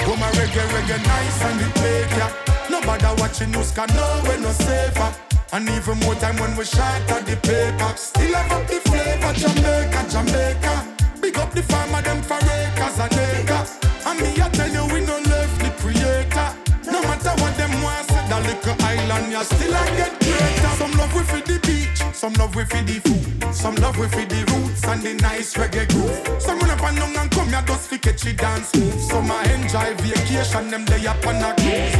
Woman 0.05 0.29
reggae, 0.37 0.61
reggae 0.69 1.01
nice 1.01 1.43
and 1.49 1.61
it 1.65 1.73
make 1.81 2.15
ya. 2.15 2.29
Nobody 2.69 3.09
watching 3.19 3.49
news 3.49 3.71
can 3.71 3.89
know 3.95 4.21
we're 4.25 4.37
no 4.37 4.51
safer. 4.51 5.11
And 5.51 5.67
even 5.67 5.97
more 6.05 6.13
time 6.13 6.37
when 6.37 6.55
we 6.55 6.63
shot 6.63 7.01
at 7.09 7.25
the 7.25 7.35
paper. 7.37 7.97
Still 7.97 8.35
have 8.35 8.51
up 8.51 8.67
the 8.67 8.75
flavor, 8.85 9.33
Jamaica, 9.33 10.05
Jamaica. 10.11 10.92
Big 11.23 11.37
up 11.37 11.53
the 11.53 11.63
farmer, 11.63 12.01
them 12.01 12.21
for 12.21 12.35
acres 12.35 12.99
and 12.99 13.13
acres. 13.15 13.79
And 14.05 14.19
me, 14.19 14.35
I 14.43 14.49
tell 14.49 14.67
you, 14.67 14.83
we 14.93 14.99
no 15.07 15.19
left 15.31 15.55
the 15.63 15.71
creator. 15.79 16.51
No 16.91 16.99
matter 17.01 17.31
what 17.39 17.55
them 17.55 17.71
want, 17.81 18.03
say 18.11 18.27
that 18.27 18.43
little 18.43 18.75
island, 18.83 19.31
you 19.31 19.41
still 19.45 19.73
I 19.73 19.87
get 19.95 20.19
greater. 20.19 20.73
Some 20.75 20.91
love 20.99 21.15
we 21.15 21.23
for 21.23 21.39
the 21.39 21.59
beach, 21.63 22.03
some 22.13 22.33
love 22.33 22.53
we 22.57 22.65
for 22.65 22.83
the 22.83 22.99
food, 22.99 23.55
some 23.55 23.75
love 23.75 23.97
we 23.97 24.09
for 24.09 24.25
the 24.25 24.43
roots 24.51 24.83
and 24.83 25.01
the 25.01 25.13
nice 25.23 25.53
reggae 25.53 25.87
groove. 25.87 26.41
Some 26.41 26.59
run 26.59 26.71
up 26.71 26.83
and 26.83 26.97
down 26.97 27.15
and 27.15 27.31
come 27.31 27.47
here 27.47 27.63
just 27.67 27.87
fi 27.87 27.97
catch 27.99 28.25
it 28.27 28.35
dance 28.35 28.75
move. 28.75 28.99
Some 28.99 29.31
I 29.31 29.47
enjoy 29.55 29.95
vacation, 30.03 30.71
them 30.71 30.83
day 30.83 31.07
up 31.07 31.25
on 31.25 31.39
a 31.39 31.55
cruise. 31.55 31.95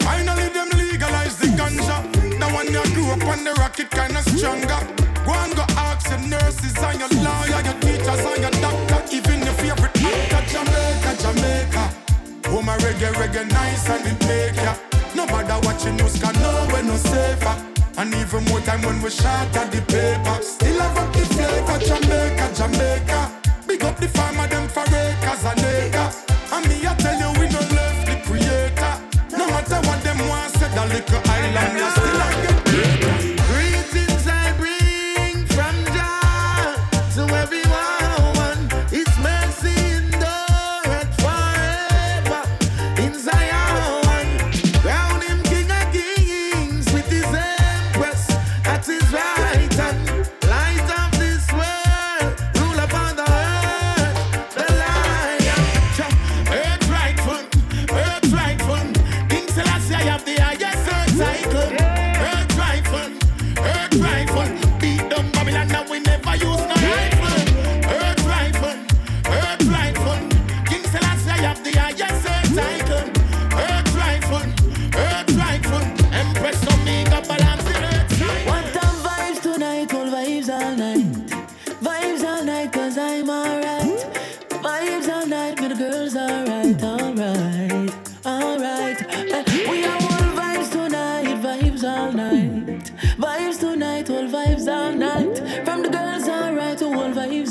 Finally 0.00 0.48
them 0.48 0.70
legalize 0.80 1.36
the 1.36 1.48
ganja. 1.60 2.00
Now 2.40 2.48
when 2.56 2.72
you 2.72 2.82
grew 2.96 3.12
up 3.12 3.24
on 3.28 3.44
the 3.44 3.52
rocket, 3.60 3.90
kinda 3.90 4.22
stronger. 4.32 4.80
Go 5.24 5.32
and 5.32 5.56
go 5.56 5.64
ask 5.80 6.08
your 6.10 6.20
nurses 6.28 6.76
and 6.76 6.98
your 7.00 7.08
lawyer, 7.24 7.60
your 7.64 7.78
teachers 7.80 8.24
and 8.28 8.40
your 8.44 8.54
doctor, 8.60 9.00
even 9.10 9.40
your 9.40 9.54
favorite 9.54 9.96
actor, 9.96 10.42
Jamaica, 10.52 11.12
Jamaica. 11.22 11.84
Oh 12.52 12.60
my 12.60 12.76
reggae, 12.78 13.12
reggae 13.14 13.50
nice 13.50 13.88
and 13.88 14.06
it 14.06 14.20
make 14.28 14.56
ya. 14.56 14.74
Nobody 15.14 15.66
watching 15.66 15.96
news 15.96 16.20
can 16.20 16.34
know 16.42 16.68
we're 16.72 16.82
no 16.82 16.96
safer. 16.96 17.56
And 17.96 18.12
even 18.14 18.44
more 18.46 18.60
time 18.60 18.82
when 18.82 19.00
we 19.00 19.10
shot 19.10 19.56
at 19.56 19.72
the 19.72 19.80
paper. 19.88 20.42
Still 20.42 20.80
have 20.80 20.98
up 20.98 21.12
the 21.14 21.24
flavor, 21.32 21.78
Jamaica, 21.88 22.46
Jamaica. 22.54 23.20
Big 23.66 23.82
up 23.82 23.96
the 23.96 24.08
farmer, 24.08 24.46
them 24.48 24.68
for 24.68 24.82
acres 24.82 25.44
and 25.44 25.60
acres. 25.60 26.24
And 26.52 26.68
me, 26.68 26.86
I 26.86 26.94
tell 27.00 27.16
you, 27.16 27.30
we 27.40 27.48
no 27.48 27.60
left 27.72 28.04
the 28.04 28.16
creator. 28.26 28.94
No 29.38 29.46
matter 29.46 29.80
what 29.88 30.02
them 30.02 30.18
want, 30.28 30.52
say 30.52 30.68
that 30.68 30.88
little 30.92 31.22
island, 31.30 31.78
you 31.78 31.90
still 31.96 32.20
a 32.20 32.43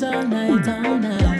all 0.04 0.24
night, 0.28 0.68
all 0.68 0.98
night, 0.98 1.33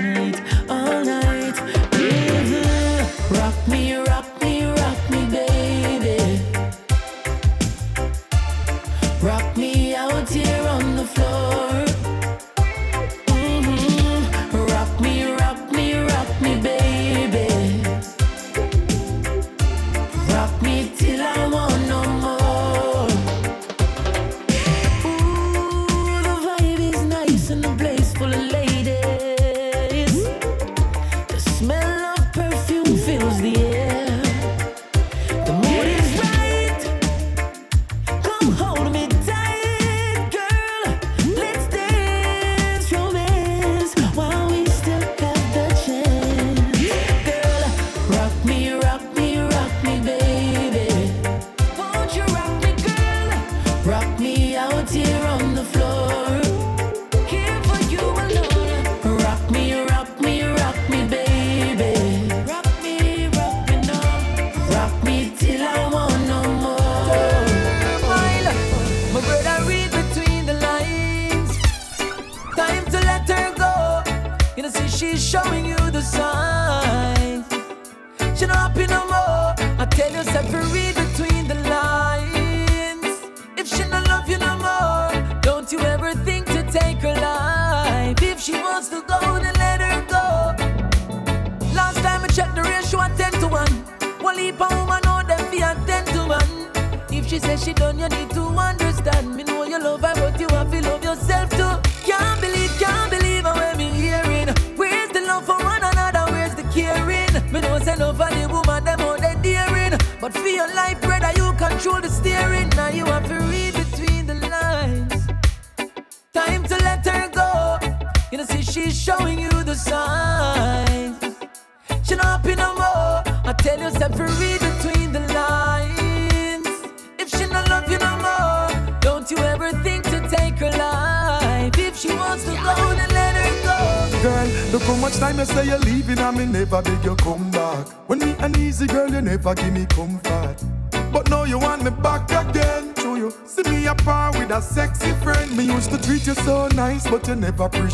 never 147.44 147.64
appreciate 147.66 147.93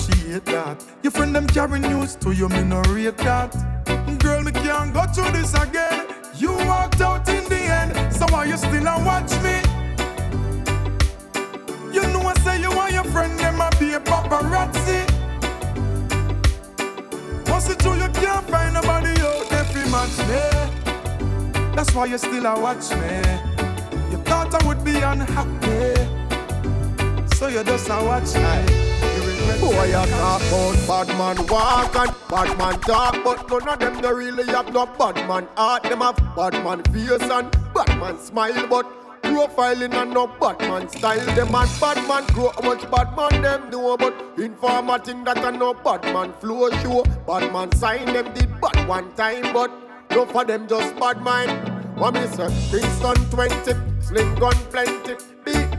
and 32.00 32.16
bad 32.30 32.58
man 32.58 32.80
talk, 32.82 33.24
but 33.24 33.50
none 33.50 33.68
of 33.68 33.80
them 33.80 34.02
they 34.02 34.14
really 34.14 34.46
have 34.48 34.74
no 34.74 34.86
bad 34.86 35.16
man 35.28 35.48
heart. 35.58 35.84
Them 35.84 36.00
have 36.00 36.18
bad 36.36 36.54
man 36.64 36.84
face 36.94 37.30
and 37.38 37.52
bad 37.74 37.90
man 38.00 38.18
smile, 38.18 38.68
but 38.68 38.86
profiling 39.24 39.94
and 40.02 40.14
no 40.14 40.28
bad 40.28 40.60
man 40.62 40.88
style. 40.90 41.26
Them 41.36 41.56
and 41.56 41.72
bad 41.82 41.98
man 42.08 42.26
grow 42.34 42.52
how 42.52 42.62
much 42.62 42.90
bad 42.90 43.16
man 43.18 43.42
them 43.42 43.70
do, 43.70 43.98
but 43.98 44.16
informer 44.38 45.00
that 45.00 45.38
I 45.40 45.52
no 45.52 45.74
bad 45.74 46.04
man 46.14 46.32
flow 46.34 46.70
show. 46.82 47.04
Bad 47.28 47.52
man 47.52 47.72
sign 47.74 48.06
them 48.06 48.34
did 48.34 48.50
bad 48.62 48.88
one 48.88 49.12
time, 49.16 49.52
but 49.54 49.72
no 50.12 50.26
for 50.26 50.46
them 50.46 50.68
just 50.68 50.96
bad 51.00 51.22
mind. 51.22 51.52
What 52.00 52.14
me 52.14 52.26
say? 52.28 52.48
Kingston 52.72 53.18
20, 53.30 53.74
sling 54.02 54.36
gun 54.36 54.56
plenty. 54.72 55.29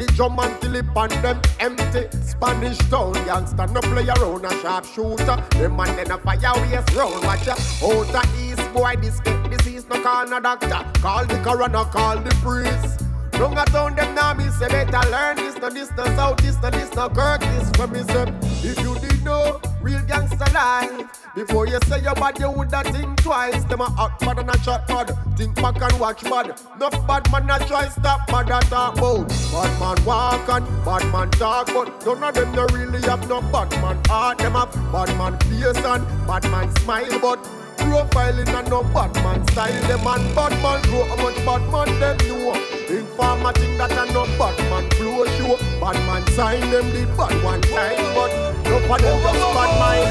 The 0.00 0.06
drum 0.16 0.38
until 0.38 0.76
it 0.76 0.94
them 0.94 1.42
empty. 1.60 2.08
Spanish 2.24 2.78
town 2.88 3.14
youngster 3.26 3.66
no 3.66 3.82
play 3.82 4.08
around 4.08 4.46
a 4.46 4.50
sharp 4.62 4.86
shooter. 4.86 5.36
Them 5.50 5.76
man 5.76 5.94
then 5.94 6.10
a 6.10 6.16
fire 6.16 6.54
waste 6.62 6.94
round. 6.96 7.22
Watch 7.22 7.46
ya. 7.46 7.52
Out 7.84 8.08
of 8.08 8.40
east 8.40 8.72
boy 8.72 8.94
this 8.98 9.20
get 9.20 9.50
disease 9.50 9.86
no 9.90 10.02
call 10.02 10.26
no 10.26 10.40
doctor. 10.40 10.82
Call 11.02 11.26
the 11.26 11.38
coroner, 11.44 11.84
call 11.84 12.16
the 12.18 12.30
priest. 12.40 13.02
Long 13.38 13.58
a 13.58 13.66
town 13.66 13.94
them 13.94 14.14
now 14.14 14.32
me 14.32 14.48
say 14.48 14.68
better 14.68 15.10
learn 15.10 15.36
this 15.36 15.58
no 15.58 15.68
this 15.68 15.90
no 15.94 16.04
south 16.16 16.38
this 16.38 16.56
no 16.62 16.70
this 16.70 16.94
no 16.94 17.10
Curtis. 17.10 17.70
When 17.76 17.92
me 17.92 18.02
say 18.04 18.32
if 18.70 18.80
you 18.80 18.94
did 19.00 19.22
know 19.22 19.60
real 19.80 20.02
gangster 20.02 20.50
life. 20.52 21.26
Before 21.34 21.66
you 21.66 21.78
say 21.86 22.00
your 22.00 22.14
bad, 22.14 22.38
you 22.38 22.50
woulda 22.50 22.82
think 22.84 23.22
twice. 23.22 23.64
Them 23.64 23.80
a 23.80 23.84
hot 23.84 24.18
bad 24.20 24.38
and 24.38 24.50
a 24.50 24.58
chat 24.58 24.86
bad. 24.86 25.16
Think 25.36 25.54
back 25.56 25.80
and 25.80 26.00
watch 26.00 26.22
bad. 26.22 26.46
Enough 26.76 27.06
bad 27.06 27.30
man 27.32 27.50
a 27.50 27.66
try 27.66 27.88
stop 27.88 28.26
bad 28.26 28.50
a 28.50 28.60
talk 28.68 28.98
about. 28.98 29.28
Bad 29.28 29.80
man 29.80 30.04
walk 30.04 30.48
and 30.48 30.84
bad 30.84 31.12
man 31.12 31.30
talk, 31.32 31.66
but 31.68 32.06
none 32.06 32.22
of 32.22 32.34
them 32.34 32.52
no 32.52 32.66
really 32.66 33.00
have 33.02 33.28
no 33.28 33.40
bad 33.40 33.70
man 33.82 33.98
heart. 34.06 34.38
Them 34.38 34.52
have 34.52 34.72
bad 34.92 35.16
man 35.16 35.38
face 35.40 35.84
and 35.84 36.26
bad 36.26 36.44
man 36.50 36.74
smile, 36.76 37.20
but 37.20 37.38
profiling 37.80 38.48
and 38.48 38.68
no 38.70 38.82
bad 38.94 39.14
man 39.16 39.46
style. 39.48 39.82
Them 39.88 40.06
and 40.06 40.34
bad 40.34 40.52
man 40.62 40.82
grow 40.82 41.04
how 41.04 41.16
much 41.16 41.38
bad 41.44 41.62
man 41.72 42.00
them 42.00 42.16
know. 42.28 42.54
Informer 42.88 43.52
think 43.52 43.78
that 43.78 43.92
I 43.92 44.06
no 44.12 44.24
bad 44.38 44.58
man 44.70 44.90
flow 44.96 45.24
show. 45.36 45.56
Bad 45.80 45.96
man 46.06 46.26
sign 46.32 46.60
them 46.70 46.86
the 46.94 47.06
bad 47.16 47.34
one 47.44 47.60
time, 47.62 48.02
but 48.14 48.30
no 48.64 48.76
for 48.86 48.98
them 48.98 49.18
just 49.22 49.40
bad 49.56 49.72
mind. 49.82 50.10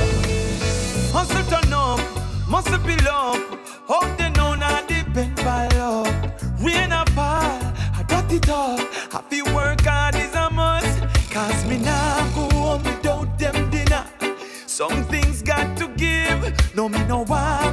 Hustle 1.14 1.44
turn 1.50 1.74
up, 1.74 2.00
must 2.48 2.72
be 2.86 2.96
love. 3.04 3.42
Hope 3.88 4.18
they 4.18 4.30
know 4.32 4.54
not 4.56 4.88
depend 4.88 5.36
by 5.38 5.68
love. 5.70 6.08
Rain 6.62 6.92
or 6.94 7.06
fall, 7.16 7.60
I 8.00 8.04
got 8.08 8.32
it 8.32 8.50
all. 8.50 8.78
Happy 9.12 9.42
work 9.42 9.79
No, 16.80 16.88
me 16.88 17.04
no 17.10 17.24
want 17.24 17.69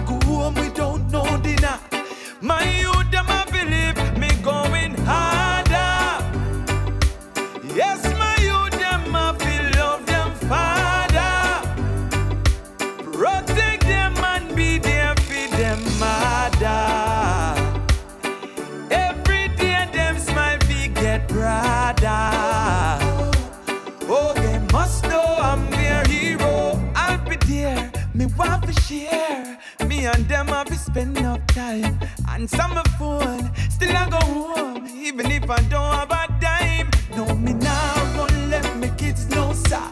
spend 30.97 31.19
enough 31.19 31.47
time. 31.49 31.99
And 32.31 32.49
some 32.49 32.73
of 32.77 32.87
phone, 32.99 33.51
still 33.69 33.95
I 33.95 34.09
go 34.09 34.19
home. 34.19 34.87
Even 34.97 35.31
if 35.31 35.51
I 35.51 35.61
don't 35.73 35.93
have 35.99 36.11
a 36.11 36.25
dime. 36.41 36.89
No, 37.15 37.35
me 37.37 37.53
now 37.53 37.95
gonna 38.17 38.47
let 38.47 38.77
me 38.79 38.91
kids 38.97 39.29
know, 39.29 39.53
sir. 39.53 39.87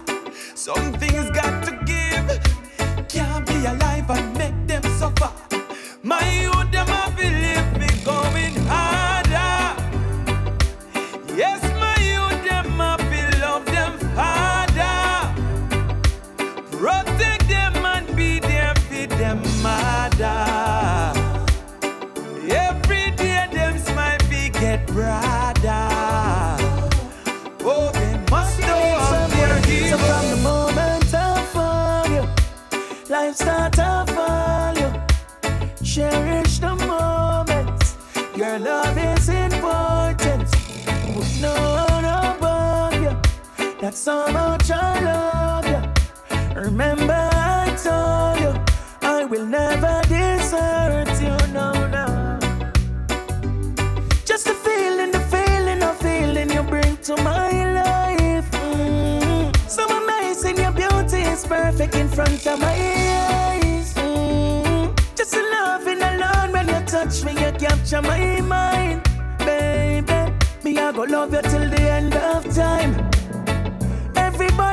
Some 0.54 0.94
things 0.94 1.30
got 1.30 1.62
to 1.66 1.72
give. 1.84 2.26
Can't 3.08 3.46
be 3.46 3.56
alive 3.66 4.10
and 4.10 4.38
make 4.38 4.58
them 4.66 4.82
suffer. 4.98 5.30
My 6.02 6.22
youth, 6.42 6.70
them 6.72 6.88
a 6.88 7.12
believe 7.16 7.43
That's 43.84 43.98
so 43.98 44.26
much 44.28 44.70
I 44.70 44.98
love 45.00 45.66
you. 45.68 46.58
Remember 46.58 47.28
I 47.32 47.68
told 47.84 48.40
you 48.40 48.58
I 49.02 49.26
will 49.26 49.44
never 49.44 50.00
desert 50.08 51.10
you, 51.20 51.36
no, 51.52 51.70
no. 51.88 52.38
Just 54.24 54.46
the 54.46 54.54
feeling, 54.54 55.10
the 55.10 55.20
feeling, 55.20 55.80
the 55.80 55.94
feeling 56.00 56.50
you 56.50 56.62
bring 56.62 56.96
to 57.08 57.14
my 57.22 57.50
life. 57.74 58.50
Mm-hmm. 58.52 59.52
So 59.68 59.84
amazing, 59.84 60.56
your 60.56 60.72
beauty 60.72 61.18
is 61.18 61.44
perfect 61.44 61.94
in 61.94 62.08
front 62.08 62.46
of 62.46 62.60
my 62.60 62.72
eyes. 62.72 63.92
Mm-hmm. 63.92 64.94
Just 65.14 65.34
a 65.34 65.42
loving 65.42 66.00
alone 66.00 66.52
when 66.52 66.68
you 66.68 66.80
touch 66.86 67.22
me, 67.22 67.32
you 67.32 67.52
capture 67.58 68.00
my 68.00 68.40
mind, 68.40 69.02
baby. 69.40 70.32
Me, 70.64 70.78
I 70.78 70.90
go 70.90 71.02
love 71.02 71.34
you 71.34 71.42
till 71.42 71.68
the 71.68 71.82
end 71.82 72.14
of 72.14 72.48
time. 72.54 73.13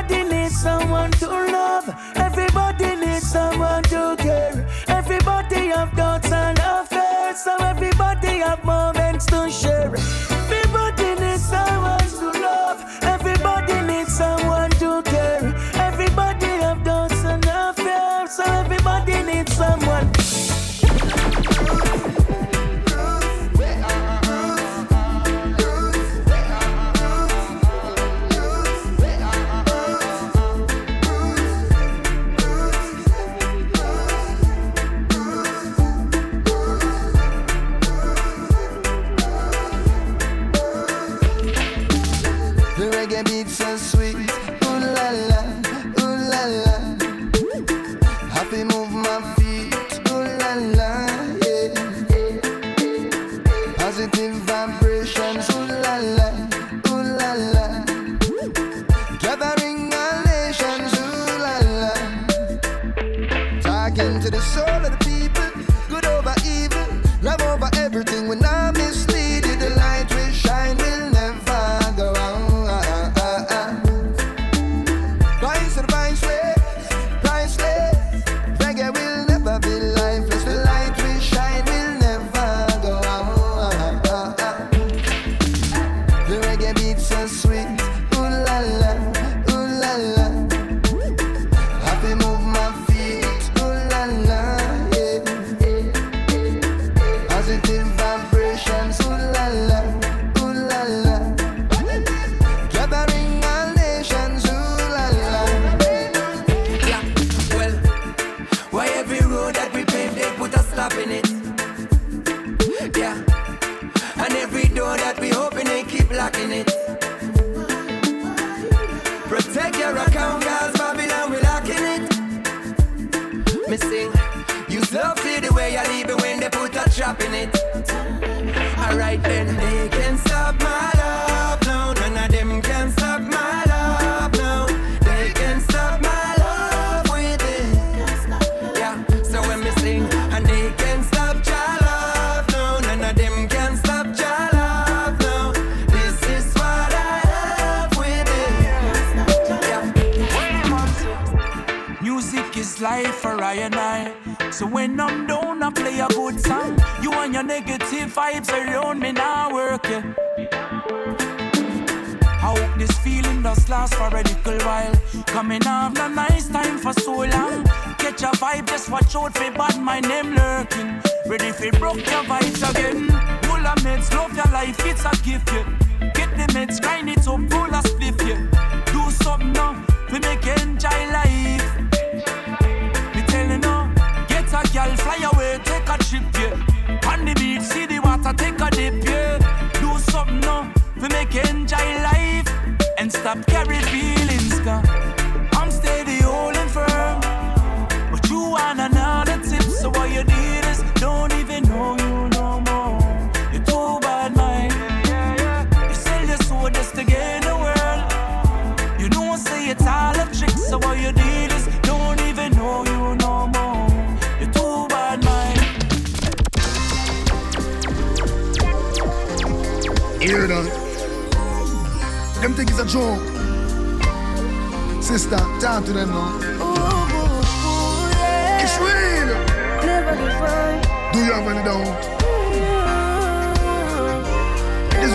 Everybody 0.02 0.34
needs 0.34 0.56
someone 0.60 1.10
to 1.12 1.28
love. 1.28 1.94
Everybody 2.16 2.96
needs 2.96 3.30
someone 3.30 3.84
to 3.84 4.16
care. 4.18 4.66
Everybody 4.88 5.68
have 5.68 5.94
doubts 5.96 6.32
and 6.32 6.58
affairs. 6.58 7.38
So 7.44 7.56
everybody 7.60 8.38
have 8.38 8.64
moments 8.64 9.26
to 9.26 9.48
share. 9.48 9.94
Everybody 10.30 11.14
needs 11.20 11.44
someone 11.44 12.08
to 12.18 12.30
love. 12.40 12.84
Everybody 13.02 13.80
needs 13.86 14.12
someone 14.16 14.70
to 14.82 15.02
care. 15.04 15.54
Everybody 15.74 16.46
have 16.46 16.82
doubts 16.82 17.24
and 17.24 17.44
affairs. 17.46 18.32
So 18.32 18.42
everybody 18.44 19.22
needs 19.22 19.54
someone. 19.56 20.01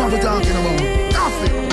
what 0.07 0.15
we 0.15 0.23
talking 0.23 0.51
about. 0.51 0.79
Nothing. 1.11 1.67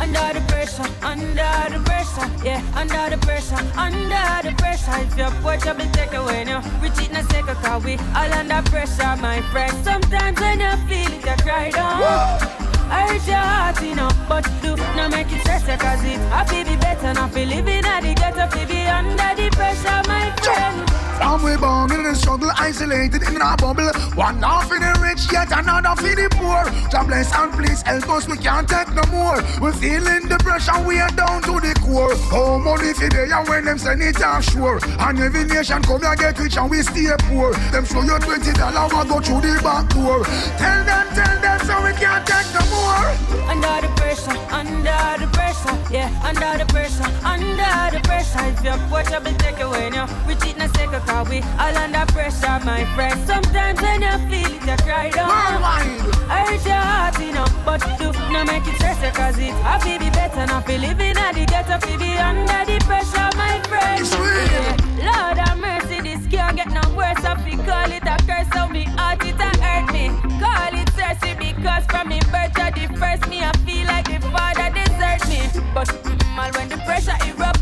Under 0.00 0.40
the 0.40 0.44
pressure, 0.48 0.88
under 1.02 1.60
the 1.70 1.80
pressure, 1.84 2.44
yeah, 2.44 2.62
under 2.74 3.10
the 3.14 3.18
pressure, 3.18 3.62
under 3.76 4.48
the 4.48 4.54
pressure. 4.58 4.92
If 5.02 5.16
your 5.16 5.30
watch 5.42 5.66
up 5.66 5.78
and 5.78 5.92
take 5.94 6.12
away 6.14 6.44
now, 6.44 6.62
we 6.82 6.90
cheat 6.90 7.10
in 7.10 7.16
a 7.16 7.22
second, 7.24 7.56
cause 7.56 7.84
we 7.84 7.96
all 8.14 8.32
under 8.32 8.62
pressure, 8.70 9.16
my 9.20 9.40
friend. 9.52 9.72
Sometimes 9.84 10.40
when 10.40 10.60
you 10.60 10.76
feel 10.88 11.12
it, 11.12 11.24
you 11.24 11.36
cry 11.44 11.70
down. 11.70 12.00
Whoa. 12.00 12.64
I 12.90 13.08
hurt 13.08 13.26
your 13.26 13.36
heart, 13.36 13.82
you 13.82 13.94
know, 13.94 14.10
but 14.28 14.44
do 14.62 14.76
not 14.96 15.10
make 15.10 15.32
it 15.32 15.40
stress, 15.40 15.64
cause 15.80 16.04
it, 16.04 16.18
I 16.32 16.44
feel 16.44 16.64
be 16.64 16.76
better, 16.76 17.14
not 17.14 17.32
feel 17.32 17.48
living 17.48 17.84
at 17.84 18.03
get 18.24 18.38
up 18.38 18.50
to 18.50 18.66
be 18.66 18.80
under 18.86 19.30
the 19.36 19.50
pressure, 19.52 20.00
my 20.08 20.32
friend. 20.40 20.88
From 21.16 21.44
we 21.44 21.56
born 21.56 21.92
in 21.92 22.02
the 22.02 22.14
struggle, 22.14 22.50
isolated 22.56 23.22
in 23.22 23.40
our 23.40 23.56
bubble. 23.56 23.90
One 24.14 24.42
half 24.42 24.68
for 24.68 24.78
the 24.78 24.92
rich, 25.00 25.30
yet 25.30 25.52
another 25.52 25.94
for 26.00 26.14
the 26.20 26.28
poor. 26.32 26.64
God 26.90 27.06
bless 27.06 27.32
and 27.34 27.52
please 27.52 27.82
help 27.82 28.08
us, 28.08 28.26
we 28.26 28.36
can't 28.38 28.68
take 28.68 28.92
no 28.94 29.04
more. 29.12 29.38
We're 29.60 29.72
feeling 29.72 30.26
the 30.28 30.38
pressure, 30.42 30.80
we 30.88 30.98
are 30.98 31.14
down 31.14 31.42
to 31.42 31.60
the 31.60 31.74
core. 31.84 32.14
Oh, 32.32 32.58
money 32.58 32.92
for 32.94 33.08
they 33.08 33.30
and 33.30 33.46
when 33.48 33.64
them 33.64 33.78
send 33.78 34.02
it 34.02 34.20
offshore. 34.20 34.80
And 34.98 35.20
every 35.20 35.44
nation 35.44 35.82
come 35.82 36.00
here 36.00 36.16
get 36.16 36.38
rich 36.38 36.56
and 36.56 36.70
we 36.70 36.82
stay 36.82 37.14
poor. 37.28 37.52
Them 37.72 37.84
show 37.84 38.02
you 38.02 38.18
twenty 38.18 38.52
dollar, 38.52 38.88
we 38.88 39.00
go 39.08 39.20
through 39.20 39.42
the 39.44 39.60
back 39.62 39.88
door. 39.94 40.24
Tell 40.58 40.80
them, 40.88 41.06
tell 41.14 41.36
them, 41.44 41.58
so 41.66 41.74
we 41.84 41.92
can't 41.92 42.26
take 42.26 42.48
no 42.56 42.62
more. 42.72 43.06
Under 43.52 43.86
the 43.86 43.90
pressure, 43.94 44.38
under 44.50 45.08
the 45.20 45.28
pressure, 45.30 45.76
yeah, 45.92 46.10
under 46.26 46.52
the 46.58 46.66
pressure, 46.72 47.10
under 47.22 47.78
the 47.94 48.00
pressure 48.02 48.13
pressure. 48.14 48.46
If 48.46 48.64
you 48.64 48.92
watch, 48.92 49.12
I'll 49.12 49.20
be 49.20 49.32
taking 49.34 49.70
when 49.70 49.92
we 50.26 50.34
cheat 50.36 50.56
in 50.56 50.68
second, 50.74 51.02
cause 51.02 51.28
we 51.28 51.40
all 51.58 51.76
under 51.76 52.06
pressure, 52.12 52.58
my 52.64 52.84
friend. 52.94 53.18
Sometimes 53.26 53.80
when 53.80 54.02
you 54.02 54.16
feel 54.30 54.52
it, 54.54 54.62
you 54.66 54.76
cry 54.86 55.10
down. 55.10 55.28
Worldwide. 55.28 56.14
I 56.30 56.38
hurt 56.48 56.64
your 56.64 56.84
heart, 56.90 57.18
you 57.20 57.32
know, 57.32 57.46
but 57.64 57.80
you 58.00 58.12
no 58.32 58.44
make 58.44 58.66
it 58.66 58.76
stressful, 58.76 59.10
cause 59.10 59.38
it 59.38 59.54
I 59.64 59.78
feel 59.80 59.98
be 59.98 60.10
better, 60.10 60.46
Now 60.46 60.60
be 60.60 60.78
living 60.78 61.16
at 61.16 61.34
the 61.34 61.44
ghetto, 61.46 61.78
feel 61.86 61.98
be 61.98 62.16
under 62.18 62.62
the 62.70 62.78
pressure, 62.86 63.30
my 63.36 63.60
friend. 63.68 64.00
It's 64.00 64.14
real. 64.14 64.62
Yeah. 64.62 65.10
Lord 65.10 65.38
have 65.38 65.58
mercy, 65.58 66.00
this 66.00 66.26
can't 66.30 66.56
get 66.56 66.70
no 66.70 66.84
worse. 66.96 67.22
I 67.24 67.34
feel 67.42 67.58
call 67.64 67.90
it 67.90 68.04
a 68.06 68.16
curse, 68.28 68.48
so 68.54 68.68
me 68.68 68.84
heart 68.96 69.24
it 69.24 69.40
a 69.40 69.50
hurt 69.60 69.92
me. 69.92 70.08
Call 70.40 70.74
it 70.80 70.88
thirsty 70.96 71.34
because 71.34 71.84
from 71.86 72.08
me 72.08 72.20
birth 72.32 72.54
to 72.54 72.70
the 72.74 73.28
me, 73.28 73.42
I 73.42 73.52
feel 73.66 73.86
like 73.86 74.06
the 74.06 74.20
father 74.30 74.70
desert 74.74 75.20
me. 75.28 75.40
But 75.74 75.88
mm, 75.88 76.16
mm, 76.16 76.38
all 76.38 76.52
when 76.52 76.68
the 76.68 76.78
pressure 76.86 77.18
erupts 77.28 77.53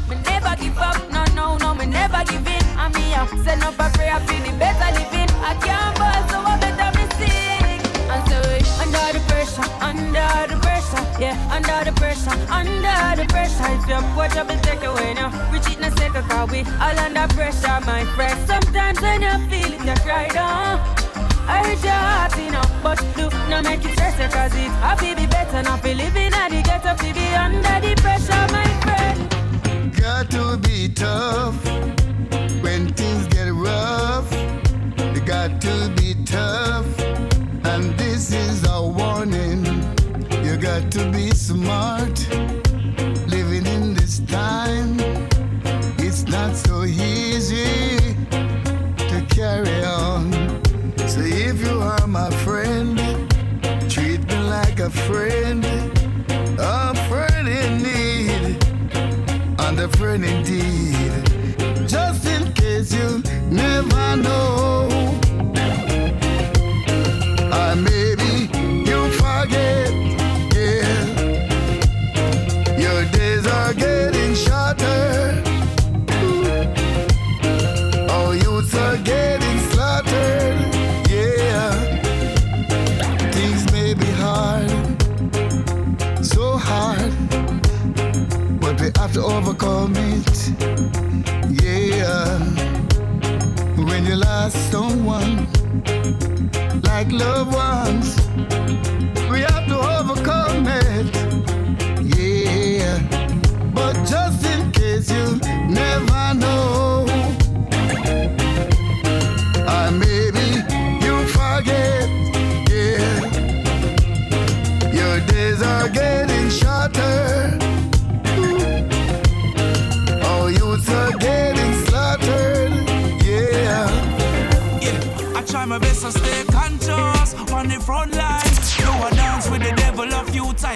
give 0.62 0.78
up. 0.78 0.96
No, 1.10 1.24
no, 1.34 1.56
no, 1.58 1.74
me 1.74 1.86
never 1.86 2.22
give 2.24 2.46
in. 2.46 2.64
And 2.78 2.94
me, 2.94 3.14
I 3.14 3.26
send 3.44 3.62
up 3.62 3.74
a 3.78 3.88
prayer 3.96 4.18
for 4.20 4.38
the 4.46 4.52
better 4.58 4.90
living. 4.96 5.30
I 5.42 5.52
can't 5.64 5.94
ball, 5.98 6.22
so 6.30 6.38
I 6.40 6.54
better 6.62 6.90
me 6.96 7.04
sing. 7.18 7.80
And 8.12 8.22
so 8.28 8.38
under 8.82 9.06
the 9.16 9.22
pressure, 9.30 9.68
under 9.88 10.30
the 10.50 10.56
pressure, 10.62 11.02
yeah, 11.20 11.36
under 11.56 11.90
the 11.90 11.92
pressure, 12.00 12.36
under 12.50 13.00
the 13.18 13.26
pressure. 13.28 13.68
If 13.76 13.88
you're 13.88 14.04
poor, 14.14 14.28
trouble 14.28 14.58
take 14.62 14.84
away 14.84 15.14
now. 15.14 15.30
Reach 15.52 15.68
it 15.70 15.78
in 15.78 15.84
a 15.84 15.90
second, 15.96 16.24
cause 16.28 16.50
we 16.50 16.60
all 16.84 16.98
under 17.06 17.26
pressure, 17.34 17.78
my 17.86 18.04
friend. 18.14 18.38
Sometimes 18.46 19.00
when 19.00 19.22
you 19.22 19.36
feel 19.50 19.72
it, 19.74 19.82
you 19.84 19.96
cry 20.06 20.28
down. 20.28 20.78
I 21.48 21.58
hurt 21.66 21.82
your 21.82 22.02
heart, 22.06 22.38
you 22.38 22.50
know, 22.50 22.62
but 22.82 22.98
do 23.16 23.28
not 23.50 23.64
make 23.64 23.84
it 23.84 23.92
stress 23.92 24.14
cause 24.32 24.54
it 24.54 24.70
happy 24.80 25.14
be 25.14 25.26
better 25.26 25.60
not 25.62 25.82
be 25.82 25.92
living 25.92 26.32
at 26.32 26.50
the 26.50 26.62
ghetto, 26.62 26.94
to 26.94 27.14
be 27.14 27.26
under 27.34 27.76
the 27.82 28.00
pressure, 28.00 28.46
my 28.52 28.64
friend. 28.82 29.31
Got 30.02 30.32
to 30.32 30.56
be 30.56 30.88
tough 30.88 31.64
when 32.60 32.92
things 32.92 33.28
get 33.28 33.52
rough. 33.52 34.28
You 34.98 35.20
got 35.20 35.60
to 35.60 35.92
be 35.96 36.16
tough, 36.24 36.86
and 37.64 37.96
this 37.96 38.32
is 38.32 38.66
a 38.68 38.82
warning. 38.82 39.64
You 40.42 40.56
got 40.56 40.90
to 40.90 41.08
be 41.12 41.30
smart. 41.30 42.18
Living 43.28 43.64
in 43.64 43.94
this 43.94 44.18
time, 44.26 44.96
it's 45.98 46.24
not 46.24 46.56
so 46.56 46.82
easy 46.82 48.16
to 48.28 49.26
carry 49.30 49.84
on. 49.84 50.32
So 51.06 51.20
if 51.20 51.64
you 51.64 51.80
are 51.80 52.08
my 52.08 52.30
friend, 52.44 52.98
treat 53.88 54.26
me 54.26 54.38
like 54.50 54.80
a 54.80 54.90
friend, 54.90 55.64
friend 60.12 60.24
indeed. 60.24 61.88
Just 61.88 62.26
in 62.26 62.52
case 62.52 62.92
you 62.92 63.22
never 63.50 64.16
know, 64.16 65.01
have 89.62 89.70
to 89.70 89.78
overcome 89.78 89.96
it. 89.96 91.62
Yeah, 91.62 92.38
when 93.84 94.04
you 94.06 94.16
lost 94.16 94.56
someone, 94.70 95.46
like 96.82 97.10
loved 97.12 97.54
ones, 97.54 98.16
we 99.30 99.40
have 99.40 99.66
to 99.68 99.78
overcome 99.78 100.66
it. 100.66 101.14
Yeah, 102.16 102.98
but 103.74 103.94
just 104.04 104.44
in 104.46 104.72
case 104.72 105.10
you 105.10 105.38
never 105.68 106.34
know. 106.34 106.51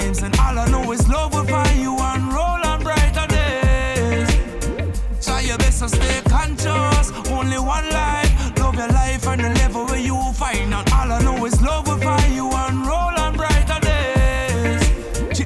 A 0.07 0.25
and 0.25 0.39
all 0.39 0.59
I 0.59 0.69
know 0.71 0.93
is 0.93 1.09
love 1.09 1.35
will 1.35 1.45
find 1.45 1.81
you 1.81 1.97
and 1.99 2.33
roll 2.33 2.63
on 2.65 2.83
brighter 2.83 3.27
days. 3.27 4.29
Try 5.25 5.41
your 5.41 5.59
best 5.59 5.81
to 5.81 5.89
stay 5.89 6.23
conscious, 6.29 7.11
only 7.31 7.59
one 7.59 7.89
life. 7.91 8.59
Love 8.59 8.77
your 8.77 8.89
life 8.89 9.27
and 9.27 9.43
the 9.43 9.51
level 9.61 9.87
where 9.87 9.99
you 9.99 10.17
find, 10.35 10.73
and 10.73 10.93
all 10.93 11.13
I 11.13 11.21
know 11.23 11.45
is 11.45 11.61
love 11.63 11.89
will 11.89 11.99
find 11.99 12.35
you 12.35 12.51
and 12.51 12.87
roll 12.87 13.15
on 13.19 13.37
brighter 13.37 13.81
days. 13.81 15.41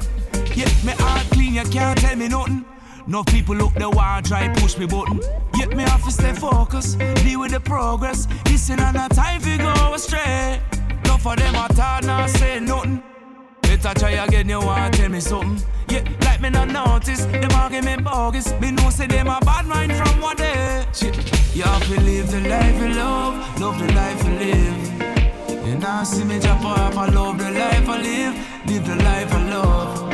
Yeah, 0.55 0.69
me 0.85 0.93
heart 0.99 1.27
clean, 1.31 1.55
you 1.55 1.65
can't 1.65 1.99
tell 1.99 2.17
me 2.17 2.29
nothing. 2.29 2.65
No 3.07 3.25
people 3.25 3.57
look 3.57 3.75
the 3.75 3.89
wall, 3.89 4.21
try 4.23 4.49
push 4.55 4.77
me 4.77 4.87
button. 4.87 5.21
Yet 5.57 5.75
me 5.75 5.85
have 5.85 6.05
to 6.05 6.11
stay 6.11 6.33
focused, 6.33 6.99
deal 7.25 7.41
with 7.41 7.53
the 7.53 7.61
progress. 7.61 8.29
Listen 8.47 8.79
and 8.81 8.95
not 8.95 9.13
time 9.13 9.41
fi 9.41 9.57
go 9.57 9.95
astray. 9.95 10.61
No 11.07 11.17
for 11.17 11.35
them 11.35 11.55
I 11.57 11.69
talk, 11.69 12.05
not 12.05 12.29
say 12.31 12.61
nothing. 12.61 13.03
Better 13.83 13.99
try 13.99 14.11
again, 14.11 14.47
you 14.47 14.61
want 14.61 14.93
tell 14.93 15.09
me 15.09 15.21
something. 15.21 15.59
Yeah, 15.89 16.05
like 16.21 16.43
me 16.43 16.51
not 16.51 16.69
notice, 16.69 17.25
them 17.25 17.51
argument 17.53 18.05
bogus. 18.05 18.53
Me 18.61 18.71
know 18.73 18.91
say 18.91 19.07
them 19.07 19.29
a 19.29 19.41
bad 19.41 19.65
mind 19.67 19.95
from 19.95 20.21
what 20.21 20.37
they. 20.37 20.85
Shit, 20.93 21.17
you 21.57 21.63
have 21.63 21.83
to 21.85 22.01
live 22.03 22.31
the 22.31 22.41
life 22.41 22.79
you 22.79 22.89
love, 22.89 23.59
love 23.59 23.79
the 23.79 23.91
life 23.95 24.23
you 24.23 24.33
live. 24.35 25.67
You 25.67 25.79
now 25.79 26.03
see 26.03 26.25
me 26.25 26.39
jump 26.39 26.63
up, 26.63 26.95
I 26.95 27.09
love 27.09 27.39
the 27.39 27.51
life 27.51 27.89
I 27.89 28.03
live, 28.03 28.35
live 28.67 28.87
the 28.87 28.97
life 28.97 29.33
I 29.33 29.49
love. 29.49 30.13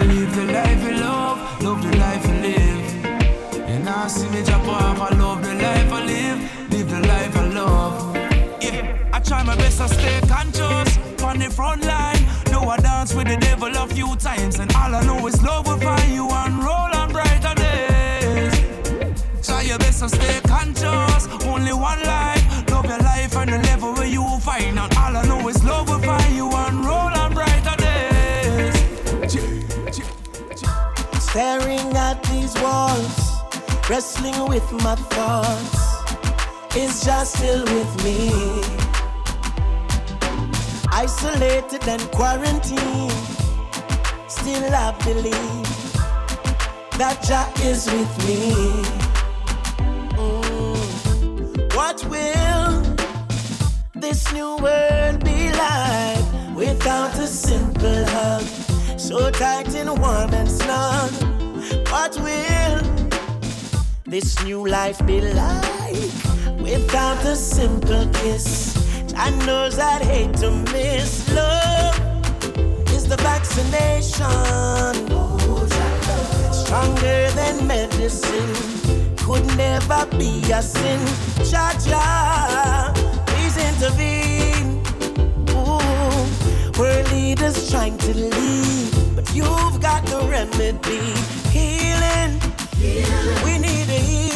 Live 0.00 0.34
the 0.34 0.44
life 0.52 0.82
you 0.82 0.94
love, 0.98 1.62
love 1.62 1.80
the 1.80 1.96
life 1.96 2.26
you 2.26 2.34
live. 2.42 3.70
You 3.70 3.78
now 3.84 4.08
see 4.08 4.28
me 4.30 4.42
jump 4.42 4.66
up, 4.66 4.98
I 4.98 5.16
love 5.16 5.44
the 5.44 5.54
life 5.54 5.92
I 5.92 6.04
live, 6.04 6.70
live 6.72 6.90
the 6.90 7.00
life 7.06 7.36
I 7.36 7.46
love. 7.46 8.16
Yeah, 8.60 9.10
I 9.12 9.20
try 9.20 9.44
my 9.44 9.54
best 9.54 9.78
to 9.78 9.88
stay 9.88 10.20
conscious 10.26 10.91
on 11.32 11.38
the 11.38 11.50
front 11.50 11.82
line. 11.84 12.22
Know 12.50 12.68
I 12.68 12.76
dance 12.76 13.14
with 13.14 13.26
the 13.26 13.36
devil 13.36 13.74
a 13.74 13.86
few 13.86 14.14
times, 14.16 14.58
and 14.58 14.70
all 14.74 14.94
I 14.94 15.02
know 15.04 15.26
is 15.26 15.42
love 15.42 15.66
will 15.66 15.78
find 15.78 16.12
you 16.12 16.28
and 16.28 16.58
roll 16.58 16.90
on 17.00 17.10
brighter 17.10 17.54
days. 17.54 18.52
Try 19.46 19.62
your 19.62 19.78
best 19.78 20.00
to 20.00 20.08
stay 20.10 20.40
conscious, 20.46 21.22
only 21.46 21.72
one 21.72 22.02
life. 22.02 22.44
Love 22.70 22.84
your 22.84 22.98
life 22.98 23.34
and 23.36 23.50
the 23.50 23.58
level 23.70 23.94
where 23.94 24.06
you 24.06 24.24
find, 24.40 24.78
and 24.78 24.94
all 24.98 25.16
I 25.16 25.24
know 25.24 25.48
is 25.48 25.64
love 25.64 25.88
will 25.88 26.00
find 26.00 26.34
you 26.36 26.50
and 26.52 26.84
roll 26.84 27.12
on 27.22 27.32
brighter 27.32 27.76
days. 27.86 28.74
Staring 31.28 31.96
at 31.96 32.22
these 32.24 32.54
walls, 32.60 33.16
wrestling 33.88 34.48
with 34.48 34.70
my 34.84 34.96
thoughts. 35.14 35.80
Is 36.76 37.04
just 37.04 37.36
still 37.36 37.64
with 37.64 38.04
me. 38.04 38.91
Isolated 40.94 41.88
and 41.88 42.02
quarantined, 42.12 43.10
still 44.28 44.74
I 44.74 44.94
believe 45.02 45.72
that 46.98 47.18
Jah 47.26 47.50
is 47.64 47.86
with 47.86 48.12
me. 48.26 48.52
Mm. 50.16 51.74
What 51.74 52.04
will 52.04 52.82
this 53.94 54.30
new 54.34 54.56
world 54.58 55.24
be 55.24 55.50
like 55.52 56.54
without 56.54 57.18
a 57.18 57.26
simple 57.26 58.04
hug? 58.08 58.44
So 58.98 59.30
tight 59.30 59.74
and 59.74 59.98
warm 59.98 60.34
and 60.34 60.50
snug. 60.50 61.10
What 61.90 62.18
will 62.20 62.82
this 64.04 64.44
new 64.44 64.68
life 64.68 65.04
be 65.06 65.22
like 65.22 66.12
without 66.60 67.24
a 67.24 67.34
simple 67.34 68.06
kiss? 68.12 68.81
I 69.16 69.30
knows 69.46 69.78
I'd 69.78 70.02
hate 70.02 70.34
to 70.38 70.50
miss. 70.72 71.28
Love 71.34 71.98
is 72.90 73.08
the 73.08 73.16
vaccination. 73.16 74.28
Stronger 76.52 77.30
than 77.32 77.66
medicine. 77.66 78.54
Could 79.16 79.46
never 79.56 80.06
be 80.18 80.42
a 80.52 80.62
sin. 80.62 81.00
Jah 81.44 81.72
Jah, 81.86 82.92
please 83.26 83.56
intervene. 83.70 84.82
Ooh, 85.50 86.78
we're 86.78 87.04
leaders 87.12 87.70
trying 87.70 87.98
to 87.98 88.14
lead, 88.14 89.14
but 89.14 89.34
you've 89.34 89.80
got 89.80 90.04
the 90.06 90.20
remedy. 90.28 91.14
Healing, 91.50 92.40
we 93.44 93.58
need 93.58 93.88
a 93.88 94.00
healing. 94.00 94.31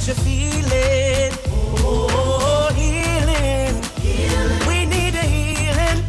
you're. 0.00 1.32
Oh, 1.80 2.70
healing. 2.76 3.74
We 4.66 4.86
need 4.86 5.14
healing. 5.14 6.02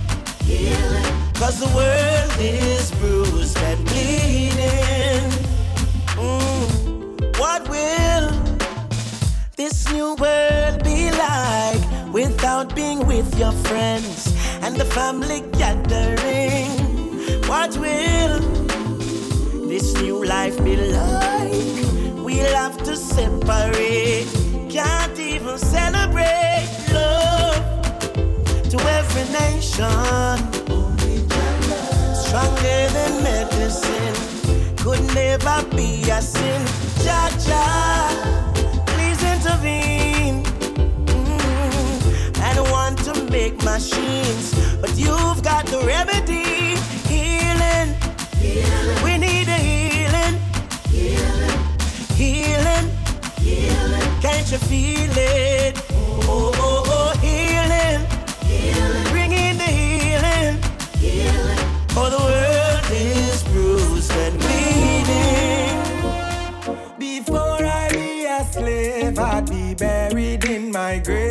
the 1.60 1.72
world 1.76 2.36
is 2.40 2.92
bruised 3.00 3.58
and 3.58 3.86
bleeding. 3.86 5.30
Mm. 6.16 7.40
What 7.40 7.68
will 7.68 8.30
this 9.56 9.92
new 9.92 10.16
world 10.16 10.84
be 10.84 11.12
like 11.12 12.14
without 12.14 12.76
being 12.76 13.06
with 13.08 13.38
your 13.40 13.52
friends 13.52 14.34
and 14.62 14.76
the 14.76 14.86
family 14.86 15.42
gathering? 15.58 16.70
What 17.48 17.76
will 17.78 18.40
this 19.68 19.94
new 20.02 20.24
life 20.24 20.64
be 20.64 20.76
like? 20.76 21.99
We'll 22.32 22.56
have 22.56 22.78
to 22.84 22.96
separate, 22.96 24.28
can't 24.70 25.18
even 25.18 25.58
celebrate 25.58 26.70
love 26.94 27.56
to 28.70 28.78
every 28.98 29.26
nation. 29.34 30.38
Stronger 32.14 32.82
than 32.94 33.24
medicine, 33.24 34.14
could 34.78 35.02
never 35.16 35.66
be 35.76 36.08
a 36.12 36.22
sin. 36.22 36.62
Jah 37.04 37.32
Jah, 37.48 38.54
please 38.86 39.24
intervene. 39.24 40.44
Mm, 41.08 42.40
I 42.42 42.54
don't 42.54 42.70
want 42.70 43.00
to 43.06 43.24
make 43.32 43.58
machines, 43.64 44.54
but 44.80 44.96
you've 44.96 45.42
got 45.42 45.66
the 45.66 45.82
remedy. 45.84 46.49
Can't 54.50 54.62
you 54.64 54.68
feel 54.68 55.12
it? 55.16 55.80
Oh, 55.92 56.52
oh, 56.56 56.84
oh, 56.88 57.14
healing. 57.20 58.02
Bring 59.12 59.32
in 59.32 59.58
the 59.58 59.64
healing. 59.64 60.58
For 61.90 62.10
the 62.10 62.18
world 62.18 62.86
is 62.92 63.44
bruised 63.44 64.12
and 64.12 64.40
bleeding. 64.40 65.78
Before 66.98 67.64
I 67.64 67.90
be 67.92 68.26
a 68.26 68.44
slave, 68.44 69.20
I'd 69.20 69.50
be 69.50 69.76
buried 69.76 70.46
in 70.46 70.72
my 70.72 70.98
grave. 70.98 71.29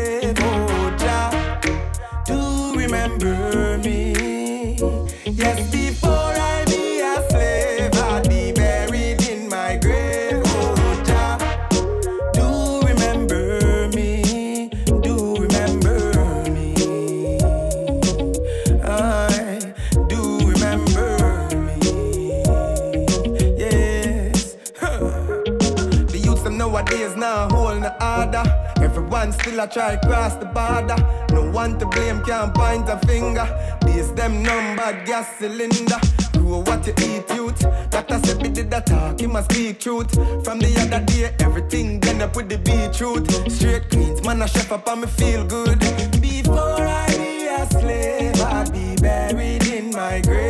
Still 29.58 29.64
a 29.64 29.68
try 29.68 29.96
cross 29.96 30.34
the 30.36 30.46
border. 30.46 30.96
No 31.32 31.50
one 31.50 31.78
to 31.78 31.86
blame, 31.86 32.22
can't 32.24 32.54
point 32.54 32.88
a 32.88 32.98
finger. 33.06 33.46
These 33.84 34.12
them 34.14 34.42
number 34.42 35.04
gas 35.04 35.38
cylinder. 35.38 35.98
Grow 36.32 36.62
what 36.62 36.86
you 36.86 36.94
eat, 36.98 37.28
youth. 37.34 37.64
I 38.10 38.20
said, 38.22 38.42
be 38.42 38.48
did 38.48 38.70
that 38.70 38.86
talk, 38.86 39.20
you 39.20 39.28
must 39.28 39.52
speak 39.52 39.80
truth. 39.80 40.14
From 40.44 40.58
the 40.58 40.72
other 40.80 41.04
day, 41.04 41.34
everything 41.40 42.00
done 42.00 42.22
up 42.22 42.36
with 42.36 42.48
the 42.48 42.58
beetroot. 42.58 43.30
Straight 43.50 43.90
cleans, 43.90 44.22
man, 44.24 44.42
a 44.42 44.48
chef 44.48 44.72
up 44.72 44.88
and 44.88 45.02
me 45.02 45.06
feel 45.06 45.44
good. 45.44 45.78
Before 46.20 46.80
I 46.80 47.06
be 47.18 47.46
a 47.46 47.66
slave, 47.66 48.40
I'd 48.40 48.72
be 48.72 48.96
buried 48.96 49.66
in 49.66 49.90
my 49.90 50.20
grave. 50.20 50.47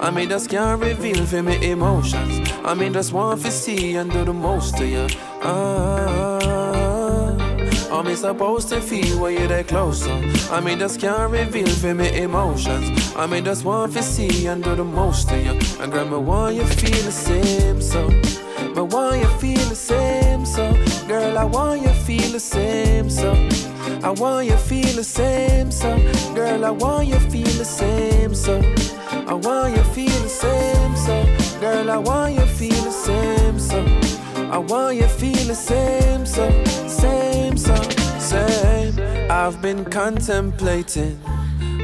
I 0.00 0.10
mean, 0.10 0.28
just 0.28 0.50
can't 0.50 0.82
reveal 0.82 1.24
for 1.26 1.42
me 1.42 1.70
emotions. 1.70 2.50
I 2.64 2.74
mean, 2.74 2.92
just 2.92 3.12
want 3.12 3.42
to 3.42 3.50
see 3.50 3.96
and 3.96 4.10
do 4.10 4.24
the 4.24 4.32
most 4.32 4.76
to 4.78 4.86
you. 4.86 5.06
Ah, 5.42 6.32
me 8.12 8.16
supposed 8.16 8.68
to 8.68 8.80
feel 8.80 9.20
when 9.20 9.38
you're 9.38 9.48
that 9.48 9.68
close? 9.68 10.06
I 10.50 10.60
mean, 10.60 10.78
just 10.78 11.00
can't 11.00 11.30
reveal 11.30 11.68
for 11.68 11.94
me 11.94 12.08
emotions. 12.20 13.14
I 13.16 13.26
mean, 13.26 13.44
just 13.44 13.64
want 13.64 13.92
to 13.94 14.02
see 14.02 14.46
and 14.46 14.62
do 14.62 14.74
the 14.74 14.84
most 14.84 15.28
to 15.28 15.38
you. 15.38 15.58
And 15.80 15.90
grandma, 15.90 16.18
want 16.18 16.56
you 16.56 16.64
feel 16.64 17.02
the 17.04 17.12
same, 17.12 17.80
so. 17.80 18.10
But 18.74 18.86
want 18.86 19.20
you 19.20 19.28
feel 19.38 19.68
the 19.68 19.76
same, 19.76 20.44
so 20.44 20.72
girl, 21.06 21.38
I 21.38 21.44
want 21.44 21.82
you 21.82 21.92
feel 22.06 22.30
the 22.32 22.40
same, 22.40 23.10
so 23.10 23.32
I 24.02 24.10
want 24.10 24.46
you 24.46 24.56
feel 24.56 24.94
the 24.96 25.04
same, 25.04 25.70
so 25.70 25.96
girl, 26.34 26.64
I 26.64 26.70
want 26.70 27.06
you 27.08 27.18
feel 27.30 27.54
the 27.62 27.64
same, 27.64 28.34
so 28.34 28.60
I 29.12 29.34
want 29.34 29.76
you 29.76 29.84
feel 29.84 30.20
the 30.22 30.28
same, 30.28 30.96
so 30.96 31.60
girl, 31.60 31.90
I 31.90 31.98
want 31.98 32.34
you 32.34 32.46
feel 32.46 32.82
the 32.82 32.90
same, 32.90 33.58
so 33.58 33.78
I 34.50 34.58
want 34.58 34.96
you 34.96 35.06
feel 35.06 35.46
the 35.46 35.54
same, 35.54 36.24
so 36.24 36.48
same, 36.88 37.56
so 37.58 37.74
same. 38.18 38.98
I've 39.30 39.60
been 39.60 39.84
contemplating 39.84 41.18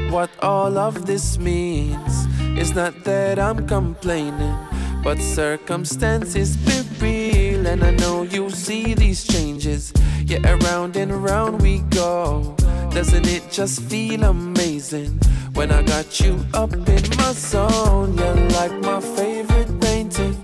what 0.09 0.31
all 0.41 0.77
of 0.77 1.05
this 1.05 1.37
means. 1.37 2.27
It's 2.57 2.73
not 2.73 3.03
that 3.03 3.37
I'm 3.37 3.67
complaining, 3.67 4.57
but 5.03 5.19
circumstances 5.19 6.57
be 6.57 6.81
real, 6.99 7.67
and 7.67 7.83
I 7.83 7.91
know 7.91 8.23
you 8.23 8.49
see 8.49 8.95
these 8.95 9.23
changes. 9.23 9.93
Yeah, 10.25 10.41
around 10.45 10.95
and 10.95 11.11
around 11.11 11.61
we 11.61 11.79
go. 11.89 12.55
Doesn't 12.91 13.27
it 13.27 13.51
just 13.51 13.83
feel 13.83 14.23
amazing 14.23 15.19
when 15.59 15.71
I 15.71 15.81
got 15.81 16.21
you 16.21 16.39
up 16.53 16.71
in 16.71 17.03
my 17.17 17.33
zone? 17.33 18.17
You're 18.17 18.49
like 18.57 18.71
my 18.79 19.01
favorite 19.01 19.81
painting, 19.81 20.35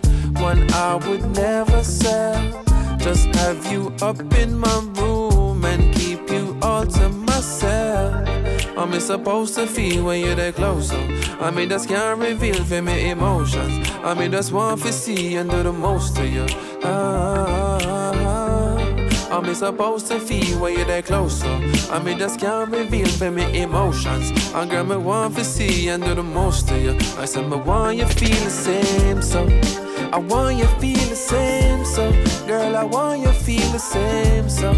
one 0.44 0.70
I 0.74 0.96
would 0.96 1.24
never 1.34 1.82
sell. 1.86 2.36
Just 2.98 3.28
have 3.36 3.66
you 3.72 3.94
up 4.02 4.20
in 4.34 4.58
my 4.58 4.78
room 4.98 5.64
and 5.64 5.96
keep 5.96 6.30
you 6.30 6.58
all 6.62 6.86
to 6.86 7.08
myself. 7.08 8.28
I'm 8.78 9.00
supposed 9.00 9.56
to 9.56 9.68
feel 9.68 10.04
when 10.04 10.20
you're 10.20 10.36
there 10.36 10.52
closer. 10.52 11.00
I 11.40 11.50
mean, 11.50 11.70
just 11.70 11.88
can't 11.88 12.20
reveal 12.20 12.62
for 12.66 12.82
me 12.82 13.10
emotions. 13.10 13.90
I 14.04 14.16
mean, 14.16 14.32
just 14.32 14.52
one 14.52 14.78
for 14.78 14.92
see 14.92 15.38
and 15.38 15.50
do 15.50 15.64
the 15.64 15.72
most 15.72 16.18
to 16.18 16.28
you. 16.28 16.46
Ah. 16.84 17.95
I'm 19.36 19.54
supposed 19.54 20.08
to 20.08 20.18
feel 20.18 20.62
when 20.62 20.78
you're 20.78 20.86
there 20.86 21.02
closer. 21.02 21.60
I 21.92 22.02
mean, 22.02 22.18
just 22.18 22.40
can't 22.40 22.72
reveal 22.72 23.08
for 23.08 23.30
me 23.30 23.62
emotions. 23.62 24.32
And 24.54 24.72
girl, 24.72 24.86
me 24.86 24.96
want 24.96 25.36
to 25.36 25.44
see 25.44 25.90
and 25.90 26.02
do 26.02 26.16
the 26.16 26.24
most 26.24 26.70
to 26.70 26.80
you. 26.80 26.98
I 27.18 27.26
said, 27.26 27.50
me 27.50 27.58
want 27.58 27.98
you 27.98 28.06
feel 28.06 28.44
the 28.46 28.50
same, 28.50 29.22
so 29.22 29.42
I 30.14 30.20
want 30.20 30.56
you 30.58 30.68
feel 30.80 31.10
the 31.10 31.18
same, 31.18 31.84
so 31.84 32.10
girl, 32.48 32.78
I 32.78 32.86
want 32.86 33.20
you 33.24 33.32
feel 33.34 33.70
the 33.74 33.78
same, 33.78 34.48
so 34.48 34.72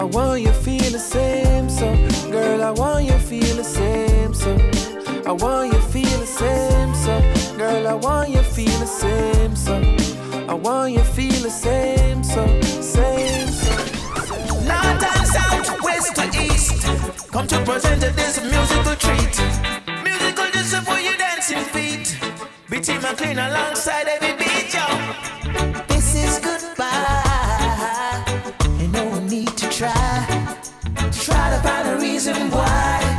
I 0.00 0.04
want 0.04 0.40
you 0.40 0.52
feel 0.52 0.90
the 0.90 0.98
same, 0.98 1.68
so 1.68 1.94
girl, 2.30 2.62
I 2.62 2.70
want 2.70 3.04
you 3.04 3.18
feel 3.18 3.56
the 3.56 3.62
same, 3.62 4.32
so 4.32 4.56
I 5.26 5.32
want 5.32 5.70
you 5.70 5.80
feel 5.92 6.18
the 6.18 6.26
same, 6.26 6.94
so 6.94 7.56
girl, 7.58 7.86
I 7.86 7.92
want 7.92 8.30
you 8.30 8.42
feel 8.42 8.78
the 8.78 8.86
same, 8.86 9.54
so 9.54 9.74
I 10.48 10.54
want 10.54 10.92
you 10.92 11.04
feel 11.04 11.42
the 11.42 11.50
same, 11.50 12.24
so 12.24 12.60
same. 12.80 13.51
North 14.64 15.02
and 15.02 15.26
south, 15.26 15.82
west 15.82 16.14
to 16.16 16.24
east. 16.40 16.82
Come 17.32 17.46
to 17.48 17.58
present 17.64 18.00
this 18.00 18.40
musical 18.42 18.96
treat. 18.96 19.34
Musical 20.04 20.46
just 20.52 20.76
for 20.86 20.98
your 20.98 21.16
dancing 21.16 21.64
feet. 21.74 22.16
BT 22.70 22.98
McLean 22.98 23.38
alongside 23.38 24.06
every 24.08 24.34
beat, 24.36 24.72
yo. 24.74 24.86
This 25.88 26.14
is 26.14 26.38
goodbye. 26.38 28.24
And 28.80 28.92
no 28.92 29.18
need 29.20 29.56
to 29.56 29.68
try. 29.68 29.94
To 30.96 31.18
Try 31.24 31.50
to 31.50 31.62
find 31.62 31.88
a 31.88 31.96
reason 32.00 32.50
why. 32.50 33.11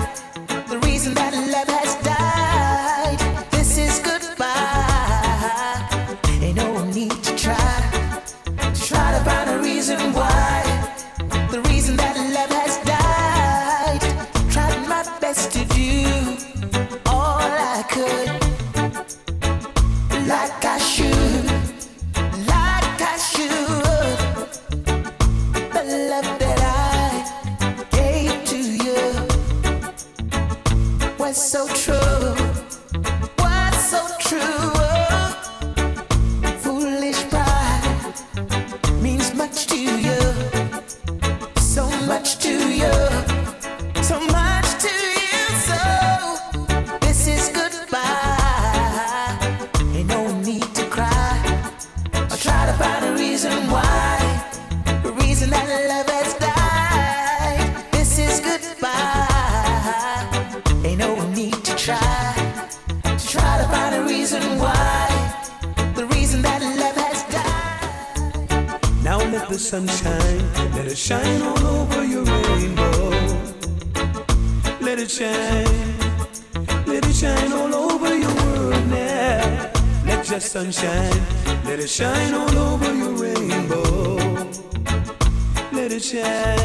Let 86.11 86.62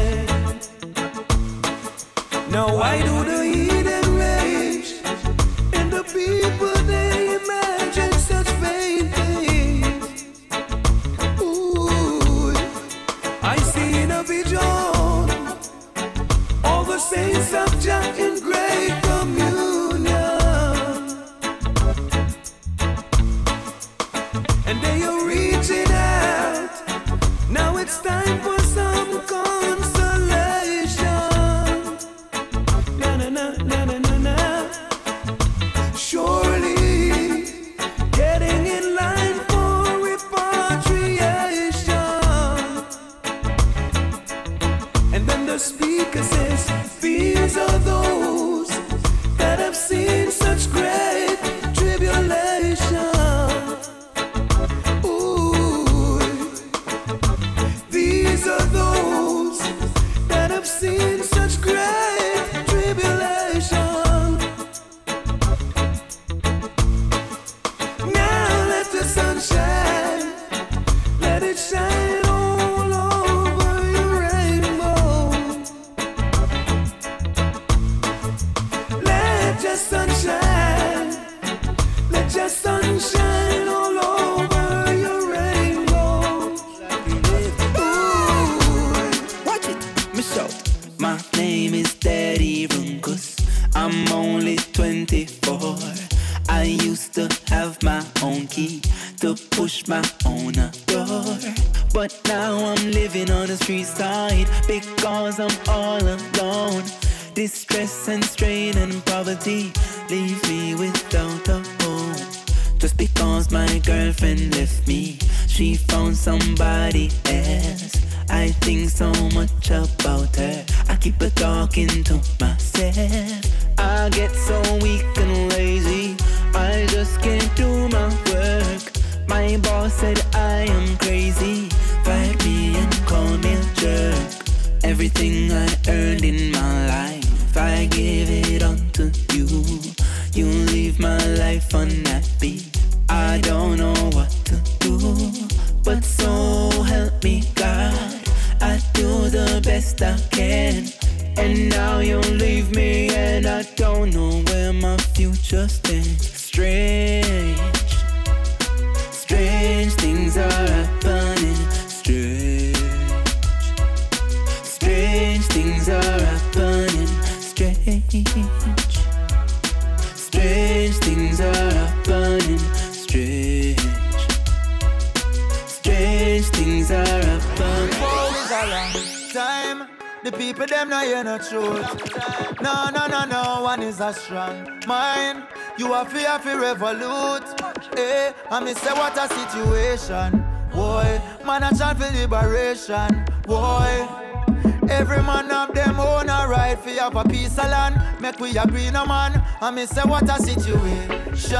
me 199.79 199.85
say 199.85 200.01
what 200.03 200.29
a 200.29 200.41
situation. 200.41 201.55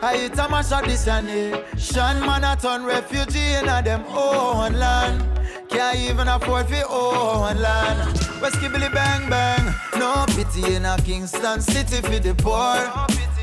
I 0.00 0.16
hit 0.16 0.38
a 0.38 0.48
mash 0.48 0.70
up 0.70 0.84
this 0.84 1.06
a 1.06 1.20
nation. 1.22 2.20
Man 2.20 2.44
a 2.44 2.56
turn 2.56 2.84
refugee 2.84 3.54
in 3.54 3.68
a 3.68 3.82
them 3.82 4.04
own 4.10 4.74
land. 4.74 5.24
Can't 5.68 5.98
even 5.98 6.28
afford 6.28 6.68
fi 6.68 6.82
own 6.88 7.56
land. 7.56 7.98
West 8.40 8.60
Kibble 8.60 8.88
bang 8.90 9.28
bang. 9.28 9.74
No 9.98 10.24
pity 10.28 10.74
in 10.74 10.84
a 10.84 10.96
Kingston 10.98 11.60
city 11.60 12.00
for 12.00 12.20
the 12.20 12.34
poor. 12.34 12.78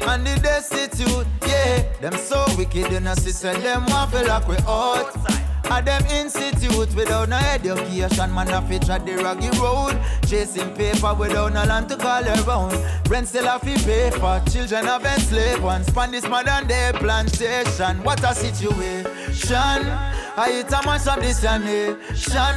And 0.09 0.26
the 0.26 0.39
destitute, 0.41 1.27
yeah. 1.45 1.84
Them 1.99 2.13
so 2.13 2.45
wicked 2.57 2.93
in 2.93 3.07
a 3.07 3.15
system, 3.15 3.61
them 3.61 3.85
to 3.85 4.23
lock 4.27 4.47
we 4.47 4.55
out. 4.65 5.48
And 5.71 5.85
them 5.85 6.03
institute 6.07 6.95
without 6.95 7.29
no 7.29 7.37
education, 7.37 8.33
man 8.33 8.49
a 8.49 8.61
fit 8.67 8.81
tread 8.83 9.05
the 9.05 9.17
raggy 9.17 9.49
road. 9.59 9.99
Chasing 10.27 10.73
paper 10.75 11.13
without 11.13 11.53
no 11.53 11.63
land 11.63 11.89
to 11.89 11.95
call 11.95 12.25
around. 12.25 12.73
Rent 13.07 13.27
still 13.27 13.45
have 13.45 13.61
to 13.61 13.85
pay 13.85 14.09
for 14.11 14.41
children 14.51 14.87
of 14.87 15.05
enslaved 15.05 15.61
ones. 15.61 15.87
Span 15.87 16.11
this 16.11 16.27
modern 16.27 16.67
day 16.67 16.91
plantation. 16.95 18.03
What 18.03 18.23
a 18.23 18.33
situation. 18.33 19.85
I 20.37 20.51
hit 20.51 20.71
a 20.71 20.85
mash 20.85 21.07
up 21.07 21.19
this 21.19 21.43
and. 21.43 21.63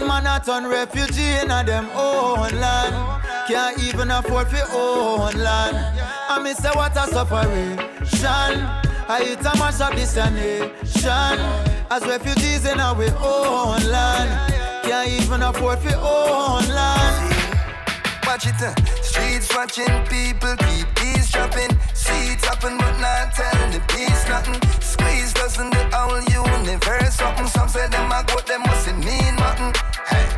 Man 0.07 0.27
a 0.27 0.43
turn 0.45 0.65
refugee 0.65 1.39
in 1.43 1.51
a 1.51 1.63
them 1.65 1.91
own 1.95 2.51
land. 2.61 3.23
Can't 3.47 3.79
even 3.85 4.11
afford 4.11 4.49
for 4.49 4.65
own 4.73 5.35
land. 5.35 5.77
I 6.29 6.43
me 6.43 6.55
say 6.55 6.71
what 6.71 6.97
a 6.97 7.07
separation. 7.09 8.67
I 9.09 9.23
hit 9.25 9.41
a 9.41 9.57
mash 9.59 9.81
up 9.81 9.95
this 9.95 10.17
and. 10.17 11.72
As 11.95 12.07
refugees 12.07 12.65
in 12.65 12.81
our 12.81 12.97
own 13.21 13.83
land. 13.93 14.51
Can't 14.83 15.11
even 15.11 15.43
afford 15.43 15.79
for 15.81 15.95
own 15.97 16.65
land. 16.73 17.37
Watch 18.25 18.47
it, 18.47 18.63
uh. 18.63 18.75
streets 19.03 19.55
watching 19.55 19.93
people 20.09 20.57
keep 20.65 20.89
eavesdropping. 21.05 21.69
Seats 21.93 22.47
happen 22.47 22.79
but 22.79 22.97
not 22.99 23.35
telling 23.35 23.73
the 23.73 23.81
peace 23.93 24.27
nothing. 24.27 24.57
Squeeze 24.81 25.35
doesn't 25.35 25.69
the 25.69 25.85
whole 25.93 26.23
universe 26.33 27.13
something. 27.13 27.47
Some 27.49 27.69
say 27.69 27.87
them 27.89 28.11
a 28.11 28.25
go, 28.25 28.41
them 28.41 28.63
mustn't 28.63 29.05
mean 29.05 29.37
nothing. 29.37 29.75
Hey, 30.09 30.29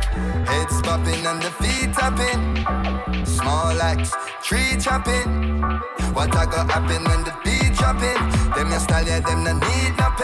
heads 0.51 0.81
popping 0.81 1.25
and 1.25 1.41
the 1.41 1.51
feet 1.51 1.93
tapping. 1.93 3.25
Small 3.25 3.81
axe, 3.81 4.11
tree 4.43 4.75
chopping. 4.77 5.71
What 6.11 6.35
I 6.35 6.47
got 6.47 6.69
happen 6.69 7.01
when 7.05 7.23
the 7.23 7.33
beat 7.45 7.77
dropping? 7.77 8.19
Them 8.55 8.71
your 8.71 8.79
style, 8.79 9.07
yeah, 9.07 9.21
them 9.21 9.45
no 9.45 9.53
need 9.53 9.95
no 9.97 10.14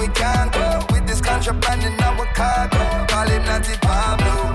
we 0.00 0.08
can't 0.08 0.50
go 0.52 0.80
with 0.92 1.06
this 1.06 1.20
contraband 1.20 1.82
in 1.84 1.92
our 2.00 2.24
cargo. 2.32 3.06
Call 3.06 3.28
him 3.28 3.42
Natty 3.44 3.76
Pablo. 3.82 4.54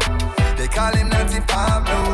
They 0.57 0.67
call 0.67 0.93
him 0.95 1.09
Natty 1.09 1.39
Pablo. 1.41 2.04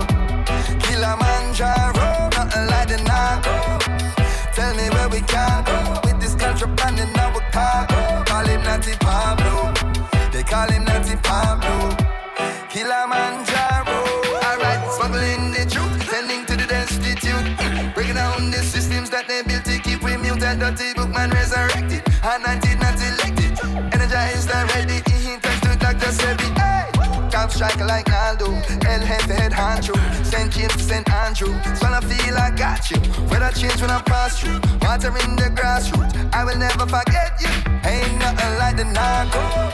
Cop 27.61 27.69
striker 27.69 27.85
like 27.85 28.07
Naldo. 28.07 28.47
El 28.89 29.01
Jefe 29.05 29.33
head 29.33 29.53
Andrew. 29.53 29.93
St. 30.23 30.51
James 30.51 30.81
St. 30.81 31.07
Andrew. 31.11 31.53
So 31.77 31.85
I 31.85 32.01
feel 32.01 32.35
I 32.35 32.49
got 32.49 32.89
you. 32.89 32.97
Weather 33.29 33.51
change 33.53 33.79
when 33.79 33.91
I 33.91 34.01
pass 34.01 34.39
through. 34.39 34.59
Water 34.81 35.13
in 35.21 35.35
the 35.35 35.53
grassroots. 35.53 36.11
I 36.33 36.43
will 36.43 36.57
never 36.57 36.87
forget 36.87 37.37
you. 37.39 37.53
Ain't 37.85 38.17
nothing 38.17 38.53
like 38.57 38.77
the 38.77 38.85
narcos. 38.97 39.73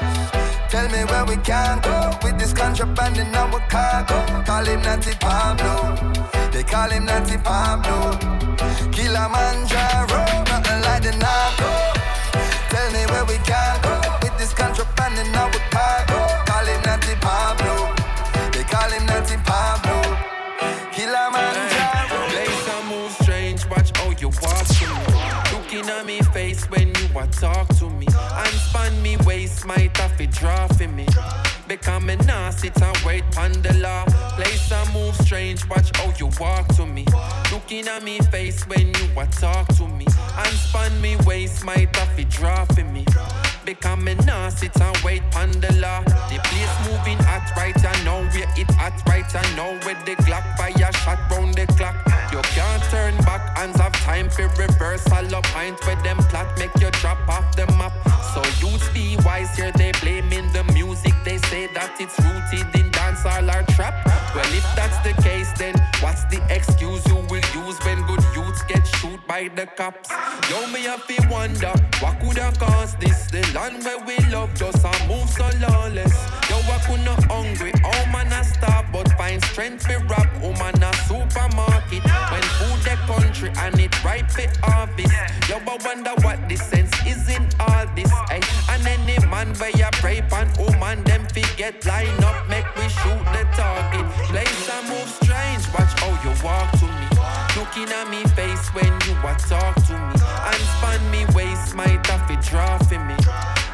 Tell 0.69 0.87
me 0.89 1.05
where 1.05 1.23
we 1.31 1.37
can 1.37 1.79
go 1.79 2.11
with 2.23 2.37
this 2.37 2.51
contraband 2.51 3.19
in 3.19 3.33
our 3.33 3.59
cargo. 3.69 4.19
Call 4.43 4.65
him 4.65 4.81
Natty 4.81 5.15
Pablo. 5.21 5.95
They 6.51 6.63
call 6.63 6.89
him 6.89 7.05
Natty 7.05 7.37
Pablo. 7.37 8.19
Kilimanjaro, 8.91 10.19
nothing 10.51 10.81
like 10.87 11.03
the 11.07 11.15
narco. 11.23 11.71
Tell 12.67 12.91
me 12.91 13.05
where 13.11 13.25
we 13.31 13.37
can 13.47 13.79
go 13.81 13.95
with 14.21 14.37
this 14.37 14.53
contraband 14.53 15.17
in 15.19 15.33
our 15.35 15.51
cargo. 15.71 16.19
Call 16.51 16.65
him 16.65 16.81
Natty 16.81 17.15
Pablo. 17.21 17.66
Talk 27.39 27.67
to 27.79 27.89
me. 27.89 28.07
And 28.07 28.53
span 28.67 29.01
me 29.01 29.17
waist, 29.25 29.65
might 29.65 29.95
have 29.97 30.19
it 30.19 30.31
draw 30.31 30.67
for 30.67 30.87
me. 30.87 31.05
Because 31.67 32.03
me 32.03 32.15
nah 32.27 32.49
sit 32.49 32.81
and 32.81 32.97
wait 33.05 33.23
on 33.37 33.51
the 33.61 33.73
law. 33.75 34.05
Place 34.35 34.71
I 34.71 34.91
move 34.93 35.15
strange, 35.15 35.67
watch 35.69 35.89
how 35.97 36.11
you 36.17 36.29
walk 36.39 36.67
to 36.75 36.85
me. 36.85 37.05
Looking 37.51 37.87
at 37.87 38.03
me 38.03 38.19
face 38.31 38.65
when 38.67 38.87
you 38.87 39.07
a 39.17 39.25
talk 39.27 39.67
to 39.75 39.87
me. 39.87 40.05
And 40.37 40.53
span 40.65 41.01
me 41.01 41.17
waist, 41.25 41.65
might 41.65 41.95
have 41.95 42.19
it 42.19 42.29
draw 42.29 42.65
for 42.65 42.83
me. 42.83 43.05
Because 43.65 43.99
me 43.99 44.15
nah 44.25 44.49
sit 44.49 44.79
and 44.79 44.97
wait 45.03 45.23
on 45.35 45.51
the 45.51 45.73
law. 45.75 46.01
The 46.31 46.39
place 46.47 46.75
moving 46.87 47.19
hot 47.27 47.51
right 47.57 47.75
I 47.83 48.03
know 48.05 48.23
where 48.31 48.49
it 48.55 48.71
hot 48.71 48.95
right 49.07 49.35
I 49.35 49.43
know 49.55 49.77
where 49.83 49.99
the 50.05 50.15
Glock 50.23 50.45
fire 50.57 50.91
shot 50.93 51.19
round 51.31 51.55
the 51.55 51.67
clock. 51.73 51.95
You 52.31 52.41
can't 52.55 52.83
turn 52.83 53.17
back, 53.25 53.57
hands 53.57 53.77
have 53.79 53.96
time 54.07 54.29
for 54.29 54.47
reversal 54.55 55.35
of 55.35 55.43
pint 55.51 55.77
where 55.85 56.01
them 56.01 56.17
plot 56.29 56.47
make 56.57 56.71
you 56.79 56.89
drop 57.01 57.19
off 57.27 57.45
the 57.57 57.65
map. 57.75 57.91
So 58.33 58.39
youths 58.63 58.87
be 58.93 59.17
wise 59.25 59.53
here, 59.57 59.73
they 59.73 59.91
blaming 60.01 60.49
the 60.53 60.63
music. 60.71 61.13
They 61.25 61.37
say 61.49 61.67
that 61.75 61.99
it's 61.99 62.17
rooted 62.23 62.67
in 62.79 62.89
dancehall 62.91 63.51
or 63.53 63.63
trap. 63.73 63.95
Well, 64.33 64.51
if 64.59 64.63
that's 64.77 64.97
the 65.03 65.13
case, 65.21 65.51
then 65.59 65.75
what's 65.99 66.23
the 66.31 66.39
excuse 66.49 67.05
you 67.07 67.17
will 67.29 67.36
by 69.37 69.47
the 69.55 69.67
cops. 69.67 70.09
Yo, 70.49 70.67
me 70.71 70.81
have 70.83 71.05
to 71.05 71.27
wonder, 71.29 71.73
what 71.99 72.19
could 72.19 72.37
have 72.37 72.57
caused 72.57 72.99
this? 72.99 73.29
The 73.29 73.41
land 73.53 73.83
where 73.83 73.99
we 74.07 74.17
love 74.31 74.53
just 74.55 74.83
a 74.83 74.93
move 75.07 75.29
so 75.29 75.47
lawless. 75.61 76.15
Yo, 76.49 76.57
I 76.75 76.77
could 76.87 77.03
not 77.05 77.23
hungry, 77.25 77.71
oh 77.85 78.03
man 78.11 78.33
I 78.33 78.41
starve, 78.41 78.87
but 78.91 79.07
find 79.13 79.43
strength 79.43 79.85
for 79.85 79.99
rap, 80.05 80.29
oh 80.41 80.53
man 80.53 80.81
a 80.81 80.91
supermarket. 81.07 82.03
When 82.31 82.45
food 82.57 82.79
the 82.87 82.95
country 83.05 83.51
and 83.57 83.79
it 83.79 83.93
ripe 84.03 84.31
for 84.31 84.49
harvest. 84.63 85.13
Yo, 85.49 85.57
I 85.57 85.77
wonder 85.85 86.15
what 86.25 86.39
the 86.49 86.55
sense 86.55 86.93
is 87.05 87.29
in 87.29 87.47
all 87.59 87.85
this. 87.95 88.11
Ay. 88.33 88.41
And 88.71 88.87
any 88.87 89.19
man 89.27 89.53
where 89.55 89.75
you 89.81 89.89
pray 90.01 90.21
pan, 90.21 90.49
oh 90.59 90.71
man, 90.79 91.03
them 91.03 91.25
forget 91.27 91.85
line 91.85 92.23
up, 92.23 92.49
make 92.49 92.69
we 92.75 92.89
shoot 92.89 93.23
the 93.35 93.43
target. 93.53 94.05
Place 94.29 94.69
and 94.69 94.89
move 94.89 95.26
Looking 97.77 97.93
at 97.93 98.09
me 98.09 98.23
face 98.33 98.73
when 98.73 98.89
you 99.05 99.13
a 99.21 99.35
talk 99.37 99.75
to 99.85 99.93
me. 99.93 100.15
And 100.49 100.61
span 100.73 100.97
me 101.11 101.25
waist, 101.35 101.75
to 102.27 102.35
draw 102.49 102.75
for 102.79 102.97
me. 103.05 103.13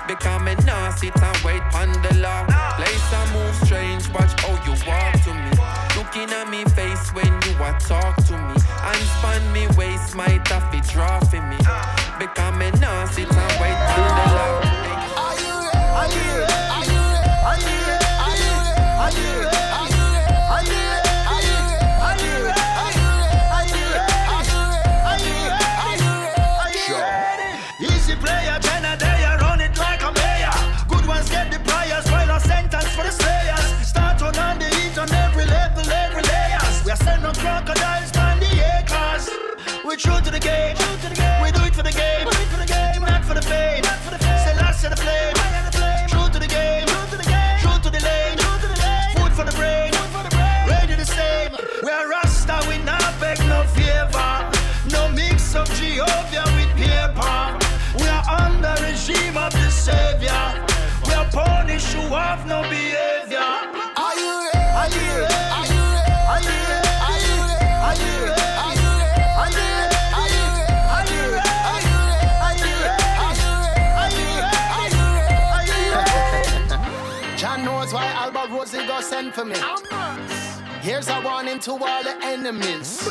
Because 0.10 0.42
me 0.42 0.56
nah 0.66 0.92
sit 0.92 1.16
and 1.16 1.38
wait 1.38 1.64
on 1.74 1.90
the 2.04 2.14
law. 2.20 2.44
Place 2.76 3.14
and 3.14 3.32
move 3.32 3.56
strange, 3.64 4.10
watch 4.10 4.34
how 4.42 4.60
you 4.68 4.76
walk 4.86 5.14
to 5.24 5.34
me. 5.34 5.52
Looking 5.96 6.30
at 6.36 6.50
me 6.50 6.66
face 6.76 7.14
when 7.14 7.32
you 7.48 7.56
a 7.64 7.72
talk 7.80 8.18
to 8.28 8.34
me. 8.34 8.56
And 8.84 9.04
span 9.16 9.42
me 9.54 9.68
waist, 9.78 10.18
to 10.74 10.82
draw 10.92 11.22
for 11.22 11.42
me. 11.48 11.56
Because 12.20 12.56
me 12.60 12.72
nah 12.82 13.06
sit 13.06 13.32
and 13.32 13.54
wait 13.62 13.80
on 13.96 14.04
the 14.20 14.26
law. 14.36 14.52
Are 15.16 15.40
you 15.40 15.56
ready? 15.64 15.88
Are 15.96 16.10
you 16.12 16.28
ready? 16.44 16.60
Are 16.76 16.84
you 16.92 17.72
ready? 17.88 18.06
Are 18.20 18.36
you 18.36 18.52
ready? 18.68 18.84
Are 19.00 19.12
you 19.12 19.44
ready? 19.44 19.53
Rosie 78.74 78.88
go 78.88 79.02
send 79.02 79.34
for 79.34 79.46
me. 79.46 79.56
Here's 80.82 81.08
a 81.08 81.22
warning 81.22 81.60
to 81.60 81.72
all 81.72 82.04
the 82.04 82.16
enemies. 82.24 83.08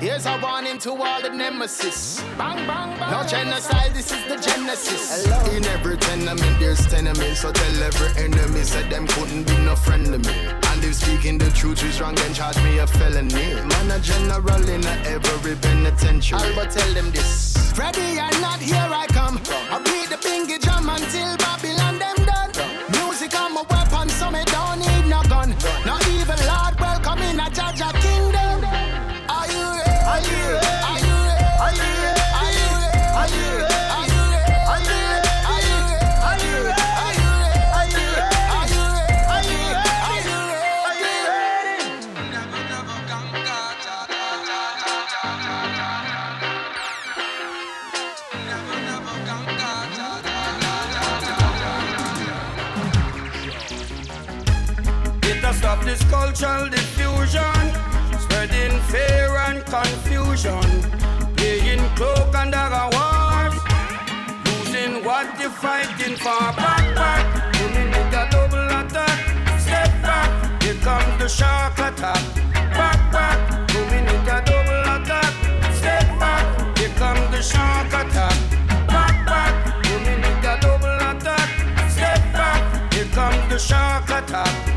Here's 0.00 0.26
a 0.26 0.38
warning 0.42 0.78
to 0.80 0.90
all 0.90 1.22
the 1.22 1.30
nemesis. 1.30 2.22
Bang, 2.36 2.66
bang, 2.66 2.98
bang. 2.98 3.10
No 3.10 3.26
genocide, 3.26 3.94
this 3.94 4.12
is 4.12 4.24
the 4.26 4.36
genesis. 4.36 5.26
In 5.54 5.64
every 5.66 5.96
tenement 5.96 6.58
there's 6.58 6.92
enemies, 6.92 7.40
so 7.40 7.52
tell 7.52 7.82
every 7.82 8.22
enemy 8.22 8.62
said 8.62 8.90
them 8.90 9.06
couldn't 9.06 9.44
be 9.44 9.56
no 9.58 9.74
friend 9.74 10.06
to 10.06 10.18
me. 10.18 10.34
And 10.70 10.84
if 10.84 10.96
speaking 10.96 11.38
the 11.38 11.50
truth 11.50 11.82
is 11.82 12.00
wrong, 12.00 12.14
then 12.16 12.34
charge 12.34 12.56
me 12.58 12.78
a 12.78 12.86
felony. 12.86 13.54
Man 13.54 13.90
a 13.90 13.98
general 14.00 14.68
in 14.68 14.84
a 14.84 14.94
every 15.06 15.56
penitentiary. 15.56 16.40
Alba 16.40 16.66
tell 16.66 16.92
them 16.92 17.10
this. 17.10 17.72
Ready 17.78 18.18
or 18.18 18.40
not, 18.40 18.60
here 18.60 18.76
I 18.76 19.06
come. 19.08 19.40
I 19.70 19.78
beat 19.78 20.10
the 20.10 20.16
bingy 20.16 20.60
drum 20.60 20.88
until 20.88 21.36
confusion, 59.74 60.62
playing 61.36 61.84
cloak 61.96 62.32
and 62.34 62.52
dagger 62.52 62.88
wars, 62.94 63.54
losing 64.46 65.04
what 65.04 65.26
you're 65.40 65.50
fighting 65.50 66.16
for. 66.16 66.44
Back, 66.62 66.84
back, 66.94 67.24
women 67.58 67.88
with 67.90 68.20
a 68.20 68.24
double 68.30 68.68
attack. 68.80 69.18
Step 69.58 69.90
back, 70.02 70.62
here 70.62 70.78
comes 70.86 71.14
the 71.20 71.28
shark 71.28 71.78
attack. 71.78 72.22
Back, 72.78 73.00
back, 73.14 73.38
double 74.46 74.82
attack. 74.94 75.32
Step 75.80 76.06
back, 76.20 76.78
here 76.78 76.94
comes 77.00 77.26
the 77.34 77.42
shark 77.42 77.92
attack. 78.00 78.38
Back, 78.86 79.26
back, 79.26 79.54
double 80.62 80.98
attack. 81.10 81.48
Step 81.90 82.22
back, 82.32 82.92
here 82.94 83.10
comes 83.16 83.48
the 83.50 83.58
shark 83.58 84.08
attack. 84.08 84.73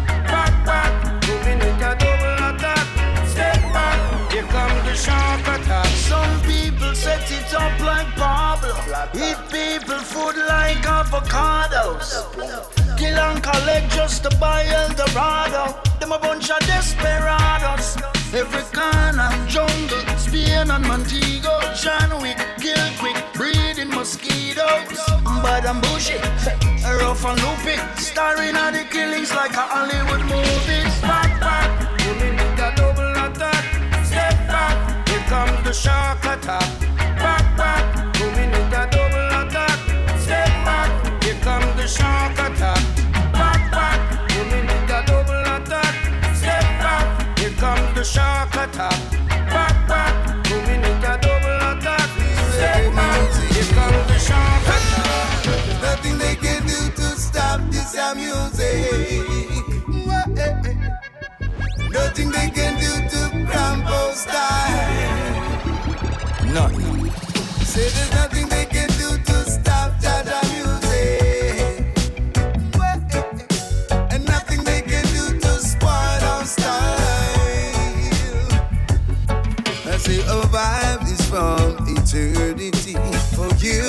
Avocados. 11.17 12.25
Kill 12.97 13.17
and 13.17 13.41
collect 13.41 13.91
just 13.91 14.23
to 14.23 14.29
buy 14.37 14.65
Eldorado. 14.65 15.75
Them 15.99 16.11
a 16.11 16.19
bunch 16.19 16.49
of 16.49 16.59
desperados. 16.59 17.97
Every 18.33 18.63
corner, 18.73 19.29
jungle, 19.47 20.03
Spain 20.17 20.69
and 20.69 20.85
Montego. 20.85 21.59
John 21.75 22.21
Wick, 22.21 22.37
kill 22.59 22.87
quick, 22.99 23.17
breeding 23.33 23.89
mosquitoes. 23.89 24.99
Bad 25.43 25.65
and 25.65 25.81
bushy, 25.81 26.17
rough 27.01 27.25
and 27.25 27.39
loopy. 27.41 27.77
Starring 28.01 28.55
at 28.55 28.71
the 28.71 28.85
killings 28.89 29.33
like 29.33 29.51
a 29.51 29.65
Hollywood 29.73 30.23
movies. 30.25 31.01
Back, 31.01 31.39
back, 31.39 31.69
moving 32.05 32.35
with 32.35 32.59
a 32.59 32.73
double 32.75 33.11
attack. 33.25 33.63
Step 34.05 34.35
back, 34.47 35.07
here 35.07 35.25
comes 35.29 35.63
the 35.63 35.73
shark 35.73 36.23
attack. 36.25 36.96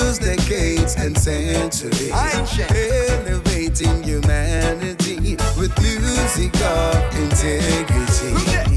Years, 0.08 0.18
decades, 0.18 0.94
and 0.96 1.16
centuries. 1.18 2.12
Elevating 2.70 4.02
humanity 4.02 5.36
with 5.56 5.72
music 5.80 6.54
of 6.62 7.16
integrity. 7.16 8.67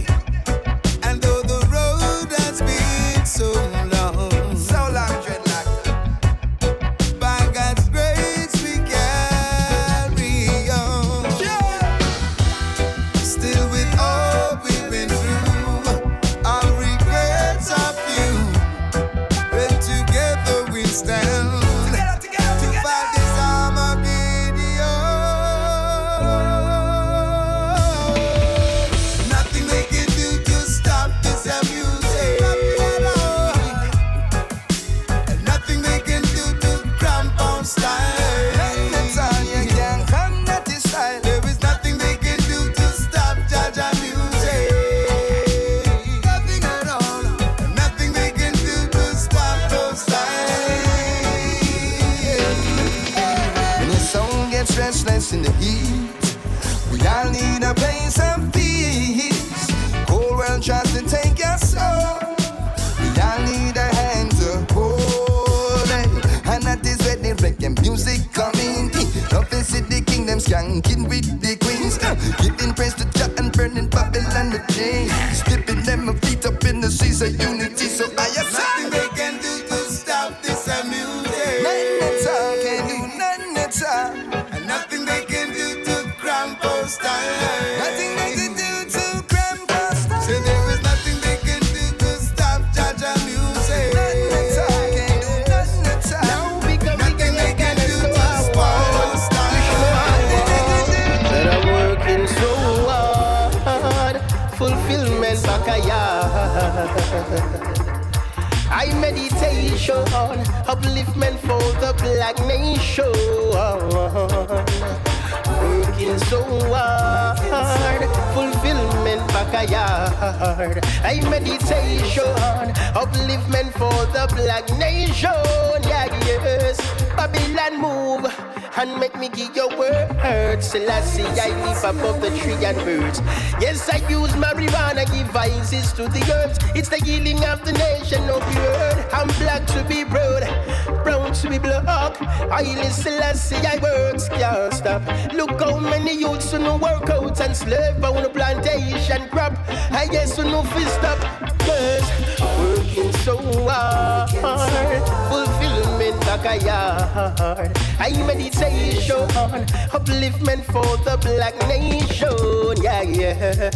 upliftment 159.92 160.64
for 160.66 160.98
the 161.04 161.18
black 161.22 161.56
nation. 161.68 162.82
Yeah, 162.82 163.02
yeah. 163.02 163.72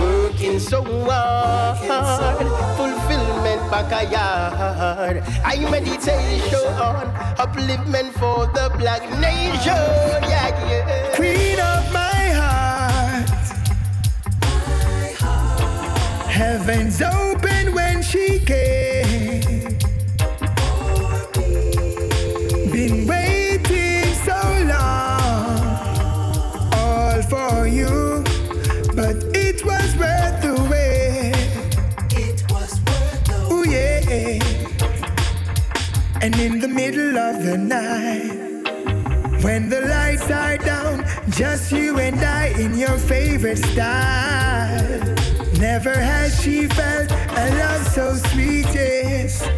Working 0.00 0.58
so 0.60 0.82
hard, 1.08 2.46
fulfillment 2.76 3.70
backyard. 3.70 5.22
I 5.44 5.56
meditation 5.70 6.66
on 6.80 7.06
upliftment 7.36 8.12
for 8.12 8.46
the 8.52 8.70
black 8.78 9.02
nation. 9.18 9.74
Yeah, 10.28 10.48
yeah. 10.70 11.16
Queen 11.16 11.58
of 11.58 11.92
my 11.92 12.22
heart. 12.40 13.28
My 14.90 15.12
heart. 15.18 16.26
Heaven's 16.30 17.00
open 17.02 17.74
when 17.74 18.02
she 18.02 18.40
came. 18.40 19.57
middle 37.08 37.18
of 37.18 37.42
the 37.42 37.56
night. 37.56 39.42
When 39.42 39.68
the 39.68 39.82
lights 39.82 40.30
are 40.30 40.58
down, 40.58 41.04
just 41.30 41.72
you 41.72 41.98
and 41.98 42.20
I 42.20 42.48
in 42.58 42.76
your 42.76 42.98
favorite 42.98 43.58
style. 43.58 45.14
Never 45.58 45.94
has 45.94 46.40
she 46.42 46.66
felt 46.66 47.10
a 47.10 47.44
love 47.58 47.86
so 47.88 48.14
sweet, 48.30 48.66
yes. 48.74 49.48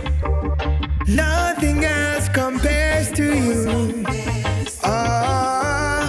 Nothing 1.08 1.84
else 1.84 2.28
compares 2.28 3.10
to 3.12 3.24
you. 3.24 4.04
Oh, 4.84 6.02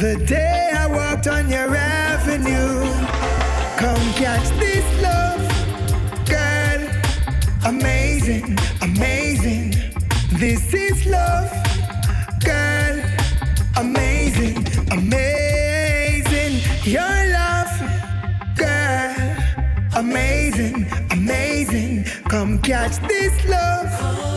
the 0.00 0.16
day 0.26 0.72
I 0.74 0.86
walked 0.86 1.26
on 1.28 1.48
your 1.48 1.74
avenue. 1.76 2.80
Come 3.76 4.06
catch 4.14 4.48
this 4.58 4.86
love, 5.02 5.42
girl. 6.26 6.80
Amazing 7.66 8.58
this 10.40 10.72
is 10.72 11.04
love, 11.04 11.52
girl. 12.42 13.04
Amazing, 13.76 14.56
amazing. 14.90 16.62
Your 16.82 17.16
love, 17.36 17.68
girl. 18.56 19.36
Amazing, 19.96 20.86
amazing. 21.10 22.04
Come 22.30 22.58
catch 22.60 22.96
this 23.06 23.34
love. 23.50 24.29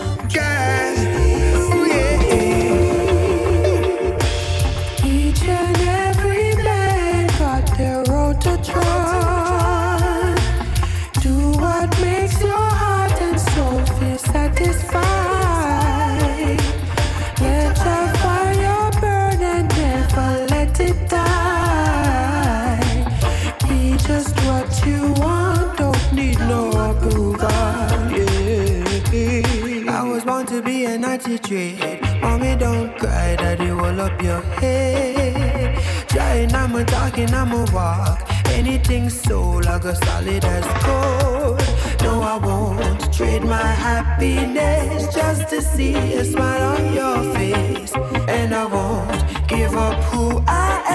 i'm 37.16 37.52
a 37.52 37.64
walk, 37.72 38.28
anything 38.48 39.10
so 39.10 39.42
like 39.42 39.84
a 39.86 39.96
solid 39.96 40.44
as 40.44 40.66
gold. 40.84 41.62
No, 42.02 42.22
I 42.22 42.38
won't 42.38 43.14
trade 43.14 43.44
my 43.44 43.68
happiness 43.88 45.14
just 45.14 45.48
to 45.50 45.62
see 45.62 45.94
a 46.16 46.26
smile 46.26 46.76
on 46.76 46.94
your 46.94 47.34
face, 47.36 47.94
and 48.28 48.54
I 48.54 48.66
won't 48.66 49.48
give 49.48 49.76
up 49.76 50.02
who 50.06 50.44
I 50.48 50.84
am. 50.88 50.93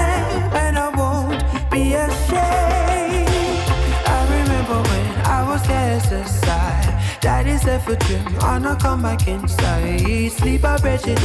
is 7.59 7.65
left 7.67 7.85
for 7.87 7.97
trim, 7.97 8.27
and 8.43 8.67
I 8.67 8.75
come 8.77 9.03
back 9.03 9.27
inside. 9.27 10.33
Sleep 10.33 10.65
I 10.65 10.79
bet 10.79 11.07
you 11.07 11.17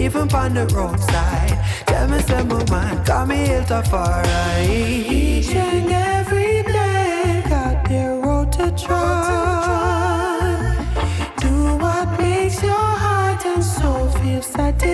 even 0.00 0.32
on 0.34 0.54
the 0.54 0.66
roadside. 0.74 1.58
Tell 1.86 2.08
me, 2.08 2.20
say 2.20 2.42
my 2.44 3.02
got 3.04 3.28
me 3.28 3.36
hit 3.36 3.70
a 3.70 3.82
far 3.82 4.22
right. 4.22 4.66
Each 4.68 5.50
and 5.54 5.90
every 5.90 6.62
day 6.62 7.42
got 7.48 7.88
their 7.88 8.14
road 8.20 8.52
to 8.52 8.70
try. 8.84 9.06
Do 11.38 11.76
what 11.82 12.20
makes 12.20 12.62
your 12.62 12.88
heart 13.04 13.44
and 13.46 13.64
soul 13.64 14.08
feel 14.08 14.42
satisfied. 14.42 14.91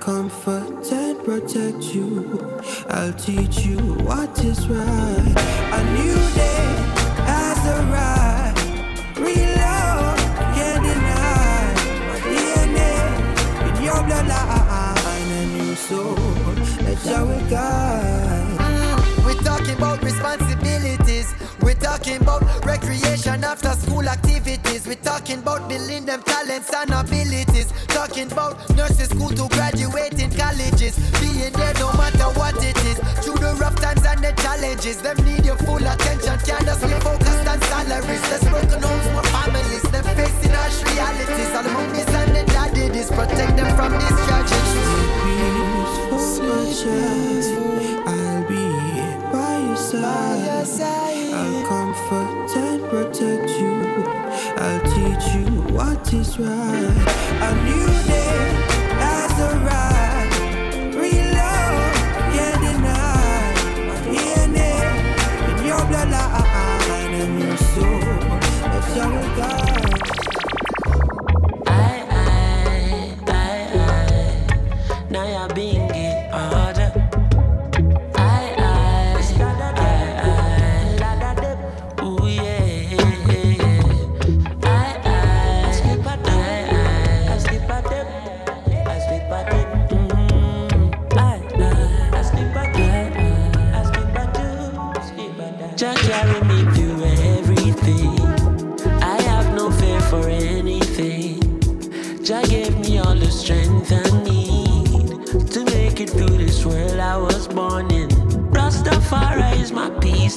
comfort 0.00 0.90
and 0.92 1.22
protect 1.24 1.94
you. 1.94 2.58
I'll 2.88 3.12
teach 3.12 3.66
you 3.66 3.78
what 4.02 4.42
is 4.42 4.66
right. 4.66 5.34
A 5.76 5.80
new 5.92 6.16
day 6.34 6.66
has 7.28 7.60
arrived. 7.76 9.18
Real 9.18 9.56
love 9.56 10.18
can't 10.56 10.82
deny. 10.82 11.74
My 12.08 12.18
DNA 12.24 13.76
in 13.76 13.84
your 13.84 14.00
bloodline. 14.08 15.00
A 15.30 15.46
new 15.46 15.74
soul 15.74 16.14
that 16.84 16.98
shall 17.04 17.26
mm, 17.26 17.44
we 17.44 17.50
guide. 17.50 19.24
We're 19.24 19.42
talking 19.42 19.76
about 19.76 20.02
responsibilities. 20.02 21.34
We're 21.60 21.74
talking 21.74 22.16
about 22.16 22.42
recreation 22.64 23.44
after 23.44 23.70
school 23.72 24.08
activities. 24.08 24.86
We're 24.86 24.94
talking 24.96 25.40
about 25.40 25.68
building 25.68 26.06
them 26.06 26.22
talents 26.22 26.72
and 26.74 26.90
abilities. 26.90 27.72
Talking 28.20 28.32
about 28.32 28.76
nurses 28.76 29.08
school 29.08 29.30
to 29.30 29.48
graduating 29.48 30.30
colleges. 30.36 30.92
Being 31.20 31.52
there 31.56 31.72
no 31.80 31.90
matter 31.96 32.28
what 32.36 32.54
it 32.62 32.76
is. 32.84 32.98
Through 33.24 33.40
the 33.40 33.56
rough 33.56 33.76
times 33.76 34.04
and 34.04 34.20
the 34.20 34.32
challenges. 34.42 35.00
Them 35.00 35.16
need 35.24 35.46
your 35.46 35.56
full 35.56 35.80
attention. 35.80 36.36
Can't 36.44 36.66
just 36.68 36.82
be 36.82 36.92
focused 37.00 37.48
on 37.48 37.58
salaries. 37.72 38.20
Let's 38.28 38.44
broken 38.44 38.82
homes, 38.82 39.08
more 39.16 39.24
families. 39.32 39.82
Them 39.88 40.04
facing 40.04 40.52
harsh 40.52 40.84
realities. 40.84 41.48
All 41.56 41.62
the 41.62 41.72
mummies 41.72 42.08
and 42.12 42.36
the 42.36 42.44
daddies. 42.52 43.08
Protect 43.08 43.56
them 43.56 43.74
from 43.74 43.92
these 43.96 44.18
tragedies. 44.28 44.76
I'll 48.04 48.44
be 48.44 48.68
by 49.32 49.64
your 49.64 49.76
side. 49.76 51.32
I'll 51.32 51.64
comfort 51.64 52.52
and 52.52 52.84
protect 52.84 53.48
you. 53.48 53.80
I'll 54.60 54.80
teach 54.92 55.24
you 55.40 55.48
what 55.72 56.12
is 56.12 56.38
right. 56.38 57.00
A 57.40 57.54
new 57.64 57.99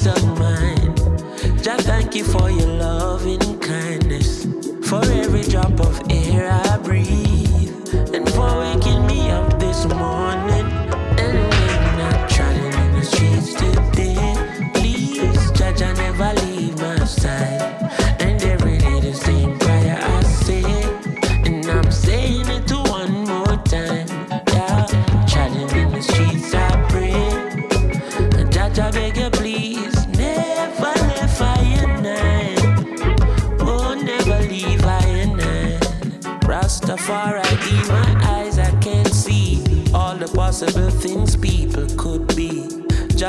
of 0.03 1.80
thank 1.84 2.13
you 2.13 2.25
for 2.25 2.49
your 2.51 2.67
loving 2.67 3.59
kindness, 3.59 4.45
for 4.89 5.01
every 5.05 5.43
drop 5.43 5.80
of 5.80 6.01
air 6.09 6.22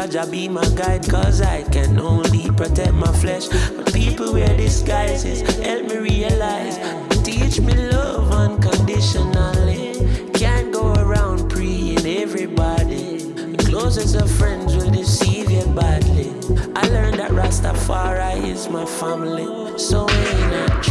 Jah 0.05 0.25
Jah 0.25 0.31
be 0.31 0.49
my 0.49 0.69
guide, 0.77 1.09
cause 1.09 1.41
I 1.41 1.63
can 1.63 1.99
only 1.99 2.51
protect 2.51 2.93
my 2.93 3.11
flesh. 3.13 3.49
But 3.75 3.95
people 3.95 4.35
wear 4.35 4.55
disguises, 4.55 5.41
help 5.61 5.87
me 5.89 5.97
realize. 5.97 6.77
Teach 7.25 7.61
me 7.61 7.73
love 7.75 8.31
unconditionally. 8.31 9.95
Can't 10.35 10.73
go 10.73 10.93
around 10.93 11.49
preying 11.49 12.05
everybody. 12.05 13.19
The 13.19 13.65
closest 13.67 14.17
of 14.17 14.31
friends 14.31 14.77
will 14.77 14.91
deceive 14.91 15.51
you 15.51 15.65
badly. 15.75 16.29
I 16.77 16.87
learned 16.89 17.19
that 17.19 17.31
Rastafari 17.31 18.45
is 18.45 18.69
my 18.69 18.85
family. 18.85 19.79
So 19.79 20.05
when 20.05 20.53
I'm 20.53 20.83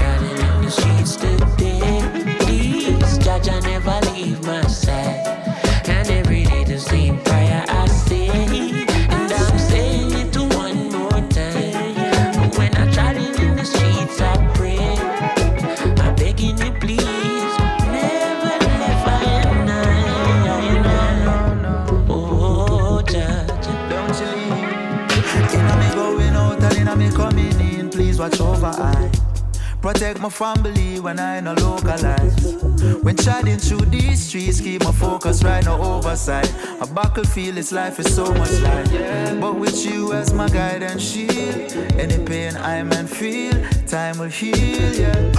Protect 29.93 30.21
my 30.21 30.29
family 30.29 30.99
when 30.99 31.19
I 31.19 31.39
no 31.39 31.53
localize. 31.53 32.55
When 33.03 33.15
chatting 33.15 33.59
through 33.59 33.85
these 33.91 34.23
streets, 34.25 34.59
keep 34.59 34.83
my 34.83 34.91
focus 34.91 35.43
right, 35.43 35.63
no 35.63 35.79
oversight. 35.79 36.51
A 36.81 36.87
battlefield, 36.87 37.57
this 37.57 37.71
life 37.71 37.99
is 37.99 38.15
so 38.15 38.25
much 38.33 38.51
light. 38.61 39.39
But 39.39 39.53
with 39.53 39.85
you 39.85 40.13
as 40.13 40.33
my 40.33 40.49
guide 40.49 40.81
and 40.81 40.99
shield, 40.99 41.71
any 41.99 42.17
pain 42.25 42.55
I 42.57 42.81
man 42.81 43.05
feel, 43.05 43.53
time 43.85 44.17
will 44.17 44.29
heal. 44.29 44.95
Yeah. 44.95 45.31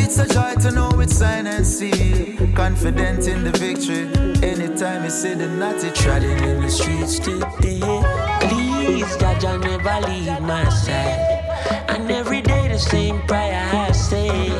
It's 0.00 0.18
a 0.18 0.26
joy 0.26 0.54
to 0.62 0.70
know 0.70 0.88
it's 1.00 1.14
sign 1.14 1.46
and 1.46 1.66
seal. 1.66 2.48
Confident 2.54 3.28
in 3.28 3.44
the 3.44 3.52
victory. 3.58 4.08
Anytime 4.42 5.04
you 5.04 5.10
see 5.10 5.34
the 5.34 5.48
naughty 5.48 5.90
Trotting 5.90 6.38
in 6.44 6.62
the 6.62 6.70
streets 6.70 7.18
today. 7.18 7.80
Please, 8.40 9.16
Jah 9.18 9.36
Jah, 9.38 9.58
never 9.58 10.08
leave 10.08 10.40
my 10.40 10.66
side. 10.70 11.34
And 11.88 12.10
every 12.10 12.40
day 12.40 12.68
the 12.68 12.78
same 12.78 13.20
prayer 13.26 13.68
I. 14.08 14.50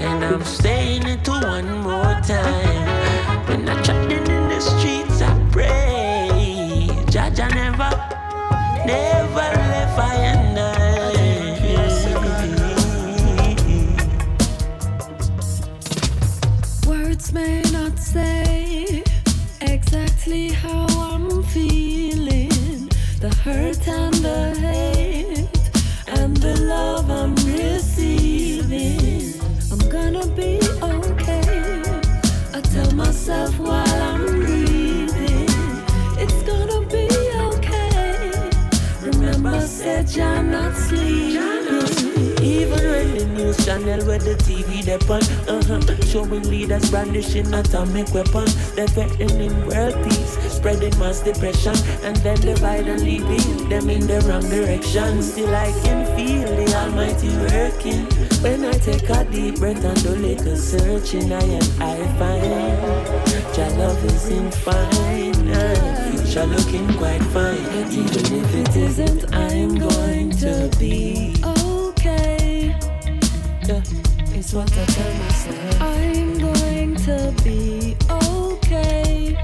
And 0.00 0.24
I'm 0.24 0.44
saying 0.44 1.06
it 1.06 1.24
to 1.26 1.30
one 1.30 1.78
more 1.78 2.14
time. 2.26 3.46
When 3.46 3.68
I'm 3.68 3.82
trotting 3.84 4.10
in 4.10 4.48
the 4.48 4.60
streets, 4.60 5.22
I 5.22 5.32
pray. 5.52 6.88
Never, 7.54 7.90
never 8.86 9.48
left 9.70 9.98
I 9.98 10.14
and 10.14 10.37
news 43.48 43.64
channel 43.64 44.04
where 44.06 44.18
the 44.18 44.34
TV 44.44 44.84
depend, 44.84 45.24
uh-huh, 45.48 45.80
showing 46.04 46.42
leaders 46.50 46.90
brandishing 46.90 47.52
atomic 47.54 48.12
weapons, 48.12 48.74
they're 48.74 48.86
threatening 48.88 49.54
world 49.66 49.94
peace, 50.04 50.36
spreading 50.52 50.96
mass 50.98 51.20
depression, 51.20 51.74
and 52.02 52.16
then 52.16 52.38
divide 52.40 52.86
and 52.86 53.02
leading 53.02 53.68
them 53.68 53.88
in 53.88 54.06
the 54.06 54.20
wrong 54.28 54.46
direction. 54.50 55.22
Still 55.22 55.54
I 55.54 55.72
can 55.82 56.04
feel 56.16 56.48
the 56.56 56.74
Almighty 56.74 57.30
working. 57.48 58.04
When 58.42 58.64
I 58.64 58.72
take 58.72 59.08
a 59.08 59.24
deep 59.24 59.56
breath 59.56 59.84
and 59.84 60.02
do 60.02 60.10
little 60.10 60.56
searching, 60.56 61.32
I 61.32 61.40
and 61.40 61.82
I 61.82 61.96
find 62.18 62.98
your 63.56 63.70
love 63.78 64.04
is 64.04 64.30
infinite, 64.30 65.36
future 66.12 66.46
looking 66.46 66.88
quite 66.94 67.22
fine. 67.34 67.64
Even 67.90 68.24
if 68.40 68.54
it 68.54 68.76
isn't, 68.76 69.34
I'm 69.34 69.74
going 69.74 70.30
to 70.42 70.70
be 70.78 71.34
doctor, 73.68 73.96
what 74.56 74.72
I 74.72 74.84
tell 74.86 75.14
myself. 75.14 75.80
I'm 75.82 76.38
going 76.38 76.96
to 76.96 77.34
be 77.44 77.96
okay. 78.10 79.36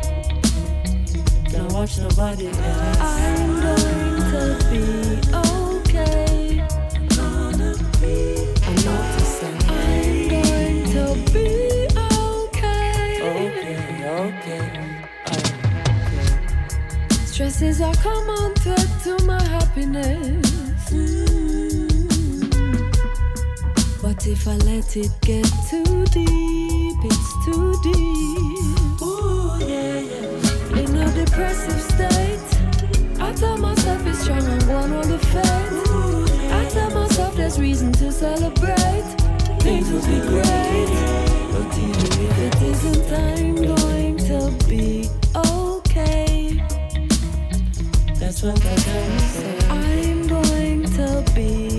Don't 1.50 1.72
watch 1.72 1.98
nobody 1.98 2.46
else. 2.46 3.00
I'm 3.00 3.60
going 3.60 4.16
to 4.32 4.44
be 4.70 4.84
okay. 5.36 6.60
I'm 6.60 7.18
not 8.88 9.04
the 9.14 9.24
same. 9.36 9.60
I'm 9.68 10.28
going 10.32 10.80
to 10.94 11.04
be 11.30 11.48
okay. 12.16 13.10
Okay, 13.28 13.76
okay. 14.08 14.64
okay. 14.96 16.24
Stresses 17.26 17.82
are 17.82 17.94
common 17.96 18.54
threat 18.54 18.88
to 19.02 19.22
my 19.24 19.42
happiness. 19.42 20.43
If 24.26 24.48
I 24.48 24.56
let 24.56 24.96
it 24.96 25.10
get 25.20 25.44
too 25.68 26.06
deep, 26.06 26.96
it's 27.04 27.44
too 27.44 27.74
deep. 27.82 29.02
Ooh, 29.02 29.58
yeah, 29.60 30.00
yeah. 30.00 30.78
In 30.78 30.96
a 30.96 31.12
depressive 31.12 31.78
state, 31.78 33.20
I 33.20 33.34
tell 33.34 33.58
myself 33.58 34.06
it's 34.06 34.20
strong 34.20 34.42
and 34.42 34.62
one 34.66 34.92
on 34.94 35.10
the 35.10 35.18
faith. 35.18 36.52
I 36.52 36.64
tell 36.70 36.90
myself 36.92 37.36
there's 37.36 37.60
reason 37.60 37.92
to 37.92 38.10
celebrate. 38.10 39.04
Things 39.60 39.90
will 39.90 40.00
be 40.00 40.18
great. 40.26 40.88
But 41.52 41.78
even 41.78 42.12
if 42.24 42.38
it 42.38 42.62
isn't, 42.62 43.12
I'm 43.12 43.56
going 43.56 44.16
to 44.16 44.66
be 44.66 45.06
okay. 45.36 46.62
That's 48.14 48.42
what 48.42 48.56
I 48.56 48.74
gotta 48.74 49.20
say. 49.20 49.58
I'm 49.68 50.26
going 50.26 50.82
to 50.94 51.32
be. 51.34 51.73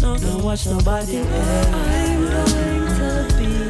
Don't 0.00 0.42
watch 0.42 0.64
nobody 0.66 1.18
else. 1.18 1.26
I'm 1.28 2.24
going 2.30 3.28
to 3.28 3.34
be 3.36 3.69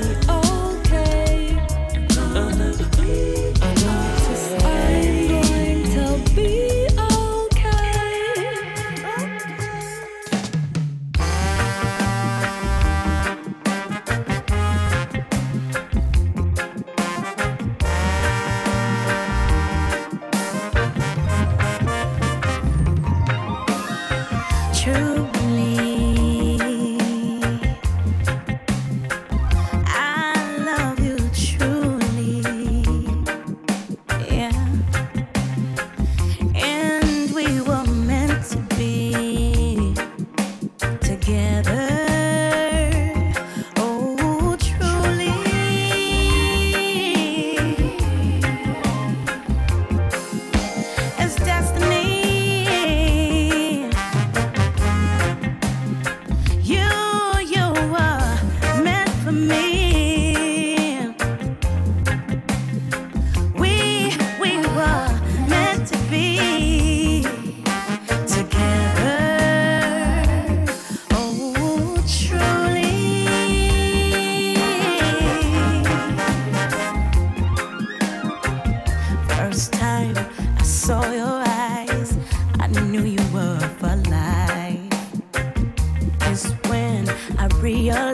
real. 87.70 88.09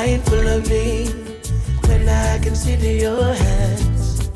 Mindful 0.00 0.48
of 0.48 0.66
me 0.70 1.08
when 1.86 2.08
I 2.08 2.38
consider 2.38 2.92
your 3.06 3.34
hands. 3.34 4.30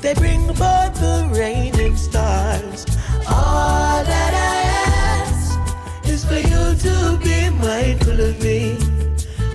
They 0.00 0.14
bring 0.14 0.48
about 0.48 0.94
the 0.94 1.28
rain 1.40 1.78
and 1.78 1.98
stars. 1.98 2.86
All 3.28 4.02
that 4.12 4.32
I 4.52 4.56
ask 5.20 6.08
is 6.08 6.24
for 6.24 6.40
you 6.52 6.62
to 6.86 6.94
be 7.26 7.38
mindful 7.66 8.18
of 8.28 8.42
me 8.42 8.76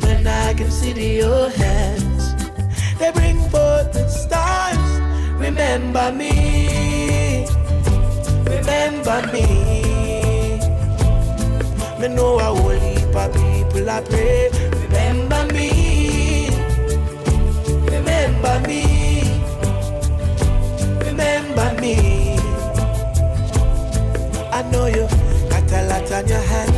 when 0.06 0.28
I 0.28 0.54
consider 0.54 1.08
your 1.24 1.50
hands. 1.50 2.24
They 3.00 3.12
bring 3.12 3.40
forth 3.54 3.90
the 3.98 4.08
stars. 4.08 4.88
Remember 5.48 6.12
me. 6.12 7.48
Remember 8.56 9.20
me. 9.34 9.48
Me 12.00 12.08
know 12.16 12.38
whole 12.38 12.80
heap 12.86 13.16
of 13.24 13.34
people 13.34 13.90
I 13.90 14.02
pray. 14.02 14.65
Remember 18.56 18.70
me. 18.70 19.22
Remember 21.04 21.82
me. 21.82 22.38
I 24.50 24.62
know 24.72 24.86
you 24.86 25.08
got 25.50 25.72
a 25.74 25.88
lot 25.90 26.12
on 26.14 26.28
your 26.28 26.40
hands. 26.40 26.75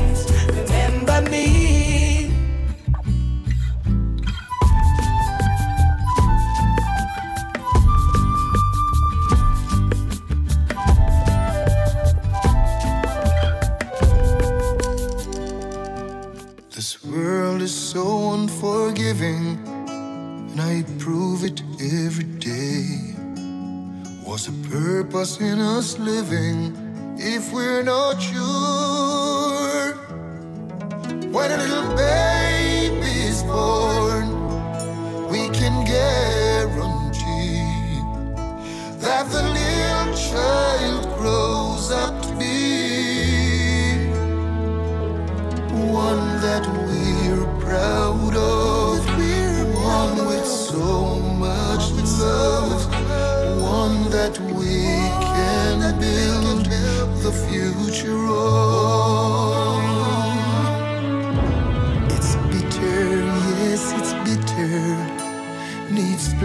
The 24.48 24.69
purpose 24.69 25.41
in 25.41 25.60
us 25.60 25.99
living 25.99 26.72
if 27.19 27.52
we're 27.52 27.84
not 27.84 28.18
sure? 28.22 28.57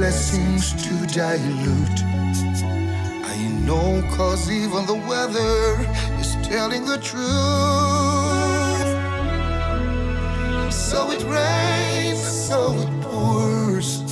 Blessings 0.02 0.72
to 0.82 0.94
dilute. 1.14 2.02
I 3.24 3.36
know, 3.64 4.02
cause 4.16 4.50
even 4.50 4.84
the 4.84 5.00
weather 5.08 5.78
is 6.18 6.34
telling 6.42 6.84
the 6.84 6.98
truth. 6.98 7.22
So 10.72 11.12
it 11.12 11.22
rains, 11.22 12.18
so 12.18 12.74
it 12.82 12.90
pours. 13.02 14.02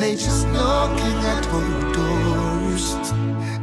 Nature's 0.00 0.42
knocking 0.46 1.18
at 1.34 1.46
our 1.46 1.92
doors. 1.92 2.94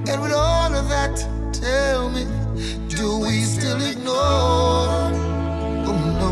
And 0.07 0.21
with 0.21 0.31
all 0.31 0.73
of 0.73 0.87
that, 0.87 1.17
tell 1.51 2.09
me, 2.11 2.23
do 2.87 3.19
we 3.19 3.41
still 3.41 3.81
ignore? 3.81 5.11
Oh 5.85 5.99
no, 6.21 6.31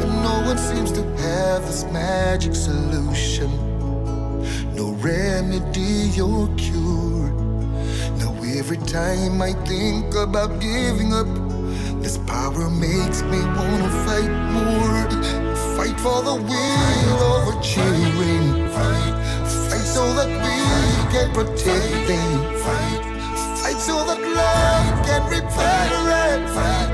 but 0.00 0.10
no 0.28 0.42
one 0.44 0.58
seems 0.58 0.90
to 0.90 1.04
have 1.18 1.62
this 1.66 1.84
magic 1.84 2.56
solution. 2.56 3.65
Remedy 5.06 6.20
or 6.20 6.48
cure. 6.56 7.30
Now 8.18 8.34
every 8.58 8.78
time 8.78 9.40
I 9.40 9.52
think 9.64 10.12
about 10.16 10.58
giving 10.60 11.14
up, 11.14 11.28
this 12.02 12.18
power 12.18 12.68
makes 12.68 13.22
me 13.22 13.38
wanna 13.54 13.90
fight 14.04 14.32
more. 14.56 15.06
Fight 15.76 15.96
for 16.00 16.18
the 16.28 16.34
will 16.34 17.18
of 17.22 17.54
our 17.54 17.62
children. 17.62 18.68
Fight, 18.74 19.14
fight 19.70 19.86
so 19.96 20.12
that 20.18 20.30
we 20.44 20.58
can 21.12 21.30
protect 21.38 21.94
them. 22.10 22.38
Fight, 22.64 23.02
fight 23.62 23.78
so 23.78 23.96
that 24.08 24.20
love 24.40 25.06
can 25.06 25.22
reverberate. 25.30 26.44
Fight, 26.56 26.90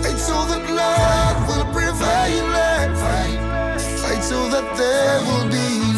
fight 0.00 0.18
so 0.28 0.36
that 0.50 0.64
love 0.80 1.36
will 1.48 1.66
prevail. 1.74 2.46
Fight, 3.04 3.80
fight 4.00 4.22
so 4.22 4.48
that 4.48 4.66
there 4.78 5.20
will 5.28 5.50
be. 5.50 5.89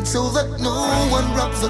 Fight, 0.00 0.06
fight 0.06 0.12
so 0.12 0.30
that 0.30 0.60
no 0.60 0.72
one 1.10 1.28
robs 1.34 1.60
the 1.60 1.68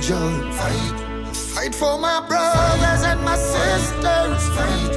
jar. 0.00 0.52
Fight. 0.52 1.34
Fight 1.34 1.74
for 1.74 1.98
my 1.98 2.20
brothers 2.28 3.02
and 3.04 3.20
my 3.24 3.36
sisters. 3.36 4.42
Fight 4.56 4.92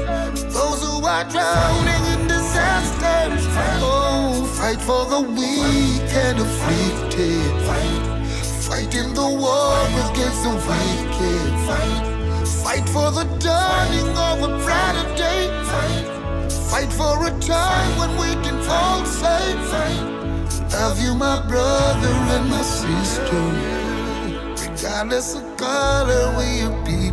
those 0.51 0.83
who 0.83 1.05
are 1.05 1.23
drowning 1.29 2.03
in 2.13 2.27
disasters. 2.27 3.45
Oh, 3.81 4.45
fight 4.57 4.81
for 4.81 5.05
the 5.05 5.21
weak 5.21 6.11
and 6.25 6.39
afflicted. 6.39 7.53
Fight, 7.63 8.27
fight 8.67 8.95
in 8.95 9.13
the 9.13 9.29
war 9.29 9.77
against 10.11 10.43
the 10.43 10.51
wicked. 10.67 11.53
Fight, 11.67 12.45
fight 12.63 12.89
for 12.89 13.11
the 13.11 13.25
dawning 13.39 14.09
of 14.17 14.43
a 14.43 14.51
brighter 14.65 15.15
day. 15.15 15.47
Fight, 15.71 16.51
fight 16.51 16.91
for 16.91 17.25
a 17.25 17.31
time 17.39 17.99
when 17.99 18.11
we 18.17 18.33
can 18.43 18.57
all 18.67 19.05
say, 19.05 20.14
Love 20.77 21.01
you, 21.01 21.15
my 21.15 21.41
brother 21.47 22.15
and 22.35 22.49
my 22.49 22.61
sister. 22.61 23.43
Regardless 24.69 25.33
of 25.35 25.55
color, 25.55 26.35
we 26.37 26.67
you? 26.85 27.04